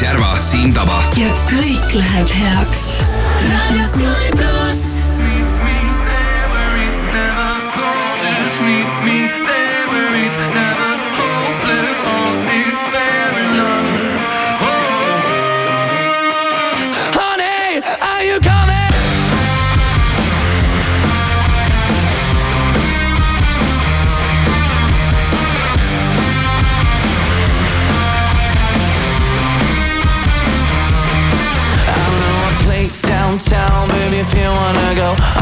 Maris 0.00 0.12
Järva, 0.12 0.42
Siim 0.42 0.72
Taba. 0.72 1.02
ja 1.16 1.28
kõik 1.50 1.92
läheb 1.92 2.32
heaks. 2.32 3.02
raadio 3.50 3.84
Sky 3.92 4.32
pluss. 4.32 4.89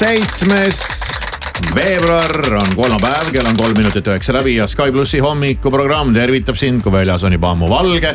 Seitsmes 0.00 0.78
veebruar 1.74 2.54
on 2.56 2.70
kolmapäev, 2.76 3.28
kell 3.34 3.48
on 3.50 3.56
kolm 3.58 3.76
minutit 3.76 4.06
üheksa 4.08 4.32
läbi 4.32 4.54
ja 4.56 4.64
Sky 4.70 4.92
plussi 4.94 5.18
hommikuprogramm 5.20 6.14
tervitab 6.16 6.56
sind, 6.56 6.80
kui 6.80 6.92
väljas 6.94 7.26
on 7.28 7.36
juba 7.36 7.50
ammu 7.52 7.68
valge. 7.68 8.14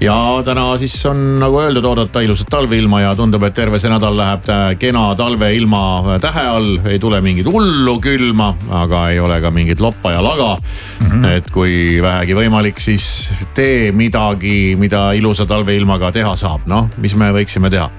ja 0.00 0.16
täna 0.44 0.66
siis 0.76 0.98
on 1.08 1.38
nagu 1.40 1.62
öeldud, 1.62 1.86
oodata 1.88 2.20
ilusat 2.20 2.50
talveilma 2.52 3.00
ja 3.00 3.14
tundub, 3.16 3.46
et 3.48 3.56
terve 3.56 3.80
see 3.80 3.88
nädal 3.88 4.18
läheb 4.20 4.50
kena 4.78 5.06
talveilma 5.16 6.18
tähe 6.20 6.44
all. 6.50 6.76
ei 6.84 6.98
tule 6.98 7.22
mingit 7.24 7.48
hullu 7.48 7.96
külma, 8.04 8.52
aga 8.82 9.08
ei 9.08 9.20
ole 9.20 9.40
ka 9.40 9.50
mingit 9.50 9.80
loppa 9.80 10.12
ja 10.12 10.20
laga 10.24 10.58
mm. 10.58 11.06
-hmm. 11.06 11.26
et 11.38 11.50
kui 11.50 12.02
vähegi 12.02 12.36
võimalik, 12.36 12.84
siis 12.84 13.30
tee 13.54 13.92
midagi, 13.92 14.76
mida 14.76 15.12
ilusa 15.12 15.46
talveilmaga 15.46 16.12
teha 16.12 16.36
saab, 16.36 16.66
noh, 16.66 16.90
mis 16.98 17.16
me 17.16 17.32
võiksime 17.32 17.70
teha 17.70 17.90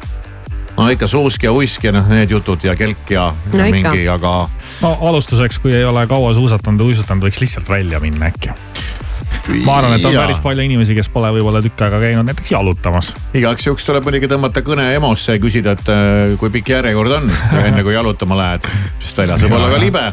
no 0.80 0.88
ikka 0.94 1.08
suusk 1.12 1.44
ja 1.44 1.52
uisk 1.56 1.84
ja 1.90 1.92
noh, 1.96 2.08
need 2.12 2.32
jutud 2.32 2.64
ja 2.64 2.76
kelk 2.80 3.12
ja, 3.12 3.30
ja 3.52 3.58
No 3.58 3.66
ikka. 3.68 3.92
mingi, 3.92 4.08
aga 4.10 4.34
no 4.82 4.94
alustuseks, 5.12 5.60
kui 5.60 5.76
ei 5.76 5.84
ole 5.88 6.06
kaua 6.08 6.34
suusatanud 6.38 6.82
või 6.82 6.94
uisutanud, 6.96 7.28
võiks 7.28 7.42
lihtsalt 7.44 7.70
välja 7.70 8.00
minna 8.04 8.32
äkki. 8.32 8.56
ma 9.66 9.76
arvan, 9.80 9.94
et 9.98 10.06
on 10.06 10.14
Jaa. 10.14 10.24
päris 10.26 10.40
palju 10.42 10.64
inimesi, 10.66 10.96
kes 10.98 11.10
pole 11.14 11.30
võib-olla 11.36 11.62
tükk 11.66 11.82
aega 11.86 12.00
käinud 12.02 12.26
näiteks 12.30 12.52
jalutamas. 12.54 13.12
igaks 13.38 13.68
juhuks 13.68 13.86
tuleb 13.86 14.04
muidugi 14.08 14.30
tõmmata 14.32 14.64
kõne 14.66 14.88
EMO-sse 14.96 15.36
ja 15.38 15.42
küsida, 15.44 15.76
et 15.78 15.90
äh, 15.94 16.38
kui 16.42 16.50
pikk 16.54 16.70
järjekord 16.76 17.12
on, 17.20 17.30
enne 17.66 17.84
kui 17.86 17.94
jalutama 17.94 18.38
lähed. 18.40 18.68
sest 19.00 19.18
väljas 19.22 19.42
võib 19.46 19.58
olla 19.60 19.70
ka 19.74 19.80
libe. 19.82 20.06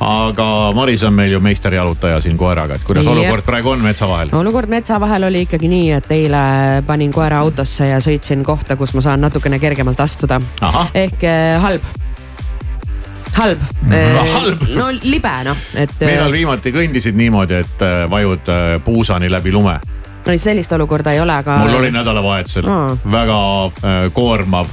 Aga 0.00 0.72
Maris 0.74 1.02
on 1.04 1.14
meil 1.14 1.32
ju 1.32 1.40
meisterjalutaja 1.42 2.20
siin 2.20 2.36
koeraga, 2.38 2.78
et 2.78 2.84
kuidas 2.86 3.06
Jah. 3.06 3.16
olukord 3.16 3.44
praegu 3.46 3.70
on 3.74 3.82
metsa 3.82 4.08
vahel? 4.08 4.30
olukord 4.32 4.70
metsa 4.70 5.00
vahel 5.00 5.26
oli 5.28 5.42
ikkagi 5.46 5.68
nii, 5.68 5.90
et 5.98 6.12
eile 6.14 6.42
panin 6.86 7.12
koera 7.12 7.40
autosse 7.42 7.88
ja 7.88 7.98
sõitsin 8.02 8.44
kohta, 8.46 8.76
kus 8.76 8.94
ma 8.94 9.02
saan 9.04 9.20
natukene 9.26 9.58
kergemalt 9.58 10.00
astuda. 10.00 10.40
ehk 10.94 11.24
eh, 11.24 11.58
halb. 11.62 11.82
halb 13.34 13.62
Väga 13.90 14.24
halb. 14.34 14.66
no 14.76 14.88
libe 15.02 15.36
noh, 15.44 15.62
et. 15.74 15.94
millal 16.00 16.32
viimati 16.32 16.72
kõndisid 16.74 17.18
niimoodi, 17.18 17.62
et 17.64 17.86
äh, 17.86 18.02
vajud 18.10 18.52
puusani 18.84 19.30
läbi 19.30 19.52
lume? 19.52 19.78
no 20.26 20.36
sellist 20.38 20.72
olukorda 20.72 21.12
ei 21.12 21.20
ole, 21.20 21.40
aga. 21.42 21.58
mul 21.64 21.80
oli 21.80 21.90
nädalavahetusel 21.90 22.70
Aa. 22.70 22.92
väga 23.10 23.40
koormav 24.14 24.70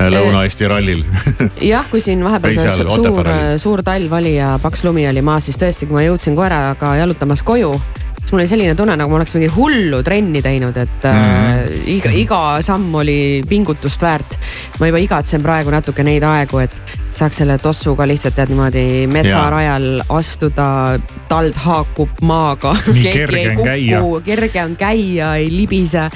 Lõuna-Eesti 0.00 0.68
rallil 0.70 1.02
jah, 1.72 1.86
kui 1.90 2.00
siin 2.02 2.24
vahepeal 2.24 2.56
see 2.58 2.76
suur 2.76 2.92
Otepääl 2.96 3.32
oli., 3.32 3.58
suur 3.62 3.82
talv 3.86 4.14
oli 4.18 4.36
ja 4.36 4.54
paks 4.62 4.84
lumi 4.88 5.06
oli 5.08 5.22
maas, 5.22 5.46
siis 5.50 5.60
tõesti, 5.60 5.86
kui 5.88 6.00
ma 6.00 6.06
jõudsin 6.06 6.36
koeraga 6.38 6.94
jalutamas 6.98 7.44
koju, 7.46 7.70
siis 8.18 8.32
mul 8.32 8.42
oli 8.42 8.50
selline 8.50 8.74
tunne, 8.78 8.96
nagu 8.98 9.12
ma 9.12 9.20
oleks 9.20 9.36
mingi 9.36 9.50
hullu 9.54 10.02
trenni 10.06 10.42
teinud, 10.42 10.76
et 10.76 11.06
mm 11.06 11.22
Mhm. 11.22 11.58
äh, 11.58 11.94
iga, 11.96 12.10
iga 12.10 12.40
samm 12.62 12.94
oli 12.94 13.42
pingutust 13.48 14.02
väärt. 14.02 14.38
ma 14.80 14.86
juba 14.88 14.98
igatsen 14.98 15.42
praegu 15.42 15.70
natuke 15.70 16.02
neid 16.02 16.22
aegu, 16.26 16.58
et 16.58 16.98
saaks 17.14 17.42
selle 17.42 17.58
tossuga 17.60 18.06
lihtsalt 18.08 18.34
tead 18.34 18.48
niimoodi 18.52 19.06
metsarajal 19.12 20.00
astuda, 20.08 20.98
tald 21.28 21.58
haakub 21.60 22.22
maaga. 22.22 22.72
Kerge 23.02 23.42
on 23.52 23.64
käia. 23.64 24.00
kerge 24.24 24.62
on 24.64 24.76
käia, 24.76 25.34
ei 25.36 25.50
libise. 25.52 26.08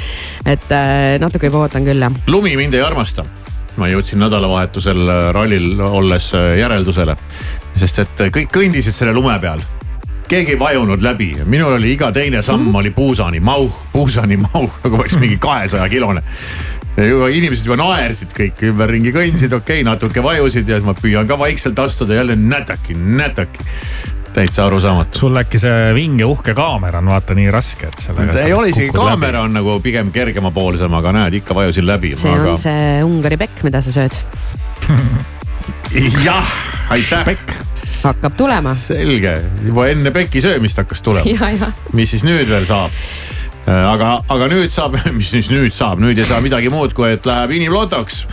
et 0.47 0.73
äh, 0.73 1.19
natuke 1.21 1.51
juba 1.51 1.67
ootan 1.67 1.85
küll 1.85 2.01
jah. 2.01 2.13
lumi 2.27 2.57
mind 2.57 2.75
ei 2.75 2.83
armasta. 2.83 3.27
Ma 3.81 3.89
jõudsin 3.91 4.21
nädalavahetusel 4.23 5.09
äh, 5.09 5.23
rallil 5.37 5.81
olles 5.81 6.31
äh, 6.35 6.55
järeldusele, 6.61 7.17
sest 7.77 8.05
et 8.05 8.25
kõik 8.35 8.53
kõndisid 8.55 8.97
selle 8.97 9.15
lume 9.17 9.37
peal. 9.43 9.63
keegi 10.29 10.57
ei 10.57 10.59
vajunud 10.59 11.03
läbi, 11.03 11.31
minul 11.47 11.77
oli 11.77 11.93
iga 11.95 12.11
teine 12.13 12.43
samm 12.43 12.75
oli 12.75 12.91
puusani 12.91 13.41
mauh, 13.41 13.85
puusani 13.93 14.37
mauh, 14.37 14.71
nagu 14.85 14.99
oleks 14.99 15.19
mingi 15.21 15.39
kahesaja 15.39 15.89
kilone. 15.89 16.23
juba 16.97 17.29
inimesed 17.29 17.67
juba 17.67 17.77
naersid 17.83 18.33
kõik 18.33 18.63
ümberringi 18.71 19.13
kõndsid, 19.13 19.53
okei 19.53 19.83
okay,, 19.83 19.87
natuke 19.87 20.23
vajusid 20.23 20.69
ja 20.69 20.81
ma 20.81 20.95
püüan 20.97 21.29
ka 21.29 21.39
vaikselt 21.39 21.79
astuda 21.79 22.15
jälle 22.15 22.37
nätaki, 22.37 22.95
nätaki 22.95 23.65
täitsa 24.37 24.67
arusaamatu. 24.67 25.19
sul 25.19 25.37
äkki 25.41 25.61
see 25.61 25.93
vinge 25.97 26.27
uhke 26.29 26.55
kaamera 26.57 27.01
on 27.01 27.11
vaata 27.13 27.37
nii 27.37 27.51
raske, 27.55 27.89
et 27.89 28.09
sellega. 28.09 28.37
ei 28.45 28.53
ole 28.53 28.73
isegi 28.73 28.91
kaamera 28.95 29.41
läbi. 29.41 29.45
on 29.45 29.57
nagu 29.61 29.79
pigem 29.85 30.11
kergemapoolsem, 30.13 30.93
aga 31.01 31.15
näed 31.17 31.39
ikka 31.41 31.57
vajusin 31.57 31.87
läbi. 31.89 32.13
see 32.21 32.33
aga... 32.33 32.51
on 32.53 32.61
see 32.61 32.91
Ungari 33.07 33.41
pekk, 33.41 33.65
mida 33.67 33.83
sa 33.85 33.95
sööd 33.95 34.19
jah, 36.27 36.53
aitäh. 36.91 37.33
hakkab 38.03 38.37
tulema. 38.37 38.75
selge, 38.77 39.39
juba 39.65 39.89
enne 39.93 40.13
peki 40.15 40.45
söömist 40.45 40.85
hakkas 40.85 41.03
tulema. 41.07 41.73
mis 41.97 42.13
siis 42.17 42.27
nüüd 42.27 42.49
veel 42.51 42.69
saab? 42.69 42.93
Äh, 43.67 43.75
aga, 43.75 44.21
aga 44.31 44.47
nüüd 44.47 44.71
saab, 44.71 44.95
mis 45.17 45.33
siis 45.35 45.49
nüüd 45.51 45.75
saab, 45.75 45.99
nüüd 46.03 46.19
ei 46.21 46.27
saa 46.27 46.39
midagi 46.45 46.71
muud, 46.71 46.93
kui 46.95 47.09
et 47.17 47.27
läheb 47.27 47.57
inimlotoks. 47.57 48.27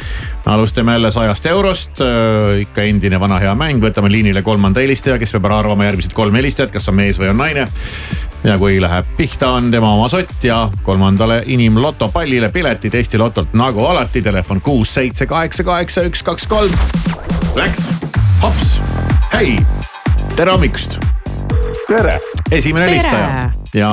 alustame 0.46 0.94
jälle 0.94 1.10
sajast 1.12 1.46
eurost, 1.50 2.02
äh, 2.06 2.60
ikka 2.62 2.86
endine 2.86 3.18
vana 3.20 3.40
hea 3.42 3.54
mäng, 3.58 3.82
võtame 3.82 4.12
liinile 4.14 4.44
kolmanda 4.46 4.84
helistaja, 4.84 5.18
kes 5.18 5.34
peab 5.34 5.48
ära 5.50 5.62
arvama 5.64 5.88
järgmised 5.88 6.14
kolm 6.14 6.38
helistajat, 6.38 6.74
kas 6.76 6.86
on 6.92 7.00
mees 7.00 7.18
või 7.22 7.32
on 7.32 7.42
naine. 7.42 7.66
ja 8.44 8.58
kui 8.60 8.78
läheb 8.82 9.10
pihta, 9.18 9.56
on 9.58 9.72
tema 9.72 9.94
oma 9.96 10.10
sott 10.12 10.44
ja 10.44 10.68
kolmandale 10.84 11.42
inimloto 11.48 12.12
pallile 12.14 12.52
piletid 12.54 12.94
Eesti 12.94 13.18
Lotolt 13.18 13.56
nagu 13.58 13.88
alati, 13.88 14.22
telefon 14.22 14.62
kuus, 14.62 14.94
seitse, 14.94 15.26
kaheksa, 15.26 15.64
kaheksa, 15.64 16.06
üks, 16.12 16.22
kaks, 16.24 16.46
kolm. 16.52 16.78
Läks, 17.58 17.90
hops, 18.44 18.78
hei, 19.34 19.58
tere 20.36 20.54
hommikust 20.54 21.13
tere. 21.88 22.20
esimene 22.52 22.86
helistaja 22.86 23.52
ja. 23.74 23.90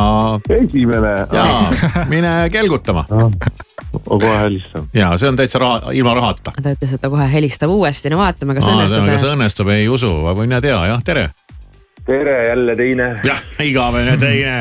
esimene. 0.63 1.15
ja 1.33 1.45
mine 2.09 2.51
kelgutama 2.51 3.05
no,. 3.11 3.31
kohe 4.05 4.39
helistan. 4.39 4.89
ja 4.95 5.17
see 5.17 5.29
on 5.29 5.37
täitsa 5.37 5.59
raha, 5.59 5.93
ilma 5.93 6.15
rahata. 6.15 6.53
ta 6.63 6.75
ütles, 6.75 6.95
et 6.95 7.01
ta 7.01 7.11
kohe 7.11 7.27
helistab 7.33 7.73
uuesti, 7.75 8.11
no 8.11 8.21
vaatame, 8.21 8.55
kas 8.59 8.69
õnnestub. 8.71 9.07
kas 9.11 9.27
õnnestub, 9.33 9.73
ei 9.75 9.89
usu, 9.89 10.13
aga 10.27 10.37
mine 10.41 10.61
tea, 10.61 10.79
jah, 10.93 11.03
tere. 11.05 11.29
tere, 12.07 12.37
jälle 12.49 12.77
teine. 12.77 13.11
jah, 13.27 13.43
igavene 13.65 14.17
teine. 14.21 14.57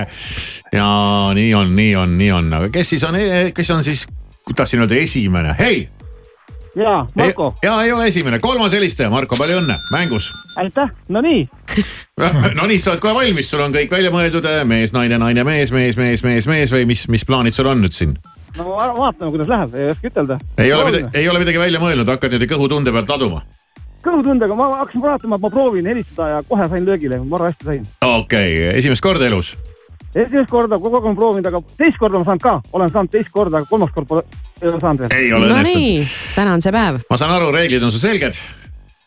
ja 0.74 0.90
nii 1.36 1.54
on, 1.56 1.76
nii 1.76 1.96
on, 1.96 2.18
nii 2.18 2.34
on, 2.42 2.52
aga 2.62 2.74
kes 2.74 2.96
siis 2.96 3.06
on, 3.08 3.22
kes 3.54 3.72
on 3.76 3.86
siis, 3.86 4.08
tahtsin 4.56 4.86
öelda 4.86 4.98
esimene, 5.00 5.56
hei 5.60 5.88
ja, 6.76 7.06
Marko. 7.16 7.54
ja 7.64 7.84
ei 7.84 7.92
ole 7.92 8.08
esimene, 8.08 8.40
kolmas 8.40 8.74
helistaja, 8.74 9.10
Marko, 9.10 9.38
palju 9.40 9.60
õnne, 9.62 9.78
mängus. 9.92 10.32
aitäh, 10.58 10.90
no 11.10 11.22
nii 11.26 11.48
no 12.60 12.68
nii, 12.68 12.80
sa 12.80 12.94
oled 12.94 13.04
kohe 13.04 13.16
valmis, 13.18 13.50
sul 13.50 13.64
on 13.66 13.76
kõik 13.76 13.92
välja 13.92 14.12
mõeldud, 14.14 14.46
eh, 14.50 14.66
mees, 14.68 14.94
naine, 14.96 15.18
naine, 15.22 15.46
mees, 15.48 15.74
mees, 15.76 15.98
mees, 15.98 16.24
mees, 16.26 16.50
mees 16.50 16.74
või 16.74 16.90
mis, 16.90 17.08
mis 17.10 17.26
plaanid 17.26 17.56
sul 17.56 17.70
on 17.72 17.82
nüüd 17.86 17.96
siin? 17.96 18.18
no 18.58 18.68
vaatame, 18.74 19.32
kuidas 19.32 19.50
läheb, 19.50 19.78
ei 19.78 19.94
oska 19.94 20.12
ütelda. 20.12 20.40
ei 20.58 20.74
ole 20.74 20.92
midagi, 20.92 21.10
ei 21.22 21.30
ole 21.30 21.46
midagi 21.46 21.62
välja 21.62 21.82
mõelnud, 21.82 22.12
hakkad 22.16 22.36
niimoodi 22.36 22.54
kõhutunde 22.54 22.94
pealt 22.96 23.16
aduma? 23.18 23.42
kõhutundega, 24.04 24.56
ma 24.56 24.70
hakkasin 24.78 25.04
vaatama, 25.04 25.36
et 25.36 25.44
ma 25.44 25.52
proovin 25.52 25.90
helistada 25.90 26.30
ja 26.36 26.44
kohe 26.48 26.70
sain 26.72 26.86
löögile, 26.88 27.20
ma 27.24 27.36
väga 27.38 27.52
hästi 27.52 27.72
sain. 27.72 27.90
okei 28.06 28.54
okay., 28.56 28.78
esimest 28.80 29.04
korda 29.04 29.28
elus? 29.28 29.56
esimest 30.16 30.50
korda 30.50 30.80
kogu 30.80 30.98
aeg 30.98 31.10
olen 31.10 31.18
proovinud, 31.18 31.50
aga 31.52 31.62
teist 31.78 32.00
korda 32.00 32.22
ma 32.22 32.28
saanud 32.28 32.46
ka, 32.46 32.56
olen 32.74 32.94
saanud 32.94 33.14
teist 33.14 33.32
korda, 33.34 33.60
aga 33.60 33.70
kolmas 33.70 33.92
kord 33.96 34.08
pole, 34.10 34.24
ei 34.62 34.70
ole 34.70 34.80
saanud 34.80 35.00
veel. 35.00 35.10
ei 35.16 35.34
ole 35.34 35.46
õnnestunud. 35.50 35.58
no 35.58 35.64
nii, 35.80 36.08
täna 36.36 36.54
on 36.54 36.62
see 36.64 36.72
päev. 36.76 36.96
ma 37.10 37.18
saan 37.20 37.32
aru, 37.36 37.48
reeglid 37.56 37.84
on 37.84 37.92
sul 37.94 38.00
selged? 38.04 38.34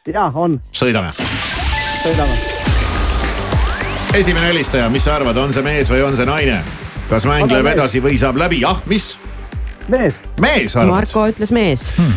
ja, 0.09 0.25
on. 0.35 0.61
sõidame. 0.75 1.11
sõidame. 2.03 2.35
esimene 4.19 4.47
helistaja, 4.53 4.87
mis 4.93 5.05
sa 5.09 5.11
arvad, 5.19 5.37
on 5.43 5.51
see 5.55 5.65
mees 5.67 5.87
või 5.93 6.01
on 6.07 6.15
see 6.19 6.29
naine? 6.29 6.59
kas 7.11 7.25
mäng 7.29 7.51
läheb 7.51 7.67
edasi 7.75 7.99
või 8.05 8.15
saab 8.21 8.37
läbi, 8.41 8.59
ah, 8.69 8.79
mis? 8.91 9.05
mees. 9.93 10.15
mees 10.41 10.73
arvad? 10.77 10.93
Marko 10.97 11.21
ütles 11.33 11.51
mees 11.55 11.83
hmm.. 11.97 12.15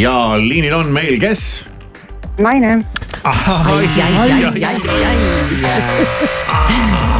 ja 0.00 0.14
liinil 0.40 0.74
on 0.80 0.88
meil 0.94 1.16
kes? 1.22 1.40
naine. 2.40 2.70
ai, 3.24 3.86
ai, 4.00 4.12
ai, 4.16 4.30
ai, 4.44 4.64
ai 4.64 4.76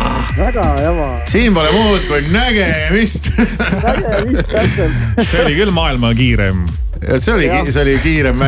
väga 0.40 0.66
jama. 0.82 1.08
siin 1.28 1.54
pole 1.54 1.72
muud 1.76 2.06
kui 2.08 2.20
nägemist 2.32 3.30
nägemist 3.36 4.52
täpselt. 4.52 5.24
see 5.24 5.42
oli 5.44 5.56
küll 5.58 5.74
maailma 5.74 6.14
kiirem 6.16 6.64
see 7.00 7.34
oli, 7.34 7.48
see 7.72 7.82
oli 7.82 7.94
kiirem, 8.02 8.42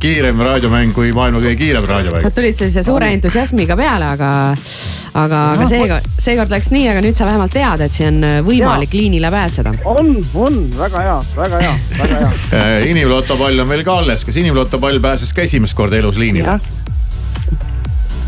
kiirem 0.00 0.40
raadiomäng 0.44 0.94
kui 0.96 1.10
maailma 1.12 1.42
kõige 1.42 1.58
kiirem 1.60 1.84
raadiomäng. 1.88 2.24
Nad 2.24 2.36
tulid 2.36 2.56
sellise 2.56 2.84
suure 2.86 3.10
entusiasmiga 3.12 3.76
peale, 3.76 4.08
aga, 4.14 4.30
aga, 5.20 5.40
aga 5.56 5.66
seekord, 5.68 6.08
seekord 6.16 6.54
läks 6.54 6.70
nii, 6.72 6.86
aga 6.92 7.02
nüüd 7.04 7.18
sa 7.18 7.28
vähemalt 7.28 7.52
tead, 7.54 7.84
et 7.84 7.94
siin 7.94 8.22
on 8.22 8.46
võimalik 8.46 8.94
ja. 8.94 9.02
liinile 9.02 9.32
pääseda. 9.34 9.74
on, 9.92 10.14
on 10.32 10.62
väga 10.78 11.04
hea, 11.04 11.18
väga 11.36 11.60
hea, 11.66 11.74
väga 11.98 12.22
hea 12.22 12.32
äh, 12.56 12.72
inimloto 12.88 13.36
pall 13.40 13.66
on 13.66 13.68
veel 13.68 13.84
ka 13.84 14.00
alles, 14.00 14.24
kas 14.24 14.40
inimloto 14.40 14.80
pall 14.80 15.02
pääses 15.02 15.36
ka 15.36 15.44
esimest 15.44 15.76
korda 15.76 16.00
elus 16.00 16.20
liinile? 16.20 16.56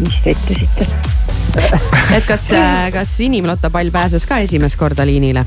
mis 0.03 0.21
te 0.25 0.37
ütlesite? 0.37 1.22
et 2.17 2.25
kas, 2.27 2.49
äh, 2.57 2.89
kas 2.95 3.21
inimloto 3.21 3.71
pall 3.71 3.93
pääses 3.93 4.27
ka 4.27 4.43
esimest 4.45 4.81
korda 4.81 5.07
liinile? 5.07 5.45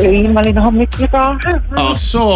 ei, 0.00 0.28
ma 0.28 0.40
olin 0.40 0.58
hommikul 0.58 1.08
ka. 1.12 1.22
ah 1.76 1.92
soo. 1.96 2.32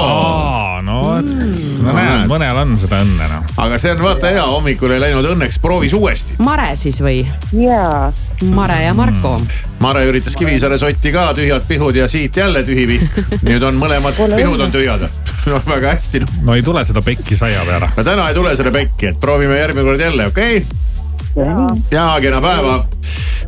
no 0.83 1.01
vot 1.03 1.25
mm., 1.25 1.55
no 1.85 1.95
näed, 1.97 2.27
mõnel 2.31 2.61
on 2.61 2.75
seda 2.81 3.01
õnne 3.05 3.29
noh. 3.31 3.47
aga 3.65 3.79
see 3.81 3.95
on 3.95 4.03
vaata 4.05 4.33
hea, 4.35 4.45
hommikul 4.45 4.93
ei 4.93 5.01
läinud 5.03 5.29
õnneks, 5.33 5.59
proovis 5.63 5.97
uuesti. 5.97 6.37
Mare 6.45 6.75
siis 6.77 7.01
või? 7.05 7.23
jaa. 7.57 8.13
Mare 8.53 8.83
ja 8.85 8.93
Marko 8.97 9.39
mm.. 9.39 9.63
Mare 9.81 10.03
üritas 10.09 10.37
Kivisaare 10.37 10.77
sotti 10.81 11.13
ka, 11.13 11.31
tühjad 11.37 11.65
pihud 11.69 11.97
ja 11.97 12.09
siit 12.09 12.37
jälle 12.37 12.61
tühi 12.67 12.85
pihk. 12.91 13.21
nüüd 13.47 13.65
on 13.65 13.81
mõlemad 13.81 14.17
pihud 14.17 14.61
on 14.61 14.75
tühjad. 14.75 15.07
no 15.51 15.63
väga 15.69 15.95
hästi 15.95 16.25
no.. 16.25 16.33
no 16.51 16.57
ei 16.59 16.65
tule 16.67 16.85
seda 16.85 17.01
pekki 17.05 17.39
saia 17.39 17.65
peale. 17.69 17.89
no 17.97 18.05
täna 18.05 18.29
ei 18.29 18.37
tule 18.37 18.53
seda 18.59 18.75
pekki, 18.75 19.15
et 19.15 19.23
proovime 19.23 19.57
järgmine 19.57 19.89
kord 19.89 20.05
jälle, 20.11 20.29
okei 20.33 20.61
okay?? 20.61 20.86
Ja 21.91 22.17
kena 22.21 22.41
päeva. 22.41 22.85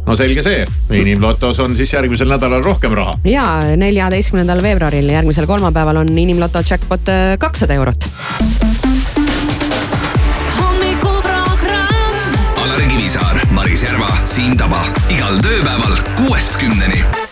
no 0.06 0.16
selge 0.16 0.42
see, 0.42 0.64
Inimlotos 0.92 1.60
on 1.60 1.76
siis 1.76 1.92
järgmisel 1.92 2.28
nädalal 2.28 2.62
rohkem 2.64 2.92
raha. 2.92 3.18
ja 3.24 3.76
neljateistkümnendal 3.76 4.62
veebruaril, 4.62 5.10
järgmisel 5.12 5.46
kolmapäeval 5.46 6.02
on 6.04 6.18
Inimloto 6.18 6.62
jackpot 6.70 7.08
äh, 7.08 7.38
kakssada 7.38 7.74
eurot. 7.74 8.08
Alari 12.56 12.86
Kivisaar, 12.90 13.40
Maris 13.52 13.82
Järva, 13.82 14.10
Siim 14.24 14.56
Taba 14.56 14.84
igal 15.10 15.40
tööpäeval 15.44 15.96
kuuest 16.20 16.60
kümneni. 16.60 17.27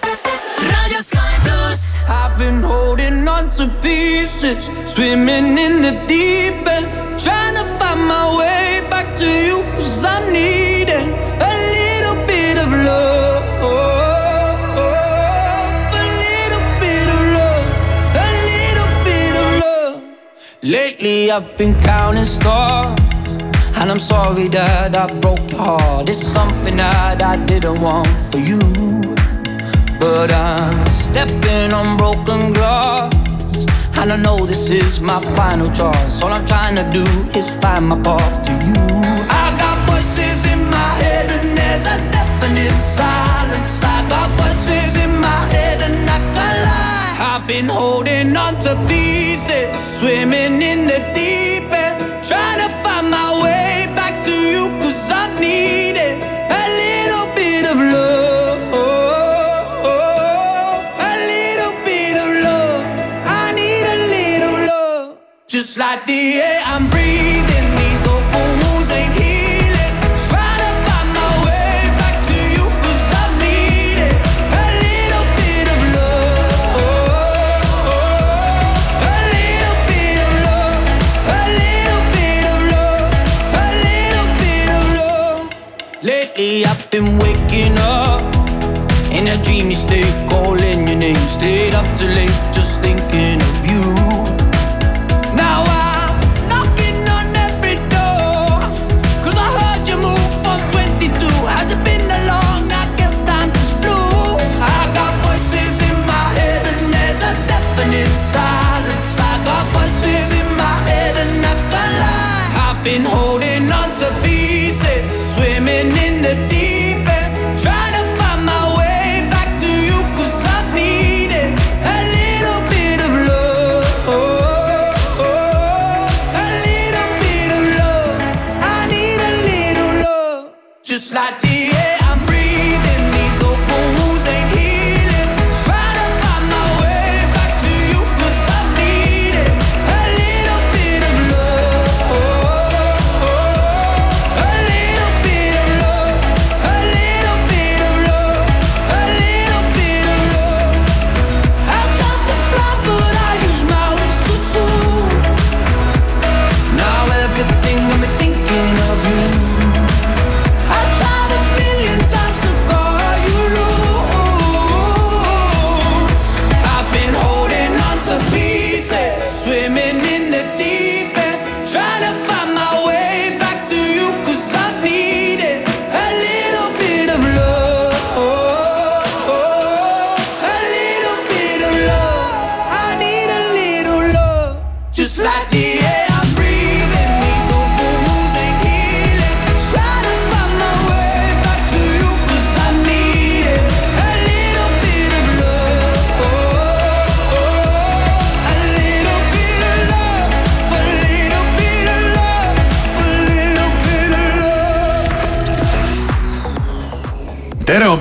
I've 2.36 2.42
been 2.42 2.62
holding 2.62 3.26
on 3.26 3.50
to 3.52 3.66
pieces, 3.80 4.66
swimming 4.84 5.56
in 5.56 5.80
the 5.80 5.92
deep 6.06 6.66
end, 6.68 7.18
trying 7.18 7.54
to 7.54 7.64
find 7.78 8.06
my 8.06 8.36
way 8.36 8.86
back 8.90 9.16
to 9.20 9.26
you, 9.26 9.62
cause 9.72 10.04
I'm 10.04 10.30
needing 10.30 11.14
a 11.40 11.52
little 11.76 12.26
bit 12.26 12.58
of 12.58 12.70
love. 12.70 13.42
A 15.94 16.04
little 16.24 16.66
bit 16.78 17.08
of 17.16 17.22
love, 17.38 17.64
a 18.26 18.28
little 18.50 18.92
bit 19.06 19.34
of 19.42 19.48
love. 19.62 20.02
Lately, 20.60 21.30
I've 21.30 21.56
been 21.56 21.72
counting 21.80 22.26
stars. 22.26 23.00
And 23.78 23.90
I'm 23.90 23.98
sorry 23.98 24.48
that 24.48 24.94
I 24.94 25.06
broke 25.20 25.50
your 25.50 25.60
heart. 25.60 26.10
It's 26.10 26.22
something 26.22 26.76
that 26.76 27.22
I 27.22 27.36
didn't 27.46 27.80
want 27.80 28.08
for 28.30 28.38
you. 28.38 28.95
But 29.98 30.32
I'm 30.32 30.86
stepping 30.86 31.72
on 31.72 31.96
broken 31.96 32.52
glass. 32.52 33.66
And 33.98 34.12
I 34.12 34.16
know 34.16 34.46
this 34.46 34.70
is 34.70 35.00
my 35.00 35.20
final 35.36 35.68
choice. 35.72 36.22
All 36.22 36.32
I'm 36.32 36.44
trying 36.44 36.76
to 36.76 36.84
do 36.90 37.04
is 37.38 37.50
find 37.62 37.88
my 37.88 38.00
path 38.02 38.46
to 38.46 38.52
you. 38.52 38.74
I 39.42 39.46
got 39.58 39.78
voices 39.88 40.44
in 40.52 40.60
my 40.70 40.90
head, 41.02 41.30
and 41.30 41.56
there's 41.58 41.86
a 41.86 41.98
definite 42.12 42.78
silence. 43.00 43.82
I 43.82 44.06
got 44.08 44.28
voices 44.42 44.96
in 45.04 45.12
my 45.18 45.40
head, 45.54 45.82
and 45.82 46.08
I 46.08 46.18
can't 46.34 46.58
lie. 46.68 47.16
I've 47.32 47.46
been 47.48 47.68
holding 47.68 48.36
on 48.36 48.60
to 48.60 48.76
pieces, 48.86 49.72
swimming 49.98 50.60
in 50.62 50.86
the 50.86 51.00
deep 51.14 51.55
It's 65.76 65.82
like 65.82 66.06
the 66.06 66.40
end. 66.40 66.55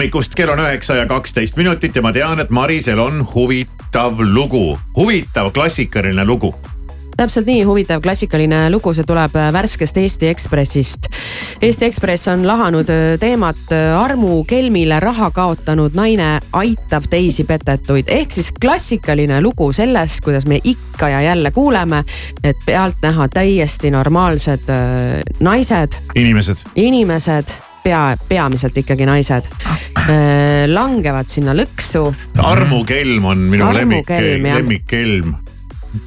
Hommikust, 0.06 0.36
kell 0.38 0.52
on 0.54 0.60
üheksa 0.62 1.00
ja 1.00 1.08
kaksteist 1.10 1.58
minutit 1.58 1.96
ja 1.96 2.02
ma 2.06 2.12
tean, 2.14 2.38
et 2.40 2.52
Marisel 2.54 3.00
on 3.02 3.24
huvitav 3.26 4.20
lugu, 4.22 4.78
huvitav 4.96 5.50
klassikaline 5.52 6.26
lugu. 6.26 6.54
täpselt 7.18 7.48
nii 7.48 7.64
huvitav 7.64 8.02
klassikaline 8.04 8.70
lugu, 8.70 8.94
see 8.94 9.08
tuleb 9.08 9.34
äh, 9.40 9.50
värskest 9.54 9.98
Eesti 9.98 10.28
Ekspressist. 10.28 11.08
Eesti 11.62 11.86
Ekspress 11.86 12.28
on 12.28 12.46
lahanud 12.48 12.90
äh, 12.92 13.18
teemat 13.20 13.72
äh, 13.72 13.98
armu 13.98 14.44
kelmile 14.44 15.00
raha 15.00 15.32
kaotanud 15.32 15.96
naine 15.96 16.40
aitab 16.54 17.10
teisi 17.10 17.44
petetuid. 17.44 18.06
ehk 18.08 18.32
siis 18.32 18.52
klassikaline 18.62 19.42
lugu 19.42 19.72
sellest, 19.74 20.22
kuidas 20.22 20.46
me 20.46 20.60
ikka 20.64 21.10
ja 21.10 21.22
jälle 21.22 21.52
kuuleme, 21.52 22.04
et 22.44 22.58
pealtnäha 22.66 23.28
täiesti 23.28 23.92
normaalsed 23.92 24.70
naised, 25.40 25.98
inimesed, 26.16 26.68
inimesed 26.76 27.58
pea, 27.86 28.02
peamiselt 28.30 28.78
ikkagi 28.82 29.08
naised 29.08 29.50
langevad 30.70 31.30
sinna 31.32 31.56
lõksu. 31.58 32.06
armukelm 32.44 33.26
on 33.32 33.44
minu 33.52 33.72
lemmik, 33.74 34.10
lemmikkelm. 34.10 35.36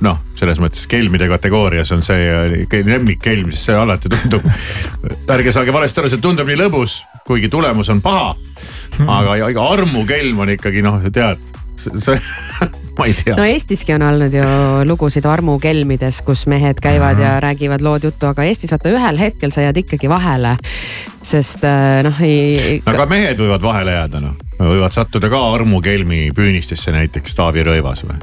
noh, 0.04 0.18
selles 0.36 0.60
mõttes 0.60 0.84
kelmide 0.90 1.28
kategoorias 1.30 1.92
on 1.96 2.02
see 2.04 2.26
äh, 2.28 2.82
lemmikkelm, 2.86 3.48
sest 3.54 3.70
see 3.70 3.78
alati 3.78 4.10
tundub, 4.12 4.44
ärge 5.34 5.54
saage 5.54 5.74
valesti 5.74 6.02
aru, 6.02 6.12
see 6.12 6.22
tundub 6.22 6.50
nii 6.50 6.58
lõbus, 6.60 7.00
kuigi 7.26 7.50
tulemus 7.52 7.90
on 7.94 8.02
paha. 8.04 8.34
aga, 9.06 9.38
aga 9.48 9.70
armukelm 9.72 10.44
on 10.44 10.52
ikkagi 10.58 10.84
noh, 10.84 11.00
tead, 11.14 11.40
see, 11.78 12.18
ma 13.00 13.06
ei 13.08 13.14
tea 13.16 13.36
no 13.38 13.46
Eestiski 13.46 13.94
on 13.94 14.04
olnud 14.08 14.34
ju 14.34 14.48
lugusid 14.88 15.26
armukelmides, 15.28 16.22
kus 16.26 16.46
mehed 16.50 16.80
käivad 16.82 17.20
ja 17.22 17.36
räägivad 17.42 17.84
lood 17.84 18.08
juttu, 18.08 18.30
aga 18.30 18.46
Eestis 18.48 18.74
vaata 18.74 18.92
ühel 18.92 19.20
hetkel 19.20 19.54
sa 19.54 19.66
jääd 19.66 19.82
ikkagi 19.84 20.10
vahele. 20.10 20.56
sest 21.22 21.64
äh, 21.66 22.00
noh 22.06 22.20
ei. 22.24 22.82
aga 22.86 23.06
mehed 23.10 23.40
võivad 23.42 23.62
vahele 23.62 23.96
jääda 23.98 24.22
noh, 24.24 24.36
võivad 24.58 24.94
sattuda 24.94 25.30
ka 25.30 25.40
armukelmi 25.54 26.28
püünistesse 26.36 26.94
näiteks 26.94 27.38
Taavi 27.38 27.66
Rõivas 27.66 28.04
või? 28.08 28.20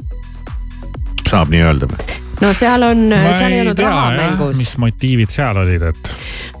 saab 1.26 1.50
nii 1.50 1.66
öelda 1.66 1.90
või? 1.90 2.25
No 2.40 2.52
seal 2.52 2.82
on, 2.82 3.08
seal 3.38 3.52
ei 3.52 3.60
olnud 3.60 3.78
raha 3.80 4.10
jah, 4.12 4.16
mängus, 4.20 4.60
mis 4.60 4.76
motiivid 4.80 5.32
seal 5.32 5.56
olid, 5.62 5.82
et 5.90 6.10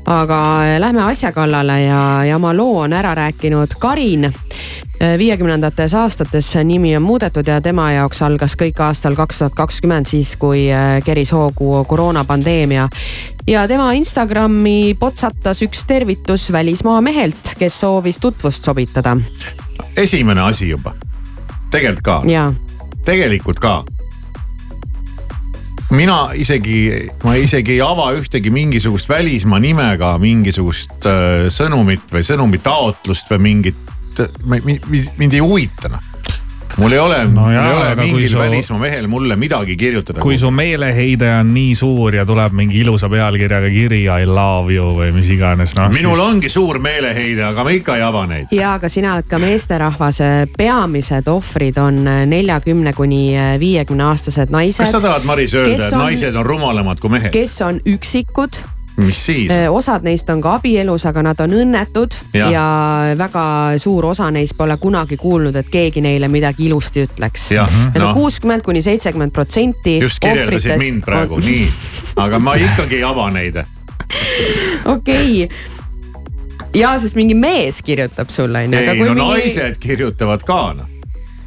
aga 0.06 0.38
lähme 0.78 1.02
asja 1.10 1.32
kallale 1.32 1.80
ja, 1.82 2.00
ja 2.24 2.36
oma 2.36 2.54
loo 2.56 2.80
on 2.84 2.92
ära 2.92 3.14
rääkinud 3.14 3.76
Karin. 3.78 4.32
viiekümnendates 5.18 5.94
aastates 5.94 6.54
nimi 6.64 6.96
on 6.96 7.02
muudetud 7.02 7.46
ja 7.46 7.60
tema 7.60 7.90
jaoks 7.92 8.22
algas 8.22 8.54
kõik 8.56 8.80
aastal 8.80 9.14
kaks 9.14 9.38
tuhat 9.38 9.54
kakskümmend, 9.54 10.06
siis 10.06 10.36
kui 10.36 10.70
äh, 10.72 11.02
keris 11.04 11.32
hoogu 11.32 11.84
koroonapandeemia. 11.84 12.88
ja 13.46 13.68
tema 13.68 13.92
Instagrami 13.92 14.96
potsatas 15.00 15.62
üks 15.62 15.84
tervitus 15.86 16.52
välismaa 16.52 17.00
mehelt, 17.00 17.54
kes 17.58 17.80
soovis 17.80 18.20
tutvust 18.20 18.64
sobitada. 18.64 19.16
Esimene 19.96 20.40
asi 20.40 20.68
juba, 20.68 20.94
tegelikult 21.70 22.02
ka, 22.02 22.22
ja 22.26 22.52
tegelikult 23.04 23.60
ka 23.60 23.82
mina 25.94 26.32
isegi, 26.34 27.10
ma 27.24 27.36
isegi 27.38 27.76
ei 27.76 27.82
ava 27.84 28.08
ühtegi 28.16 28.50
mingisugust 28.50 29.08
välismaa 29.10 29.60
nimega 29.62 30.16
mingisugust 30.22 31.06
äh, 31.06 31.46
sõnumit 31.52 32.10
või 32.12 32.26
sõnumitaotlust 32.26 33.30
või 33.34 33.44
mingit, 33.50 33.94
mind 34.48 35.36
ei 35.36 35.44
huvita 35.44 35.92
noh. 35.92 36.12
Mul 36.76 36.92
ei 36.92 36.98
ole 36.98 37.18
No 37.24 37.30
no, 37.30 37.40
mul 37.40 37.52
jaa, 37.54 37.66
ei 37.68 37.76
ole 37.76 37.86
aga 37.90 38.02
kui 38.02 38.12
mingil 38.12 38.28
su- 38.32 38.38
välismaa 38.38 38.78
mehel 38.80 39.06
mulle 39.08 39.36
midagi 39.36 39.76
kirjutada. 39.76 40.20
kui 40.20 40.38
su 40.38 40.50
meeleheide 40.50 41.30
on 41.40 41.54
nii 41.54 41.74
suur 41.74 42.14
ja 42.14 42.26
tuleb 42.28 42.52
mingi 42.52 42.80
ilusa 42.84 43.08
pealkirjaga 43.08 43.70
kiri 43.72 44.02
I 44.04 44.26
love 44.26 44.74
you 44.74 44.90
või 44.98 45.12
mis 45.16 45.30
iganes 45.32 45.74
noh. 45.78 45.88
minul 45.94 46.14
siis... 46.18 46.26
ongi 46.28 46.48
suur 46.52 46.78
meeleheide, 46.78 47.44
aga 47.48 47.64
ma 47.64 47.70
ikka 47.70 47.96
ei 47.96 48.02
ava 48.02 48.26
neid. 48.26 48.52
ja 48.52 48.74
aga 48.76 48.88
sina 48.92 49.14
oled 49.16 49.28
ka 49.30 49.38
meesterahvas, 49.42 50.20
peamised 50.58 51.28
ohvrid 51.32 51.78
on 51.82 52.02
neljakümne 52.30 52.92
kuni 52.92 53.22
viiekümne 53.60 54.04
aastased 54.10 54.50
naised. 54.54 54.84
kas 54.84 54.92
sa 54.98 55.00
tahad, 55.00 55.24
Maris, 55.24 55.54
öelda, 55.54 55.76
et 55.86 55.92
on- 55.92 56.04
naised 56.06 56.34
on 56.36 56.46
rumalamad 56.46 57.00
kui 57.00 57.10
mehed? 57.10 57.32
kes 57.32 57.60
on 57.64 57.80
üksikud, 57.86 58.60
mis 58.96 59.20
siis? 59.26 59.52
osad 59.70 60.04
neist 60.06 60.30
on 60.32 60.40
ka 60.44 60.56
abielus, 60.58 61.06
aga 61.08 61.22
nad 61.26 61.40
on 61.44 61.54
õnnetud 61.60 62.16
ja. 62.36 62.50
Ja 62.52 62.66
väga 63.18 63.44
suur 63.82 64.10
osa 64.12 64.30
neist 64.34 64.56
pole 64.56 64.76
kunagi 64.80 65.18
kuulnud, 65.20 65.56
et 65.56 65.70
keegi 65.72 66.02
neile 66.04 66.28
midagi 66.32 66.66
ilusti 66.68 67.06
ütleks. 67.06 67.50
Jah, 67.54 67.70
Need 67.70 68.00
on 68.00 68.08
noh. 68.08 68.14
kuuskümmend 68.16 68.64
kuni 68.66 68.82
seitsekümmend 68.82 69.34
protsenti. 69.36 69.98
just 70.02 70.20
kirjeldasid 70.24 70.78
mind 70.80 71.04
praegu, 71.04 71.40
nii. 71.42 71.68
aga 72.24 72.38
ma 72.38 72.56
ikkagi 72.60 73.00
ei 73.00 73.06
ava 73.06 73.30
neid. 73.34 73.62
okei 74.96 75.48
ja 76.76 76.96
sest 77.00 77.16
mingi 77.18 77.34
mees 77.34 77.82
kirjutab 77.82 78.30
sulle 78.30 78.66
onju. 78.66 78.78
ei, 78.78 79.00
no 79.00 79.14
mingi... 79.14 79.22
naised 79.22 79.80
kirjutavad 79.82 80.44
ka 80.46 80.60
noh 80.76 80.95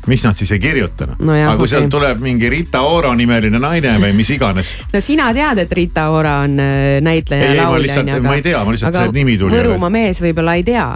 mis 0.10 0.24
nad 0.26 0.38
siis 0.38 0.52
ei 0.56 0.60
kirjuta 0.64 1.08
noh 1.12 1.20
No 1.20 1.34
aga 1.36 1.56
kui 1.56 1.66
okei. 1.68 1.74
sealt 1.76 1.90
tuleb 1.94 2.20
mingi 2.26 2.50
Rita 2.52 2.82
Ora 2.88 3.14
nimeline 3.16 3.60
naine 3.62 3.96
või 4.02 4.14
mis 4.18 4.30
iganes. 4.36 4.74
no 4.94 5.02
sina 5.04 5.30
tead, 5.36 5.64
et 5.66 5.72
Rita 5.78 6.10
Ora 6.16 6.40
on 6.46 6.58
äh, 6.60 7.00
näitleja 7.06 7.44
Ei, 7.46 7.52
ei, 7.52 7.58
ja 7.58 7.64
ma 7.68 7.72
laulja 7.76 7.86
lihtsalt- 7.88 8.14
onju, 8.16 8.28
ma 8.28 8.36
ei 8.40 8.46
tea, 8.46 8.64
ma 8.66 8.76
lihtsalt 8.76 9.00
see 9.00 9.12
nimi 9.20 9.38
tuli 9.42 9.58
Võrumaa 9.58 9.90
mees 9.94 10.22
võib-olla 10.24 10.56
ei 10.60 10.64
tea. 10.68 10.88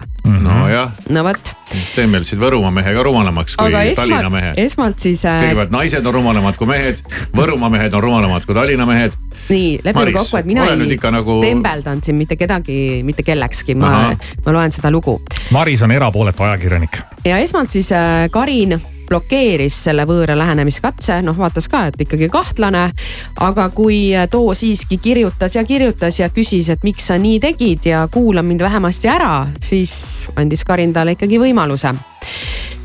nojah, 0.43 0.91
no 1.13 1.24
vot, 1.27 1.53
teeme 1.96 2.20
lihtsalt 2.24 2.41
Võrumaa 2.41 2.72
mehe 2.75 2.93
ka 2.96 3.03
rumalamaks 3.05 3.58
kui 3.60 3.67
aga 3.70 3.84
Tallinna 3.96 4.20
esmalt, 4.20 4.34
mehe. 4.34 4.53
esmalt 4.65 5.00
siis 5.03 5.25
äh, 5.29 5.41
kõigepealt 5.46 5.74
naised 5.75 6.05
on 6.10 6.17
rumalamad 6.20 6.58
kui 6.60 6.67
mehed, 6.70 7.01
Võrumaa 7.36 7.70
mehed 7.74 7.93
on 7.98 8.03
rumalamad 8.03 8.46
kui 8.48 8.55
Tallinna 8.58 8.88
mehed 8.89 9.15
nii, 9.50 9.79
lepime 9.84 10.13
kokku, 10.15 10.38
et 10.39 10.48
mina 10.48 10.65
ei 10.72 10.88
ikka 10.96 11.12
nagu- 11.12 11.41
tembeldanud 11.43 12.03
siin 12.08 12.15
mitte 12.20 12.38
kedagi, 12.39 12.77
mitte 13.03 13.25
kellekski, 13.27 13.75
ma 13.75 14.13
ma 14.46 14.55
loen 14.55 14.72
seda 14.72 14.91
lugu 14.93 15.17
Maris 15.51 15.82
on 15.84 15.91
erapooletu 15.91 16.43
ajakirjanik. 16.48 17.01
ja 17.27 17.38
esmalt 17.43 17.72
siis 17.75 17.91
äh, 17.91 18.29
Karin 18.32 18.77
blokeeris 19.07 19.77
selle 19.88 20.05
võõra 20.10 20.38
lähenemiskatse, 20.38 21.22
noh 21.25 21.38
vaatas 21.38 21.67
ka, 21.72 21.86
et 21.91 22.01
ikkagi 22.05 22.29
kahtlane. 22.33 22.91
aga 23.39 23.69
kui 23.69 24.12
too 24.31 24.53
siiski 24.53 24.98
kirjutas 24.98 25.55
ja 25.55 25.63
kirjutas 25.63 26.19
ja 26.19 26.29
küsis, 26.29 26.69
et 26.69 26.83
miks 26.83 27.07
sa 27.07 27.17
nii 27.17 27.39
tegid 27.39 27.86
ja 27.86 28.07
kuula 28.12 28.41
mind 28.43 28.62
vähemasti 28.62 29.07
ära, 29.10 29.48
siis 29.62 30.29
andis 30.36 30.63
Karin 30.63 30.93
talle 30.93 31.12
ikkagi 31.17 31.39
võimaluse 31.39 31.93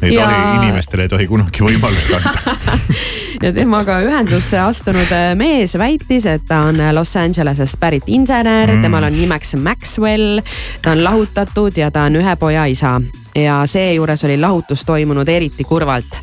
ei 0.02 0.14
Ja- 0.14 0.26
tohi, 0.28 0.66
inimestele 0.66 1.02
ei 1.02 1.08
tohi 1.08 1.26
kunagi 1.26 1.64
võimalust 1.64 2.14
anda. 2.14 2.32
ja 3.42 3.52
temaga 3.52 4.00
ühendusse 4.02 4.58
astunud 4.60 5.12
äh, 5.14 5.32
mees 5.38 5.76
väitis, 5.78 6.26
et 6.26 6.46
ta 6.48 6.64
on 6.70 6.80
Los 6.94 7.16
Angelesest 7.16 7.78
pärit 7.80 8.06
insener 8.06 8.74
mm., 8.74 8.82
temal 8.82 9.06
on 9.08 9.14
nimeks 9.14 9.54
Maxwell, 9.62 10.40
ta 10.82 10.94
on 10.96 11.04
lahutatud 11.04 11.76
ja 11.78 11.90
ta 11.90 12.08
on 12.08 12.18
ühe 12.18 12.36
poja 12.40 12.66
isa 12.66 12.98
ja 13.38 13.60
seejuures 13.66 14.24
oli 14.24 14.40
lahutus 14.40 14.84
toimunud 14.84 15.28
eriti 15.28 15.64
kurvalt. 15.64 16.18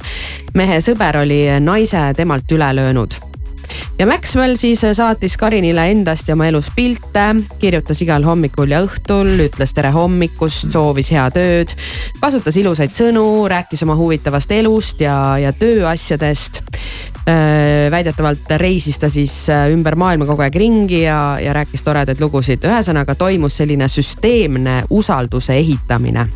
mehe 0.54 0.82
sõber 0.82 1.22
oli 1.24 1.46
naise 1.60 2.12
temalt 2.16 2.52
üle 2.52 2.76
löönud 2.76 3.35
ja 4.00 4.06
Maxwell 4.08 4.56
siis 4.60 4.82
saatis 4.98 5.38
Karinile 5.38 5.88
endast 5.92 6.30
ja 6.30 6.36
oma 6.36 6.48
elust 6.50 6.74
pilte, 6.76 7.26
kirjutas 7.60 8.02
igal 8.04 8.26
hommikul 8.28 8.72
ja 8.72 8.82
õhtul, 8.86 9.32
ütles 9.48 9.74
tere 9.76 9.92
hommikust, 9.96 10.70
soovis 10.74 11.12
head 11.16 11.40
ööd, 11.40 11.74
kasutas 12.22 12.58
ilusaid 12.60 12.96
sõnu, 12.96 13.26
rääkis 13.52 13.86
oma 13.88 13.98
huvitavast 14.00 14.52
elust 14.56 15.02
ja, 15.06 15.38
ja 15.42 15.54
tööasjadest. 15.54 16.64
väidetavalt 17.92 18.52
reisis 18.62 19.00
ta 19.02 19.10
siis 19.10 19.50
äh, 19.50 19.72
ümber 19.74 19.96
maailma 19.98 20.28
kogu 20.30 20.44
aeg 20.46 20.56
ringi 20.62 21.02
ja, 21.02 21.40
ja 21.42 21.54
rääkis 21.58 21.84
toredaid 21.84 22.22
lugusid, 22.22 22.62
ühesõnaga 22.70 23.16
toimus 23.16 23.58
selline 23.58 23.88
süsteemne 23.90 24.84
usalduse 24.90 25.58
ehitamine. 25.58 26.28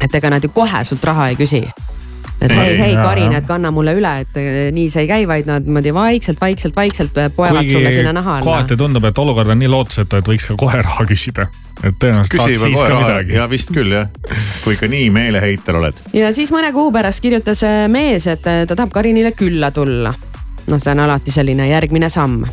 et 0.00 0.14
ega 0.14 0.30
nad 0.30 0.44
ju 0.44 0.50
kohe 0.52 0.84
sult 0.84 1.04
raha 1.04 1.30
ei 1.32 1.36
küsi 1.36 1.64
et 2.40 2.52
hei, 2.52 2.68
Ei, 2.68 2.78
hei 2.78 2.96
Karin, 2.96 3.32
et 3.36 3.46
kanna 3.48 3.70
mulle 3.74 3.94
üle, 3.96 4.12
et 4.24 4.40
eh, 4.40 4.56
nii 4.74 4.90
see 4.92 5.06
ei 5.06 5.10
käi, 5.10 5.28
vaid 5.28 5.48
nad 5.48 5.64
niimoodi 5.64 5.92
vaikselt, 5.96 6.40
vaikselt, 6.40 6.76
vaikselt 6.76 7.16
poevad 7.36 7.70
sulle 7.70 7.92
sinna 7.94 8.12
naha 8.16 8.38
alla. 8.38 8.44
kohati 8.44 8.76
tundub, 8.76 9.06
et 9.08 9.18
olukord 9.22 9.54
on 9.54 9.60
nii 9.62 9.70
lootusetu, 9.72 10.20
et 10.20 10.28
võiks 10.28 10.50
ka 10.50 10.58
kohe 10.60 10.82
raha 10.82 11.06
küsida. 11.08 11.48
et 11.82 11.96
tõenäoliselt 12.02 12.42
saaks 12.42 12.60
siis 12.66 12.78
ka 12.80 12.92
raha 12.92 13.08
midagi. 13.08 13.38
ja 13.38 13.48
vist 13.50 13.72
küll 13.72 13.96
jah, 13.96 14.12
kui 14.64 14.76
ikka 14.76 14.90
nii 14.92 15.08
meeleheitel 15.16 15.80
oled. 15.80 16.04
ja 16.16 16.32
siis 16.36 16.52
mõne 16.54 16.72
kuu 16.76 16.92
pärast 16.92 17.24
kirjutas 17.24 17.64
eh, 17.66 17.86
mees, 17.88 18.28
et 18.28 18.46
eh, 18.52 18.62
ta 18.68 18.76
tahab 18.76 18.92
Karinile 18.92 19.32
külla 19.36 19.72
tulla. 19.72 20.12
noh, 20.66 20.78
see 20.78 20.92
on 20.92 21.04
alati 21.08 21.32
selline 21.34 21.70
järgmine 21.72 22.12
samm. 22.12 22.44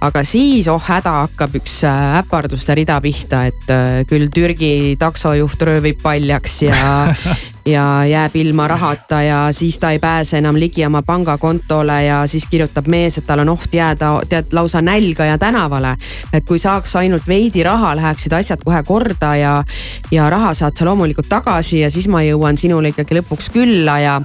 Aga 0.00 0.24
siis, 0.24 0.68
oh 0.72 0.80
häda, 0.80 1.16
hakkab 1.26 1.54
üks 1.60 1.80
äh, 1.88 2.18
äparduste 2.20 2.76
rida 2.78 3.00
pihta, 3.04 3.44
et 3.50 3.72
äh, 3.72 4.02
küll 4.08 4.30
Türgi 4.32 4.96
taksojuht 5.00 5.62
röövib 5.68 6.00
paljaks 6.02 6.62
ja 6.68 6.80
ja 7.66 8.04
jääb 8.04 8.36
ilma 8.36 8.68
rahata 8.68 9.22
ja 9.22 9.38
siis 9.52 9.78
ta 9.78 9.90
ei 9.90 9.98
pääse 9.98 10.38
enam 10.38 10.56
ligi 10.56 10.86
oma 10.86 11.02
pangakontole 11.02 12.02
ja 12.04 12.26
siis 12.26 12.46
kirjutab 12.50 12.86
mees, 12.88 13.18
et 13.18 13.26
tal 13.26 13.42
on 13.44 13.48
oht 13.52 13.74
jääda 13.74 14.12
tead 14.28 14.52
lausa 14.52 14.80
nälga 14.82 15.24
ja 15.24 15.38
tänavale. 15.38 15.96
et 16.32 16.44
kui 16.44 16.58
saaks 16.58 16.96
ainult 16.96 17.26
veidi 17.28 17.62
raha, 17.62 17.94
läheksid 17.96 18.32
asjad 18.32 18.64
kohe 18.64 18.82
korda 18.82 19.36
ja, 19.36 19.64
ja 20.10 20.30
raha 20.30 20.54
saad 20.54 20.76
sa 20.76 20.84
loomulikult 20.84 21.28
tagasi 21.28 21.80
ja 21.80 21.90
siis 21.90 22.08
ma 22.08 22.22
jõuan 22.22 22.56
sinule 22.56 22.88
ikkagi 22.94 23.20
lõpuks 23.20 23.50
külla 23.52 23.98
ja, 24.00 24.20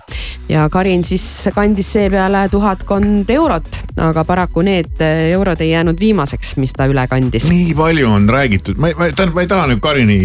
ja 0.50 0.70
Karin 0.70 1.04
siis 1.04 1.50
kandis 1.56 1.92
seepeale 1.94 2.48
tuhatkond 2.50 3.30
eurot, 3.30 3.82
aga 4.02 4.24
paraku 4.24 4.62
need 4.62 5.02
eurod 5.30 5.62
ei 5.62 5.72
jäänud 5.72 6.00
viimaseks, 6.00 6.56
mis 6.62 6.74
ta 6.76 6.90
üle 6.92 7.08
kandis. 7.12 7.48
nii 7.52 7.74
palju 7.78 8.10
on 8.12 8.30
räägitud, 8.30 8.78
ma, 8.78 8.92
ma, 8.98 9.10
tähendab, 9.12 9.36
ma 9.38 9.46
ei 9.46 9.52
taha 9.52 9.72
nüüd 9.72 9.84
Karini 9.84 10.20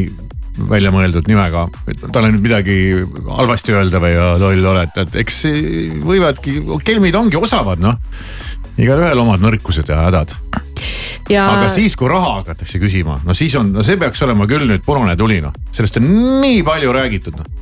välja 0.71 0.91
mõeldud 0.93 1.29
nimega 1.31 1.67
talle 2.13 2.33
nüüd 2.35 2.45
midagi 2.45 2.77
halvasti 3.31 3.75
öelda 3.77 4.01
või 4.03 4.17
loll 4.43 4.71
oled, 4.73 4.97
et 5.03 5.17
eks 5.23 5.43
võivadki, 6.05 6.59
kelmid 6.85 7.17
ongi 7.17 7.39
osavad 7.41 7.81
noh. 7.83 7.97
igalühel 8.81 9.23
omad 9.23 9.43
nõrkused 9.45 9.89
ja 9.91 10.03
hädad, 10.07 10.35
ja 11.31 11.47
aga 11.55 11.71
siis, 11.73 11.97
kui 11.99 12.11
raha 12.11 12.41
hakatakse 12.41 12.81
küsima, 12.83 13.21
no 13.25 13.37
siis 13.37 13.55
on, 13.61 13.73
no 13.77 13.85
see 13.87 13.99
peaks 14.01 14.23
olema 14.27 14.49
küll 14.51 14.67
nüüd 14.69 14.85
punane 14.87 15.17
tuli 15.19 15.41
noh, 15.45 15.55
sellest 15.73 16.01
on 16.01 16.09
nii 16.43 16.63
palju 16.67 16.95
räägitud 16.97 17.41
noh. 17.41 17.59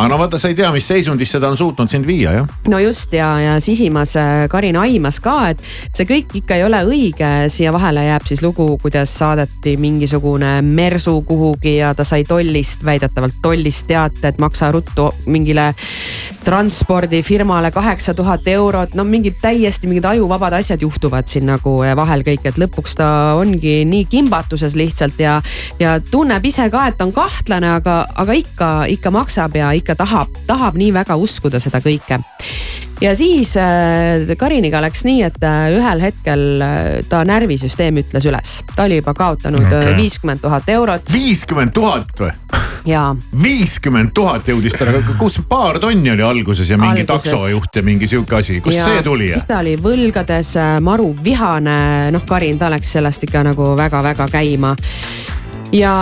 Aga 0.00 0.08
no 0.08 0.18
vaata, 0.20 0.38
sa 0.40 0.48
ei 0.48 0.56
tea, 0.56 0.70
mis 0.72 0.86
seisundisse 0.88 1.40
ta 1.40 1.50
on 1.52 1.58
suutnud 1.60 1.90
sind 1.92 2.06
viia 2.08 2.32
jah. 2.32 2.52
no 2.72 2.78
just 2.80 3.12
ja, 3.12 3.28
ja 3.40 3.56
sisimas 3.60 4.14
äh, 4.16 4.46
Karin 4.48 4.78
aimas 4.80 5.20
ka, 5.20 5.50
et 5.52 5.60
see 5.92 6.06
kõik 6.08 6.32
ikka 6.40 6.56
ei 6.56 6.64
ole 6.64 6.80
õige, 6.88 7.30
siia 7.52 7.72
vahele 7.74 8.06
jääb 8.06 8.24
siis 8.28 8.42
lugu, 8.44 8.66
kuidas 8.80 9.12
saadeti 9.20 9.76
mingisugune 9.80 10.60
mersu 10.64 11.20
kuhugi 11.28 11.76
ja 11.76 11.92
ta 11.94 12.06
sai 12.08 12.24
tollist, 12.24 12.84
väidetavalt 12.86 13.42
tollist 13.42 13.86
teate, 13.90 14.32
et 14.32 14.40
maksa 14.40 14.70
ruttu 14.72 15.10
mingile 15.28 15.70
transpordifirmale 16.44 17.70
kaheksa 17.70 18.14
tuhat 18.16 18.48
eurot, 18.48 18.94
no 18.96 19.04
mingid 19.04 19.36
täiesti 19.42 19.90
mingid 19.90 20.08
ajuvabad 20.08 20.56
asjad 20.56 20.80
juhtuvad 20.80 21.28
siin 21.28 21.46
nagu 21.50 21.76
vahel 21.96 22.24
kõik, 22.24 22.46
et 22.48 22.60
lõpuks 22.60 22.96
ta 22.96 23.10
ongi 23.40 23.82
nii 23.84 24.06
kimbatuses 24.08 24.76
lihtsalt 24.80 25.20
ja, 25.20 25.36
ja 25.80 25.98
tunneb 26.10 26.44
ise 26.48 26.70
ka, 26.72 26.86
et 26.88 27.04
on 27.04 27.12
kahtlane, 27.12 27.74
aga, 27.76 28.00
aga 28.16 28.38
ikka, 28.38 28.70
ikka 28.96 29.12
maksab 29.14 29.60
ja 29.60 29.72
ikka 29.76 29.89
tahab, 29.98 30.34
tahab 30.46 30.78
nii 30.80 30.92
väga 30.94 31.16
uskuda 31.20 31.60
seda 31.62 31.80
kõike. 31.84 32.20
ja 33.00 33.14
siis 33.16 33.54
äh, 33.56 34.36
Kariniga 34.38 34.82
läks 34.84 35.04
nii, 35.08 35.22
et 35.28 35.42
äh, 35.44 35.70
ühel 35.76 36.02
hetkel 36.04 36.44
äh, 36.64 36.88
ta 37.08 37.22
närvisüsteem 37.24 38.02
ütles 38.02 38.26
üles, 38.28 38.60
ta 38.74 38.84
oli 38.88 39.00
juba 39.00 39.14
kaotanud 39.14 39.96
viiskümmend 39.96 40.42
tuhat 40.42 40.68
eurot. 40.68 41.12
viiskümmend 41.12 41.74
tuhat 41.76 42.12
või? 42.20 42.32
ja 42.88 43.10
viiskümmend 43.42 44.14
tuhat 44.16 44.48
jõudis 44.48 44.76
ta, 44.78 44.88
kus 45.18 45.40
paar 45.48 45.80
tonni 45.80 46.12
oli 46.14 46.24
alguses 46.24 46.70
ja 46.70 46.78
mingi 46.80 47.04
Alguses. 47.04 47.32
taksojuht 47.32 47.76
ja 47.76 47.82
mingi 47.84 48.08
sihuke 48.08 48.40
asi, 48.40 48.60
kust 48.60 48.76
ja 48.76 48.86
see 48.88 49.02
tuli? 49.04 49.28
siis 49.32 49.48
ta 49.48 49.60
oli 49.64 49.76
võlgades 49.80 50.54
maru 50.84 51.12
vihane, 51.24 52.10
noh, 52.14 52.24
Karin, 52.28 52.58
ta 52.58 52.70
läks 52.72 52.96
sellest 52.98 53.28
ikka 53.28 53.44
nagu 53.50 53.74
väga-väga 53.76 54.28
käima 54.32 54.74
ja, 55.72 55.94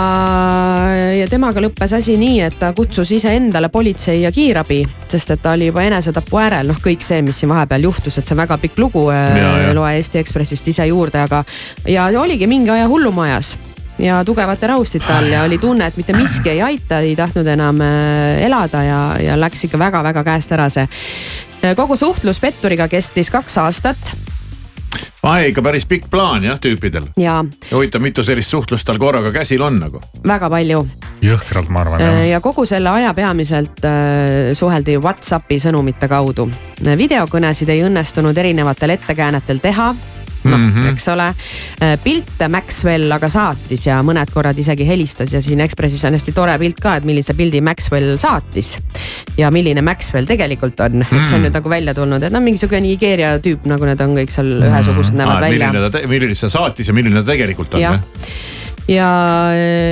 ja 1.19 1.27
temaga 1.29 1.61
lõppes 1.63 1.93
asi 1.97 2.15
nii, 2.19 2.41
et 2.47 2.57
ta 2.59 2.71
kutsus 2.77 3.11
iseendale 3.15 3.69
politsei 3.73 4.23
ja 4.23 4.31
kiirabi, 4.33 4.81
sest 5.07 5.35
et 5.35 5.41
ta 5.43 5.53
oli 5.57 5.69
juba 5.69 5.85
enesetapu 5.85 6.41
äärel, 6.41 6.71
noh, 6.71 6.81
kõik 6.83 7.03
see, 7.05 7.21
mis 7.25 7.41
siin 7.41 7.51
vahepeal 7.51 7.89
juhtus, 7.89 8.17
et 8.17 8.27
see 8.27 8.35
on 8.37 8.43
väga 8.43 8.59
pikk 8.61 8.79
lugu, 8.81 9.07
ja. 9.13 9.73
loe 9.77 9.95
Eesti 9.97 10.21
Ekspressist 10.21 10.67
ise 10.71 10.87
juurde, 10.89 11.21
aga 11.21 11.43
ja 11.89 12.09
oligi 12.21 12.47
mingi 12.49 12.73
aja 12.73 12.87
hullumajas 12.89 13.57
ja 13.99 14.21
tugevate 14.25 14.67
rahustite 14.71 15.11
all 15.13 15.27
ja 15.33 15.43
oli 15.43 15.59
tunne, 15.59 15.89
et 15.89 15.99
mitte 15.99 16.15
miski 16.15 16.53
ei 16.53 16.63
aita, 16.63 17.01
ei 17.03 17.15
tahtnud 17.19 17.47
enam 17.47 17.83
äh, 17.83 18.39
elada 18.45 18.83
ja, 18.83 19.01
ja 19.21 19.37
läks 19.39 19.67
ikka 19.67 19.79
väga-väga 19.79 20.23
käest 20.23 20.55
ära 20.55 20.69
see. 20.71 20.87
kogu 21.75 21.95
suhtlus 21.99 22.39
petturiga 22.39 22.87
kestis 22.87 23.29
kaks 23.31 23.57
aastat 23.57 24.13
aa, 25.23 25.39
ikka 25.49 25.63
päris 25.65 25.85
pikk 25.89 26.09
plaan 26.11 26.43
jah, 26.47 26.59
tüüpidel. 26.61 27.09
ja 27.19 27.43
huvitav, 27.71 28.01
mitu 28.01 28.23
sellist 28.23 28.53
suhtlust 28.55 28.87
tal 28.87 28.99
korraga 29.01 29.31
käsil 29.35 29.61
on 29.65 29.79
nagu? 29.81 30.01
väga 30.27 30.49
palju 30.49 30.85
jõhkralt, 31.25 31.71
ma 31.73 31.83
arvan 31.83 32.03
jah. 32.03 32.21
ja 32.29 32.39
kogu 32.43 32.65
selle 32.69 32.89
aja 32.89 33.13
peamiselt 33.13 33.83
äh, 33.87 34.53
suheldi 34.53 34.97
Whatsappi 34.97 35.59
sõnumite 35.59 36.07
kaudu. 36.11 36.49
videokõnesid 36.83 37.69
ei 37.69 37.83
õnnestunud 37.87 38.37
erinevatel 38.37 38.95
ettekäänetel 38.95 39.59
teha 39.63 39.93
noh 40.43 40.57
mm 40.57 40.69
-hmm., 40.73 40.91
eks 40.93 41.07
ole. 41.13 41.27
pilte 42.03 42.47
Maxwell 42.47 43.11
aga 43.11 43.29
saatis 43.29 43.85
ja 43.87 43.99
mõned 44.05 44.31
korrad 44.33 44.57
isegi 44.59 44.87
helistas 44.87 45.33
ja 45.33 45.41
siin 45.41 45.59
Ekspressis 45.65 46.05
on 46.05 46.15
hästi 46.17 46.33
tore 46.35 46.57
pilt 46.59 46.79
ka, 46.79 46.95
et 46.95 47.07
millise 47.07 47.33
pildi 47.33 47.61
Maxwell 47.61 48.17
saatis. 48.17 48.77
ja 49.37 49.51
milline 49.51 49.81
Maxwell 49.81 50.25
tegelikult 50.29 50.79
on, 50.79 51.01
et 51.01 51.27
see 51.27 51.35
on 51.35 51.43
nüüd 51.47 51.55
nagu 51.55 51.69
välja 51.69 51.93
tulnud, 51.93 52.23
et 52.23 52.33
noh, 52.33 52.43
mingisugune 52.43 52.81
Nigeeria 52.81 53.37
tüüp, 53.43 53.65
nagu 53.69 53.85
need 53.85 54.01
on 54.01 54.15
kõik 54.17 54.31
seal 54.33 54.53
ühesugused 54.69 55.17
näevad 55.19 55.41
välja. 55.41 55.71
milline 55.71 55.91
ta, 55.91 56.07
milline 56.07 56.35
see 56.35 56.49
saatis 56.49 56.87
ja 56.87 56.93
milline 56.93 57.23
ta 57.23 57.31
tegelikult 57.33 57.73
on 57.73 57.81
jah?, 57.81 57.99
ja, 58.89 59.09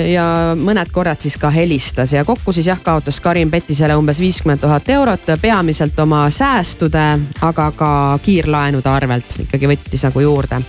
ja 0.09 0.25
mõned 0.57 0.91
korrad 0.93 1.21
siis 1.21 1.37
ka 1.39 1.51
helistas 1.53 2.13
ja 2.15 2.25
kokku 2.25 2.53
siis 2.55 2.69
jah, 2.69 2.79
kaotas 2.83 3.19
Karin 3.23 3.51
Pettisele 3.51 3.95
umbes 3.97 4.19
viiskümmend 4.21 4.61
tuhat 4.63 4.89
eurot, 4.89 5.29
peamiselt 5.41 5.99
oma 5.99 6.25
säästude, 6.33 7.05
aga 7.45 7.69
ka 7.77 7.91
kiirlaenude 8.23 8.89
arvelt 8.89 9.37
ikkagi 9.45 9.69
võttis 9.73 10.05
nagu 10.07 10.23
juurde. 10.23 10.61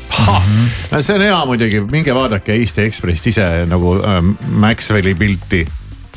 no 0.93 1.03
see 1.03 1.17
on 1.17 1.27
hea 1.27 1.41
muidugi, 1.49 1.83
minge 1.91 2.15
vaadake 2.15 2.57
Eesti 2.59 2.85
Ekspress 2.89 3.33
ise 3.33 3.49
nagu 3.71 3.97
ähm, 4.03 4.35
Maxwelli 4.61 5.15
pilti, 5.19 5.65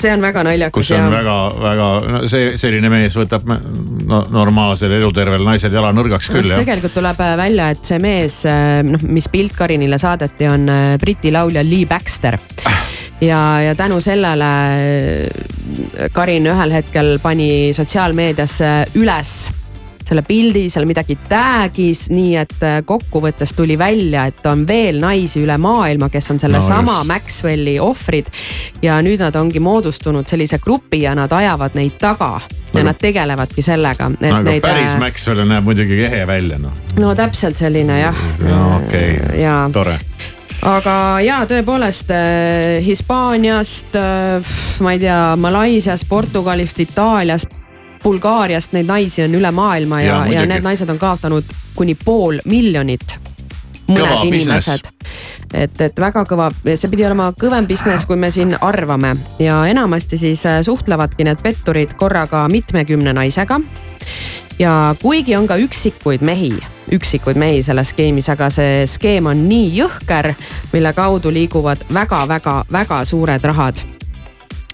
see 0.02 0.14
on 0.14 0.24
väga 0.24 0.44
naljakas 0.48 0.78
kus 0.78 0.92
on 0.98 1.12
väga-väga, 1.14 1.88
no 2.14 2.24
see 2.32 2.56
selline 2.62 2.92
mees 2.92 3.18
võtab 3.20 3.48
no, 3.48 4.22
normaalsel 4.34 4.96
elutervel 4.98 5.46
naisel 5.48 5.74
jala 5.76 5.94
nõrgaks 5.96 6.32
küll 6.34 6.50
jah. 6.50 6.62
tegelikult 6.62 6.96
tuleb 6.98 7.22
äh, 7.24 7.36
välja, 7.40 7.70
et 7.76 7.86
see 7.88 8.02
mees, 8.04 8.42
noh, 8.88 9.08
mis 9.10 9.30
pilt 9.32 9.56
Karinile 9.58 10.00
saadeti, 10.02 10.50
on 10.50 10.68
äh, 10.72 10.96
Briti 11.02 11.34
laulja 11.34 11.64
Lee 11.66 11.86
Baxter. 11.90 12.40
ja, 13.22 13.42
ja 13.68 13.76
tänu 13.78 14.02
sellele 14.02 14.52
äh, 14.76 16.12
Karin 16.14 16.50
ühel 16.52 16.78
hetkel 16.80 17.18
pani 17.24 17.72
sotsiaalmeediasse 17.78 18.72
üles 19.00 19.61
selle 20.12 20.24
pildi, 20.28 20.66
seal 20.72 20.86
midagi 20.90 21.16
tag'is, 21.30 22.08
nii 22.12 22.36
et 22.42 22.58
äh, 22.68 22.80
kokkuvõttes 22.88 23.56
tuli 23.56 23.78
välja, 23.80 24.26
et 24.28 24.46
on 24.50 24.66
veel 24.68 25.00
naisi 25.00 25.40
üle 25.44 25.56
maailma, 25.62 26.12
kes 26.12 26.34
on 26.34 26.42
sellesama 26.42 27.00
No 27.02 27.08
Maxwelli 27.08 27.78
ohvrid. 27.80 28.28
ja 28.82 28.98
nüüd 29.02 29.22
nad 29.24 29.36
ongi 29.40 29.62
moodustunud 29.64 30.28
sellise 30.28 30.60
grupi 30.60 31.04
ja 31.06 31.16
nad 31.16 31.32
ajavad 31.32 31.78
neid 31.80 31.96
taga 32.02 32.42
ja 32.42 32.74
Aga- 32.74 32.84
nad 32.84 33.00
tegelevadki 33.00 33.62
sellega. 33.62 34.12
aga 34.32 34.58
päris 34.62 34.98
Maxwell 35.00 35.46
näeb 35.48 35.64
muidugi 35.64 36.04
ehe 36.04 36.28
välja 36.28 36.60
noh. 36.60 36.76
no 37.00 37.16
täpselt 37.16 37.56
selline 37.56 38.00
jah. 38.00 38.22
no 38.44 38.62
okei 38.82 39.16
okay. 39.22 39.40
ja 39.42 39.70
tore 39.74 39.96
aga 40.62 40.96
ja 41.24 41.42
tõepoolest 41.50 42.12
äh, 42.12 42.84
Hispaaniast 42.86 43.96
äh,, 43.96 44.54
ma 44.82 44.94
ei 44.94 45.00
tea, 45.00 45.36
Malaisiast, 45.40 46.08
Portugalist, 46.10 46.80
Itaaliast, 46.80 47.61
Bulgaariast 48.04 48.74
neid 48.74 48.90
naisi 48.90 49.24
on 49.24 49.36
üle 49.38 49.52
maailma 49.52 50.02
ja, 50.02 50.22
ja, 50.26 50.42
ja 50.42 50.46
need 50.50 50.66
naised 50.66 50.90
on 50.90 51.00
kaotanud 51.00 51.44
kuni 51.76 51.96
pool 51.96 52.40
miljonit. 52.46 53.18
mõned 53.88 54.02
Kõva 54.02 54.22
inimesed, 54.24 54.88
et, 55.54 55.82
et 55.82 55.98
väga 56.00 56.24
kõva, 56.26 56.48
see 56.64 56.90
pidi 56.90 57.06
olema 57.06 57.32
kõvem 57.36 57.68
business, 57.68 58.08
kui 58.08 58.16
me 58.16 58.32
siin 58.32 58.56
arvame. 58.62 59.16
Ja 59.40 59.66
enamasti 59.68 60.18
siis 60.18 60.46
äh, 60.48 60.62
suhtlevadki 60.64 61.28
need 61.28 61.44
petturid 61.44 61.98
korraga 62.00 62.48
mitmekümne 62.52 63.14
naisega. 63.14 63.60
Ja 64.60 64.96
kuigi 65.02 65.36
on 65.36 65.48
ka 65.48 65.58
üksikuid 65.60 66.24
mehi, 66.24 66.54
üksikuid 66.94 67.40
mehi 67.40 67.64
selles 67.64 67.92
skeemis, 67.92 68.30
aga 68.30 68.50
see 68.54 68.86
skeem 68.88 69.28
on 69.32 69.48
nii 69.50 69.72
jõhker, 69.82 70.34
mille 70.74 70.94
kaudu 70.94 71.34
liiguvad 71.34 71.88
väga-väga-väga 71.94 73.06
suured 73.10 73.50
rahad 73.52 73.91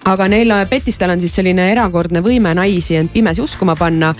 aga 0.06 0.28
neil 0.32 0.54
petistel 0.70 1.12
on 1.14 1.22
siis 1.22 1.36
selline 1.40 1.72
erakordne 1.72 2.22
võime 2.26 2.54
naisi 2.58 2.98
end 3.00 3.12
pimesi 3.14 3.42
uskuma 3.42 3.76
panna 3.76 4.14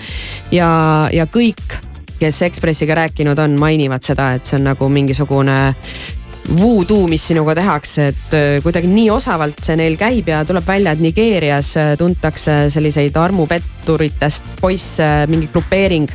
ja, 0.52 0.70
ja 1.12 1.26
kõik, 1.30 1.78
kes 2.18 2.42
Ekspressiga 2.48 2.96
rääkinud 2.98 3.38
on, 3.38 3.58
mainivad 3.60 4.04
seda, 4.04 4.32
et 4.36 4.46
see 4.48 4.58
on 4.58 4.66
nagu 4.72 4.88
mingisugune 4.90 5.58
voodoo, 6.48 7.04
mis 7.08 7.26
sinuga 7.28 7.52
tehakse, 7.58 8.06
et 8.08 8.36
äh, 8.36 8.46
kuidagi 8.64 8.88
nii 8.88 9.10
osavalt 9.12 9.60
see 9.64 9.76
neil 9.76 9.98
käib 10.00 10.30
ja 10.32 10.42
tuleb 10.48 10.66
välja, 10.66 10.94
et 10.96 11.04
Nigeerias 11.04 11.74
äh, 11.76 11.94
tuntakse 12.00 12.66
selliseid 12.72 13.16
armupetturitest 13.20 14.56
poisse, 14.60 15.08
mingi 15.28 15.50
grupeering. 15.52 16.08